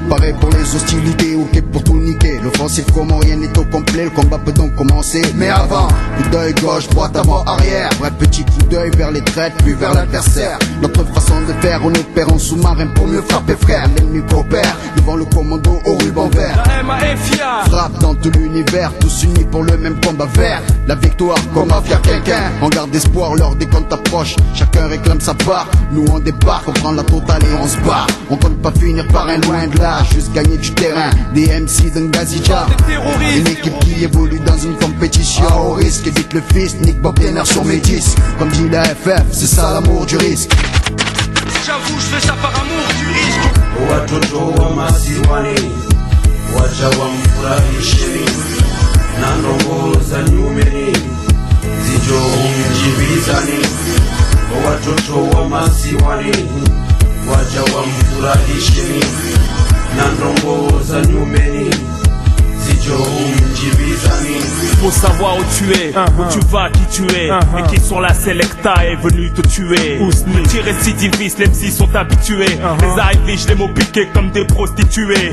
Pareil 0.09 0.35
pour 0.41 0.51
les 0.51 0.75
hostilités, 0.75 1.37
ok 1.37 1.63
pour 1.73 1.85
tout 1.85 1.97
niquer. 1.97 2.41
L'offensive 2.43 2.87
comment 2.95 3.19
rien 3.19 3.37
n'est 3.37 3.59
au 3.59 3.65
complet, 3.65 4.05
le 4.05 4.11
combat 4.11 4.39
peut 4.39 4.53
donc 4.53 4.75
commencer. 4.75 5.23
Mais 5.37 5.49
avant, 5.49 5.89
coup 5.89 6.29
d'œil 6.33 6.55
gauche, 6.55 6.89
droite, 6.89 7.17
avant, 7.17 7.45
arrière. 7.45 7.91
Vrai 7.99 8.11
petit 8.19 8.45
coup 8.45 8.63
d'œil 8.71 8.91
vers 8.97 9.11
les 9.11 9.23
traites, 9.23 9.55
puis 9.65 9.75
vers 9.75 9.95
l'adversaire. 9.95 10.59
Notre 10.83 11.05
façon 11.07 11.41
de 11.47 11.53
faire, 11.61 11.81
on 11.85 11.91
opère 11.91 12.33
en 12.33 12.39
sous-marin 12.39 12.87
pour 12.95 13.07
mieux 13.07 13.23
frapper 13.23 13.57
frère. 13.57 13.89
L'ennemi 13.97 14.23
coopère 14.29 14.77
devant 14.97 15.17
le 15.17 15.25
commando 15.27 15.81
au 15.85 15.95
ruban 15.97 16.29
vert. 16.29 16.63
Frappe 17.67 17.99
dans 18.01 18.15
tout 18.15 18.31
l'univers, 18.31 18.93
tous 19.01 19.25
unis 19.25 19.45
pour 19.51 19.63
le 19.63 19.77
même 19.79 20.01
combat 20.01 20.27
vert. 20.35 20.63
La 20.87 20.95
victoire 20.95 21.39
comme 21.55 21.69
mafia 21.69 21.97
quelqu'un. 21.99 22.51
On 22.63 22.69
garde 22.69 22.95
espoir 22.95 23.35
lors 23.37 23.55
des 23.55 23.67
comptes 23.67 23.93
approchent. 23.93 24.37
Chacun 24.55 24.87
réclame 24.89 25.21
sa 25.21 25.35
part. 25.35 25.69
Nous 25.93 26.05
on 26.13 26.19
débarque, 26.19 26.69
on 26.69 26.73
prend 26.73 26.93
la 26.93 27.03
totale 27.03 27.43
et 27.43 27.63
on 27.63 27.67
se 27.67 27.77
bat. 27.79 28.07
On 28.31 28.37
compte 28.37 28.61
pas 28.63 28.73
finir 28.73 29.07
par 29.09 29.29
un 29.29 29.39
loin 29.39 29.67
de 29.67 29.79
là, 29.79 29.90
juste 30.13 30.33
gagner 30.33 30.57
du 30.57 30.71
terrain. 30.73 31.11
Des 31.35 31.47
MC 31.47 31.93
d'un 31.95 32.07
Gazija. 32.07 32.67
Une 33.37 33.47
équipe 33.47 33.79
qui 33.81 34.05
évolue 34.05 34.41
dans 34.41 34.57
une 34.59 34.77
compétition 34.77 35.45
au 35.71 35.73
risque. 35.75 36.07
Évite 36.07 36.33
le 36.33 36.43
fils, 36.53 36.77
Nick 36.81 37.01
Bob 37.01 37.19
Diener 37.19 37.45
sur 37.45 37.65
mes 37.65 37.79
disques. 37.79 38.19
Comme 38.39 38.49
dit 38.51 38.69
la 38.69 38.85
FF, 38.85 39.23
c'est 39.33 39.47
ça 39.47 39.73
l'amour 39.75 40.07
du 40.07 40.17
risque. 40.17 40.51
J'avoue, 41.67 41.99
je 41.99 42.07
fais 42.17 42.27
ça 42.27 42.35
par 42.41 42.53
amour 42.55 42.87
du 42.99 43.07
risque. 43.07 43.51
watoto 43.91 44.63
wa 44.63 44.71
masiwani 44.71 45.55
wacha 46.55 46.89
wamfurahisheni 46.99 48.27
na 49.21 49.37
ndongo 49.37 50.01
za 50.11 50.23
nyumeni 50.23 50.93
zijo 51.87 52.21
mjibizani 52.71 53.67
watoto 54.67 55.37
wa 55.39 55.49
masiwani 55.49 56.33
wacha 57.31 57.63
wamfurahisheni 57.77 59.05
na 59.97 60.05
ndongo 60.13 60.81
Faut 64.81 64.91
savoir 64.91 65.37
où 65.37 65.43
tu 65.59 65.71
es, 65.73 65.93
où 66.19 66.25
tu 66.33 66.39
vas, 66.49 66.71
qui 66.71 66.81
tu 66.91 67.03
es, 67.15 67.27
et 67.29 67.63
qui 67.69 67.81
sur 67.85 68.01
la 68.01 68.15
Selecta 68.15 68.75
est 68.87 68.97
venu 68.97 69.31
te 69.31 69.43
tuer. 69.43 69.99
Tes 70.51 70.61
récidivistes, 70.61 71.39
les 71.39 71.47
MC 71.47 71.71
sont 71.71 71.95
habitués. 71.95 72.47
Les 72.81 73.01
arrivés, 73.01 73.37
je 73.37 73.49
les 73.49 73.55
mots 73.55 73.69
piqués 73.69 74.09
comme 74.15 74.31
des 74.31 74.45
prostituées. 74.47 75.33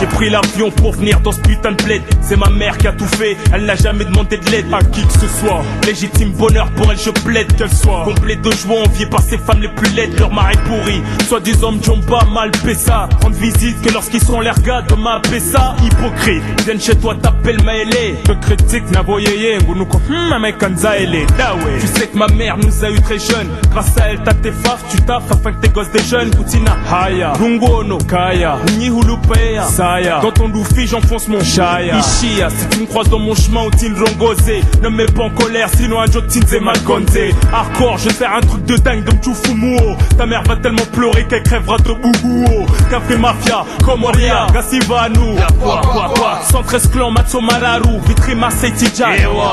J'ai 0.00 0.06
pris 0.06 0.30
l'avion 0.30 0.70
pour 0.72 0.92
venir 0.92 1.20
dans 1.20 1.30
ce 1.30 1.40
putain 1.40 1.72
de 1.72 1.82
bled. 1.84 2.02
C'est 2.20 2.36
ma 2.36 2.50
mère 2.50 2.76
qui 2.76 2.88
a 2.88 2.92
tout 2.92 3.06
fait, 3.06 3.36
elle 3.52 3.64
n'a 3.64 3.76
jamais 3.76 4.04
demandé 4.04 4.36
de 4.38 4.50
l'aide 4.50 4.66
à 4.72 4.82
qui 4.82 5.06
que 5.06 5.12
ce 5.12 5.28
soit. 5.28 5.62
Légitime 5.86 6.32
bonheur 6.32 6.68
pour 6.72 6.90
elle, 6.90 6.98
je 6.98 7.10
plaide 7.10 7.54
qu'elle 7.56 7.72
soit. 7.72 8.04
Complet 8.04 8.36
de 8.36 8.50
joie, 8.50 8.80
enviée 8.84 9.06
par 9.06 9.22
ces 9.22 9.38
femmes 9.38 9.60
les 9.60 9.68
plus 9.68 9.90
laides, 9.94 10.18
leur 10.18 10.32
mari 10.32 10.56
pourri. 10.66 11.00
Soit 11.28 11.40
des 11.40 11.62
hommes 11.62 11.78
jomba 11.82 12.24
mal 12.32 12.50
pessa. 12.50 13.08
Rendre 13.22 13.36
visite 13.36 13.80
que 13.82 13.92
lorsqu'ils 13.92 14.24
sont 14.24 14.40
les 14.40 14.50
gars 14.64 14.82
de 14.82 14.94
ma 14.96 15.20
pessa. 15.20 15.76
Hypocrite, 15.84 16.42
viennent 16.64 16.80
chez 16.80 16.96
toi, 16.96 17.14
t'appelles 17.20 17.62
Maëlé. 17.62 18.16
Me 18.28 18.34
critique, 18.34 18.90
na 18.90 19.02
voyeye, 19.02 19.58
ngunuko, 19.62 19.98
hmm, 20.08 20.32
amekanza 20.32 20.96
ele, 20.98 21.26
dawe. 21.38 21.78
Tu 21.80 21.86
sais 21.86 22.06
que 22.06 22.16
ma 22.16 22.26
mère 22.28 22.56
nous 22.56 22.84
a 22.84 22.90
eu 22.90 23.00
très 23.00 23.18
jeunes. 23.18 23.50
Grâce 23.70 23.96
à 24.00 24.08
elle, 24.08 24.20
t'as 24.24 24.34
tes 24.34 24.52
faf, 24.52 24.82
tu 24.90 25.00
taffes 25.02 25.30
afin 25.30 25.52
que 25.52 25.60
tes 25.60 25.68
gosses 25.68 25.90
des 25.90 26.02
jeunes. 26.02 26.30
Putina, 26.30 26.76
haya, 26.90 27.32
rungono, 27.34 27.98
kaya, 27.98 28.56
nyihulupea, 28.78 29.64
saya. 29.64 30.20
Dans 30.20 30.32
ton 30.32 30.48
loufi, 30.48 30.86
j'enfonce 30.86 31.28
mon 31.28 31.42
chaya. 31.42 31.98
Ishia, 31.98 32.48
si 32.50 32.68
tu 32.68 32.80
me 32.80 32.86
croises 32.86 33.08
dans 33.10 33.18
mon 33.18 33.34
chemin, 33.34 33.64
outil 33.66 33.90
rongosé. 33.92 34.62
Ne 34.82 34.88
me 34.88 34.96
mets 34.96 35.06
pas 35.06 35.24
en 35.24 35.30
colère, 35.30 35.68
sinon 35.74 36.00
un 36.00 36.06
jour 36.06 36.22
malgonze. 36.62 37.18
Hardcore, 37.52 37.98
je 37.98 38.08
vais 38.08 38.14
faire 38.14 38.34
un 38.34 38.40
truc 38.40 38.64
de 38.64 38.76
dingue 38.76 39.04
de 39.04 39.12
Mchufumuo. 39.12 39.96
Ta 40.16 40.26
mère 40.26 40.42
va 40.44 40.56
tellement 40.56 40.86
pleurer 40.92 41.26
qu'elle 41.26 41.42
crèvera 41.42 41.76
de 41.78 41.92
bougouo. 41.92 42.66
Café 42.90 43.16
Mafia, 43.16 43.64
Comoria, 43.84 44.46
Gassivanu. 44.52 45.36
Quoi, 45.62 45.80
quoi, 45.82 46.12
quoi. 46.16 46.38
113 46.54 46.90
clans, 46.92 47.10
Matso 47.10 47.40
Mararu, 47.40 47.98
Vitry 48.06 48.36
Marseille 48.36 48.72
Tidja. 48.72 49.08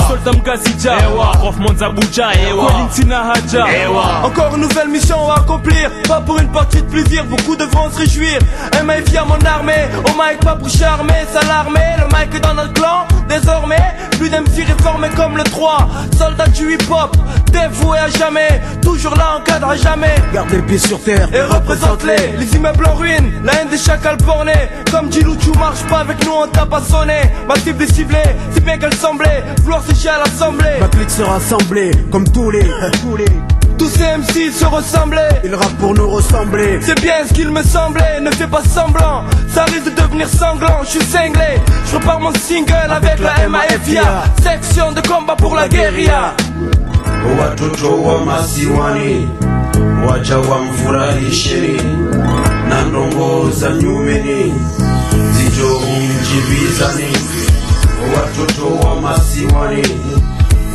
Soldat 0.07 0.33
Mgazidja. 0.37 0.97
Rof 1.41 1.57
Monzabuja. 1.57 2.29
Colintina 2.55 3.31
Hadja. 3.31 3.65
Encore 4.23 4.53
une 4.53 4.61
nouvelle 4.61 4.89
mission 4.89 5.17
à 5.31 5.39
accomplir, 5.39 5.89
pas 6.07 6.21
pour 6.21 6.37
une 6.37 6.51
partie 6.51 6.79
de 6.79 6.87
plaisir, 6.87 7.25
beaucoup 7.25 7.55
devront 7.55 7.89
se 7.89 7.97
réjouir. 7.97 8.37
À 8.77 8.83
mon 9.25 9.45
armée, 9.45 9.87
au 10.05 10.11
mic 10.11 10.39
pas 10.41 10.55
pour 10.55 10.69
charmer, 10.69 11.25
s'alarmer, 11.33 11.79
le 11.97 12.05
mic 12.05 12.35
est 12.35 12.39
dans 12.39 12.53
notre 12.53 12.73
clan, 12.73 13.05
désormais, 13.27 13.95
plus 14.11 14.29
d'MC 14.29 14.65
réformés 14.65 15.09
comme 15.15 15.37
le 15.37 15.43
3, 15.43 15.87
soldat 16.17 16.47
du 16.47 16.73
hip 16.73 16.83
hop, 16.89 17.15
dévoué 17.51 17.97
à 17.97 18.09
jamais, 18.09 18.61
toujours 18.81 19.15
là 19.15 19.37
encadre 19.37 19.69
à 19.69 19.75
jamais. 19.75 20.15
Garde 20.33 20.49
les 20.51 20.61
pieds 20.61 20.77
sur 20.77 21.01
terre. 21.03 21.27
Et 21.33 21.41
représente-les, 21.41 22.37
les 22.37 22.55
immeubles 22.55 22.85
en 22.85 22.95
ruine, 22.95 23.31
la 23.43 23.53
haine 23.61 23.69
des 23.69 23.77
chacals 23.77 24.17
bornés. 24.17 24.69
Comme 24.91 25.09
dit 25.09 25.21
Lou, 25.21 25.35
tu 25.35 25.51
marches 25.57 25.83
pas 25.89 25.99
avec 25.99 26.23
nous, 26.25 26.33
on 26.33 26.47
t'a 26.47 26.65
pas 26.65 26.81
sonné. 26.91 27.21
Ma 27.47 27.55
cible 27.55 27.83
est 27.83 27.93
ciblée, 27.93 28.17
si 28.53 28.59
bien 28.61 28.77
qu'elle 28.77 28.93
semblait, 28.93 29.43
vouloir 29.63 29.81
sécher 29.83 30.09
à 30.09 30.19
l'assemblée. 30.19 30.75
Ma 30.79 30.87
clique 30.87 31.09
sera 31.09 31.35
assemblée, 31.35 31.91
comme 32.11 32.27
tous 32.27 32.51
les, 32.51 32.63
tous 33.01 33.17
les. 33.17 33.25
Tous 33.77 33.89
ces 33.89 34.03
MC 34.17 34.51
se 34.53 34.65
ressemblaient. 34.65 35.41
Ils 35.43 35.55
rappent 35.55 35.77
pour 35.79 35.93
nous 35.95 36.07
ressembler. 36.07 36.79
C'est 36.81 37.01
bien 37.01 37.25
ce 37.27 37.33
qu'il 37.33 37.49
me 37.49 37.63
semblait, 37.63 38.21
ne 38.21 38.29
fais 38.29 38.45
pas 38.45 38.61
semblant. 38.63 39.23
Ça 39.49 39.63
risque 39.63 39.85
de 39.85 40.01
devenir 40.01 40.27
sanglant, 40.29 40.81
je 40.83 40.89
suis 40.89 41.03
cinglé. 41.03 41.57
Je 41.89 41.95
repars 41.95 42.19
mon 42.19 42.31
single 42.35 42.91
avec 42.91 43.17
la 43.19 43.47
MAFIA. 43.49 44.23
Section 44.43 44.91
de 44.91 45.01
combat 45.01 45.35
pour 45.35 45.55
la 45.55 45.67
guérilla. 45.67 46.33
watoto 47.39 48.01
wa 48.03 48.19
masiwani 48.25 49.27
wacha 50.07 50.37
wamfurahisheni 50.39 51.77
na 52.69 52.81
ndongo 52.83 53.49
za 53.51 53.69
nyumeni 53.69 54.53
zijo 56.31 56.41
mjibizani 56.41 57.17
watoto 58.15 58.87
wa 58.87 59.01
masiwani 59.01 59.87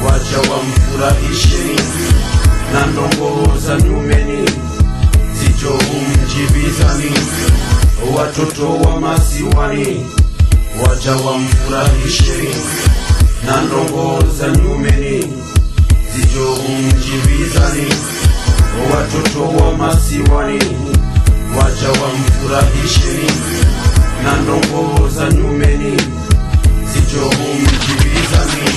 wacha 0.07 0.39
wamfurahisheni 0.53 1.81
na 2.73 2.87
ndongo 2.87 3.59
za 3.67 3.77
nyumeni 3.81 4.49
zijo 5.39 5.79
mjibizani 6.25 7.11
watoto 8.17 8.69
wa 8.77 9.01
masiwani 9.01 10.07
wacha 10.89 11.17
wamfurahisheni 11.17 12.55
na 13.47 13.61
ndongo 13.63 14.25
za 14.39 14.49
nyumeni 14.49 15.33
zijo 16.17 16.57
mjibizani 16.69 17.87
watoto 18.95 19.65
wa 19.65 19.77
masiwani 19.77 20.59
wacha 21.59 21.89
wamfurahisheni 22.03 23.31
na 24.27 24.33
ndongo 24.43 25.09
za 25.09 25.29
nyumeni 25.31 25.97
zijo 26.93 27.25
mjibizani 27.59 28.71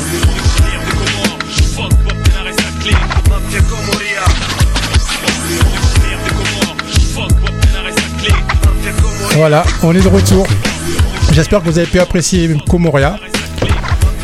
Voilà, 9.36 9.64
on 9.84 9.96
est 9.96 10.02
de 10.02 10.08
retour. 10.08 10.48
J'espère 11.32 11.60
que 11.62 11.66
vous 11.70 11.78
avez 11.78 11.88
pu 11.88 12.00
apprécier 12.00 12.50
Comoria. 12.68 13.18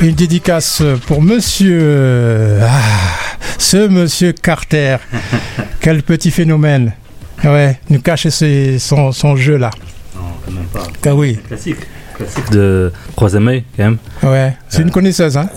Une 0.01 0.11
dédicace 0.13 0.81
pour 1.07 1.21
monsieur. 1.21 2.59
Ah, 2.61 2.81
ce 3.57 3.87
monsieur 3.87 4.33
Carter. 4.33 4.97
Quel 5.79 6.03
petit 6.03 6.31
phénomène. 6.31 6.91
Ouais, 7.43 7.79
nous 7.89 7.99
cache 7.99 8.27
ses- 8.27 8.79
son, 8.79 9.11
son 9.11 9.35
jeu 9.35 9.57
là. 9.57 9.69
Non, 10.49 10.61
quand 10.73 10.79
même 10.79 10.91
pas. 11.01 11.09
Ah 11.09 11.15
oui. 11.15 11.37
Classique. 11.47 11.77
Classique 12.15 12.49
de 12.51 12.91
troisième 13.15 13.47
œil, 13.47 13.63
quand 13.75 13.83
même. 13.83 13.97
Ouais, 14.23 14.55
c'est 14.69 14.81
une 14.81 14.91
connaisseuse, 14.91 15.37
hein. 15.37 15.49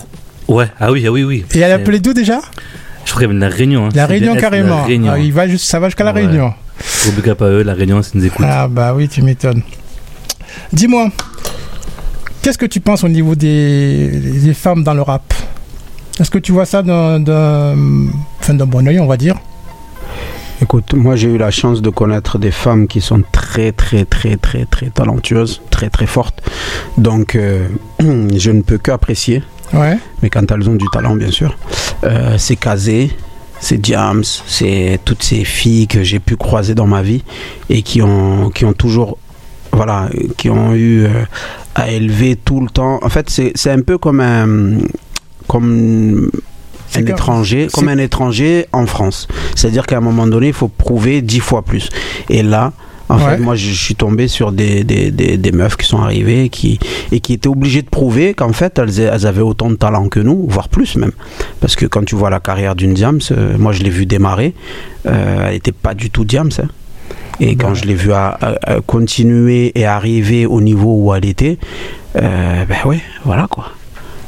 Ouais, 0.47 0.67
ah 0.79 0.91
oui, 0.91 1.03
ah 1.07 1.11
oui, 1.11 1.23
oui. 1.23 1.45
Et 1.53 1.59
elle 1.59 1.71
appelait 1.71 1.99
d'où 1.99 2.13
déjà? 2.13 2.41
Je 3.05 3.11
crois 3.11 3.25
qu'il 3.27 3.35
y 3.35 3.39
la 3.39 3.49
Réunion. 3.49 3.85
hein. 3.85 3.89
La 3.95 4.05
Réunion 4.05 4.35
carrément. 4.35 4.77
La 4.77 4.83
Réunion. 4.83 5.11
Ah, 5.13 5.19
il 5.19 5.31
va 5.33 5.47
juste, 5.47 5.65
ça 5.65 5.79
va 5.79 5.87
jusqu'à 5.87 6.03
la 6.03 6.13
Ouais. 6.13 6.25
Réunion. 6.25 6.53
Up 7.27 7.41
à 7.41 7.45
eux, 7.45 7.63
la 7.63 7.73
Réunion, 7.73 8.01
c'est 8.01 8.15
nous 8.15 8.25
écoute. 8.25 8.45
Ah 8.47 8.67
bah 8.67 8.93
oui, 8.95 9.07
tu 9.07 9.21
m'étonnes. 9.21 9.61
Dis-moi, 10.73 11.09
qu'est-ce 12.41 12.57
que 12.57 12.65
tu 12.65 12.79
penses 12.79 13.03
au 13.03 13.09
niveau 13.09 13.35
des, 13.35 14.07
des 14.09 14.53
femmes 14.53 14.83
dans 14.83 14.93
le 14.93 15.01
rap? 15.01 15.33
Est-ce 16.19 16.29
que 16.31 16.37
tu 16.39 16.51
vois 16.51 16.65
ça 16.65 16.81
d'un 16.81 17.19
d'un 17.19 17.75
enfin, 18.39 18.53
d'un 18.53 18.65
bon 18.65 18.85
oeil, 18.87 18.99
on 18.99 19.07
va 19.07 19.17
dire? 19.17 19.35
Écoute, 20.61 20.93
moi 20.93 21.15
j'ai 21.15 21.29
eu 21.29 21.37
la 21.37 21.51
chance 21.51 21.81
de 21.81 21.89
connaître 21.89 22.37
des 22.37 22.51
femmes 22.51 22.87
qui 22.87 22.99
sont 22.99 23.23
très 23.31 23.71
très 23.71 24.03
très 24.03 24.35
très 24.35 24.65
très 24.65 24.87
talentueuses, 24.89 25.61
très 25.69 25.89
très 25.89 26.05
fortes. 26.05 26.41
Donc 26.97 27.35
euh, 27.35 27.67
je 27.99 28.51
ne 28.51 28.61
peux 28.61 28.77
qu'apprécier. 28.77 29.41
Ouais. 29.73 29.97
Mais 30.21 30.29
quand 30.29 30.51
elles 30.51 30.69
ont 30.69 30.75
du 30.75 30.85
talent, 30.91 31.15
bien 31.15 31.31
sûr. 31.31 31.55
Euh, 32.03 32.35
c'est 32.37 32.57
Kazé, 32.57 33.11
c'est 33.61 33.77
Diams, 33.77 34.23
c'est 34.23 34.99
toutes 35.05 35.23
ces 35.23 35.45
filles 35.45 35.87
que 35.87 36.03
j'ai 36.03 36.19
pu 36.19 36.35
croiser 36.35 36.75
dans 36.75 36.87
ma 36.87 37.03
vie 37.03 37.23
et 37.69 37.81
qui 37.81 38.01
ont, 38.01 38.49
qui 38.49 38.65
ont 38.65 38.73
toujours, 38.73 39.17
voilà, 39.71 40.09
qui 40.37 40.49
ont 40.49 40.73
eu 40.73 41.05
euh, 41.05 41.23
à 41.75 41.89
élever 41.89 42.35
tout 42.35 42.59
le 42.59 42.69
temps. 42.69 42.99
En 43.01 43.09
fait, 43.09 43.29
c'est 43.29 43.53
c'est 43.55 43.71
un 43.71 43.81
peu 43.81 43.97
comme 43.97 44.19
un, 44.19 44.79
comme 45.47 46.29
un 46.95 47.05
étranger, 47.05 47.67
comme 47.73 47.87
un 47.89 47.97
étranger 47.97 48.65
en 48.71 48.85
France. 48.85 49.27
C'est-à-dire 49.55 49.85
qu'à 49.85 49.97
un 49.97 50.01
moment 50.01 50.27
donné, 50.27 50.47
il 50.47 50.53
faut 50.53 50.67
prouver 50.69 51.21
dix 51.21 51.39
fois 51.39 51.61
plus. 51.63 51.89
Et 52.29 52.43
là, 52.43 52.73
en 53.11 53.17
Ouais. 53.17 53.23
fait, 53.31 53.37
moi, 53.39 53.55
je 53.55 53.71
suis 53.71 53.95
tombé 53.95 54.27
sur 54.27 54.51
des, 54.51 54.83
des, 54.83 55.09
des, 55.09 55.35
des 55.37 55.51
meufs 55.51 55.75
qui 55.77 55.87
sont 55.87 55.97
arrivées 55.99 56.49
qui, 56.49 56.77
et 57.11 57.19
qui 57.19 57.33
étaient 57.33 57.47
obligées 57.49 57.81
de 57.81 57.89
prouver 57.89 58.35
qu'en 58.35 58.53
fait, 58.53 58.77
elles, 58.77 58.99
elles 58.99 59.25
avaient 59.25 59.41
autant 59.41 59.69
de 59.71 59.75
talent 59.75 60.09
que 60.09 60.19
nous, 60.19 60.45
voire 60.47 60.69
plus 60.69 60.95
même. 60.95 61.13
Parce 61.59 61.75
que 61.75 61.87
quand 61.87 62.05
tu 62.05 62.15
vois 62.15 62.29
la 62.29 62.39
carrière 62.39 62.75
d'une 62.75 62.93
Diams, 62.93 63.19
euh, 63.31 63.57
moi, 63.57 63.71
je 63.71 63.81
l'ai 63.81 63.89
vu 63.89 64.05
démarrer, 64.05 64.53
euh, 65.07 65.45
elle 65.47 65.53
n'était 65.53 65.71
pas 65.71 65.95
du 65.95 66.11
tout 66.11 66.23
Diams. 66.23 66.51
hein. 66.61 66.67
Et 67.39 67.55
quand 67.55 67.73
je 67.73 67.85
l'ai 67.85 67.95
vu 67.95 68.11
à, 68.11 68.27
à- 68.41 68.73
à 68.73 68.81
continuer 68.81 69.71
et 69.73 69.85
arriver 69.85 70.45
au 70.45 70.59
niveau 70.61 70.93
où 71.03 71.15
elle 71.15 71.25
était, 71.25 71.57
euh, 72.17 72.65
ben 72.65 72.77
ouais, 72.85 72.99
voilà 73.25 73.47
quoi. 73.49 73.71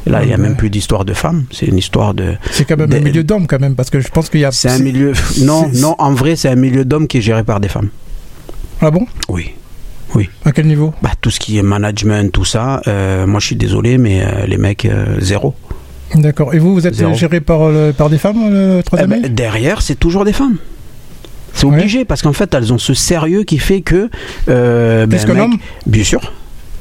Là, 0.07 0.23
il 0.23 0.27
n'y 0.27 0.33
a 0.33 0.37
Ouais. 0.37 0.41
même 0.41 0.55
plus 0.55 0.69
d'histoire 0.71 1.05
de 1.05 1.13
femme, 1.13 1.45
c'est 1.51 1.67
une 1.67 1.77
histoire 1.77 2.13
de. 2.13 2.33
C'est 2.51 2.65
quand 2.65 2.77
même 2.77 2.91
un 2.91 2.99
milieu 2.99 3.23
d'hommes 3.23 3.45
quand 3.47 3.59
même, 3.59 3.75
parce 3.75 3.89
que 3.91 3.99
je 3.99 4.07
pense 4.09 4.29
qu'il 4.29 4.39
y 4.39 4.45
a. 4.45 4.51
C'est 4.51 4.69
un 4.69 4.79
milieu. 4.79 5.13
Non, 5.41 5.69
non, 5.75 5.95
en 5.99 6.13
vrai, 6.13 6.35
c'est 6.35 6.49
un 6.49 6.55
milieu 6.55 6.85
d'hommes 6.85 7.07
qui 7.07 7.19
est 7.19 7.21
géré 7.21 7.43
par 7.43 7.59
des 7.59 7.67
femmes. 7.67 7.89
Ah 8.81 8.89
bon? 8.89 9.05
Oui. 9.29 9.51
Oui. 10.15 10.27
À 10.43 10.51
quel 10.51 10.65
niveau? 10.67 10.93
Bah, 11.01 11.11
tout 11.21 11.29
ce 11.29 11.39
qui 11.39 11.57
est 11.57 11.61
management, 11.61 12.31
tout 12.33 12.43
ça, 12.45 12.81
euh, 12.87 13.25
moi 13.27 13.39
je 13.39 13.45
suis 13.45 13.55
désolé, 13.55 13.97
mais 13.97 14.23
euh, 14.23 14.45
les 14.47 14.57
mecs, 14.57 14.85
euh, 14.85 15.19
zéro. 15.19 15.53
D'accord. 16.15 16.53
Et 16.53 16.59
vous, 16.59 16.73
vous 16.73 16.85
êtes 16.87 16.95
Zéro. 16.95 17.13
géré 17.13 17.39
par, 17.39 17.61
euh, 17.61 17.93
par 17.93 18.09
des 18.09 18.17
femmes, 18.17 18.49
le 18.51 18.81
troisième 18.83 19.13
Eh 19.17 19.21
ben, 19.21 19.33
derrière, 19.33 19.81
c'est 19.81 19.95
toujours 19.95 20.25
des 20.25 20.33
femmes. 20.33 20.57
C'est 21.53 21.65
obligé 21.65 22.03
parce 22.05 22.21
qu'en 22.21 22.33
fait, 22.33 22.53
elles 22.53 22.73
ont 22.73 22.77
ce 22.77 22.93
sérieux 22.93 23.43
qui 23.43 23.59
fait 23.59 23.81
que. 23.81 24.09
Euh, 24.49 25.05
Plus 25.07 25.25
qu'un 25.25 25.33
mec, 25.35 25.43
homme 25.43 25.57
Bien 25.85 26.03
sûr. 26.03 26.33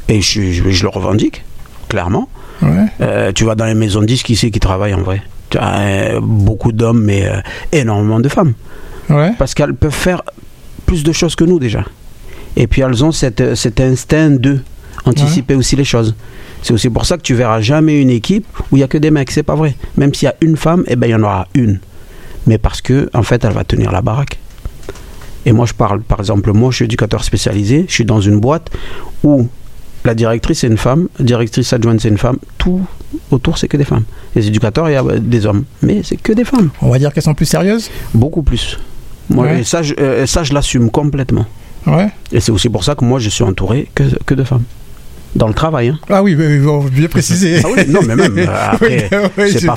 Et 0.08 0.20
je, 0.20 0.50
je- 0.50 0.70
je 0.70 0.82
le 0.82 0.88
revendique, 0.88 1.44
clairement. 1.88 2.28
Ouais. 2.62 2.86
Euh, 3.00 3.32
tu 3.32 3.44
vas 3.44 3.54
dans 3.54 3.66
les 3.66 3.74
maisons 3.74 4.00
de 4.00 4.06
disques, 4.06 4.26
qui 4.26 4.36
c'est 4.36 4.50
qui 4.50 4.60
travaille 4.60 4.94
en 4.94 5.02
vrai 5.02 5.22
Tu 5.48 5.58
as 5.58 5.80
euh, 5.80 6.20
beaucoup 6.22 6.72
d'hommes, 6.72 7.02
mais 7.02 7.26
euh, 7.26 7.40
énormément 7.72 8.20
de 8.20 8.28
femmes. 8.28 8.54
Ouais. 9.08 9.32
Parce 9.38 9.54
qu'elles 9.54 9.74
peuvent 9.74 9.92
faire 9.92 10.22
plus 10.86 11.02
de 11.02 11.12
choses 11.12 11.34
que 11.34 11.44
nous 11.44 11.58
déjà. 11.58 11.84
Et 12.56 12.66
puis 12.66 12.82
elles 12.82 13.04
ont 13.04 13.12
cette, 13.12 13.54
cet 13.54 13.80
instinct 13.80 14.30
de 14.30 14.60
anticiper 15.04 15.54
aussi 15.54 15.76
les 15.76 15.84
choses. 15.84 16.14
C'est 16.62 16.74
aussi 16.74 16.90
pour 16.90 17.06
ça 17.06 17.16
que 17.16 17.22
tu 17.22 17.34
verras 17.34 17.60
jamais 17.60 18.00
une 18.00 18.10
équipe 18.10 18.46
où 18.70 18.76
il 18.76 18.80
y 18.80 18.82
a 18.82 18.88
que 18.88 18.98
des 18.98 19.10
mecs, 19.10 19.30
c'est 19.30 19.42
pas 19.42 19.54
vrai. 19.54 19.74
Même 19.96 20.12
s'il 20.12 20.26
y 20.26 20.28
a 20.28 20.34
une 20.40 20.56
femme, 20.56 20.84
eh 20.86 20.96
ben 20.96 21.06
il 21.06 21.10
y 21.10 21.14
en 21.14 21.22
aura 21.22 21.48
une. 21.54 21.80
Mais 22.46 22.58
parce 22.58 22.80
que 22.80 23.08
en 23.14 23.22
fait, 23.22 23.44
elle 23.44 23.52
va 23.52 23.64
tenir 23.64 23.92
la 23.92 24.02
baraque. 24.02 24.38
Et 25.46 25.52
moi 25.52 25.64
je 25.64 25.72
parle, 25.72 26.02
par 26.02 26.20
exemple, 26.20 26.52
moi 26.52 26.70
je 26.70 26.76
suis 26.76 26.84
éducateur 26.84 27.24
spécialisé, 27.24 27.86
je 27.88 27.94
suis 27.94 28.04
dans 28.04 28.20
une 28.20 28.40
boîte 28.40 28.70
où 29.24 29.48
la 30.04 30.14
directrice 30.14 30.64
est 30.64 30.68
une 30.68 30.78
femme, 30.78 31.08
la 31.18 31.24
directrice 31.24 31.72
adjointe 31.72 32.00
c'est 32.00 32.08
une 32.08 32.18
femme, 32.18 32.38
tout 32.58 32.80
autour 33.30 33.58
c'est 33.58 33.68
que 33.68 33.76
des 33.76 33.84
femmes. 33.84 34.04
Les 34.34 34.46
éducateurs, 34.46 34.88
il 34.88 34.92
y 34.92 34.96
a 34.96 35.04
euh, 35.04 35.18
des 35.18 35.46
hommes, 35.46 35.64
mais 35.82 36.02
c'est 36.04 36.16
que 36.16 36.32
des 36.32 36.44
femmes. 36.44 36.70
On 36.80 36.90
va 36.90 36.98
dire 36.98 37.12
qu'elles 37.12 37.22
sont 37.24 37.34
plus 37.34 37.46
sérieuses 37.46 37.90
Beaucoup 38.14 38.42
plus. 38.42 38.78
Moi, 39.28 39.46
Ouais. 39.46 39.60
et 39.60 39.64
ça, 39.64 39.82
je, 39.82 39.94
euh, 40.00 40.26
ça, 40.26 40.42
je 40.42 40.52
l'assume 40.54 40.90
complètement. 40.90 41.46
Ouais. 41.86 42.08
Et 42.32 42.40
c'est 42.40 42.50
aussi 42.52 42.68
pour 42.68 42.82
ça 42.84 42.94
que 42.94 43.04
moi, 43.04 43.18
je 43.20 43.28
suis 43.28 43.44
entouré 43.44 43.88
que, 43.94 44.04
que 44.26 44.34
de 44.34 44.44
femmes. 44.44 44.64
Dans 45.36 45.46
le 45.46 45.54
travail. 45.54 45.88
Hein. 45.90 45.98
Ah 46.08 46.22
oui, 46.24 46.34
oui, 46.36 46.58
bon, 46.58 46.80
bien 46.84 47.06
précisé. 47.16 47.60
Ah 47.64 47.68
oui, 47.72 47.82
non, 47.88 48.00
mais 48.04 48.16
même, 48.16 48.34
euh, 48.38 48.46
après, 48.72 49.08
Oui, 49.12 49.18
oui, 49.38 49.50
c'est 49.52 49.60
je- 49.60 49.66
pas 49.66 49.76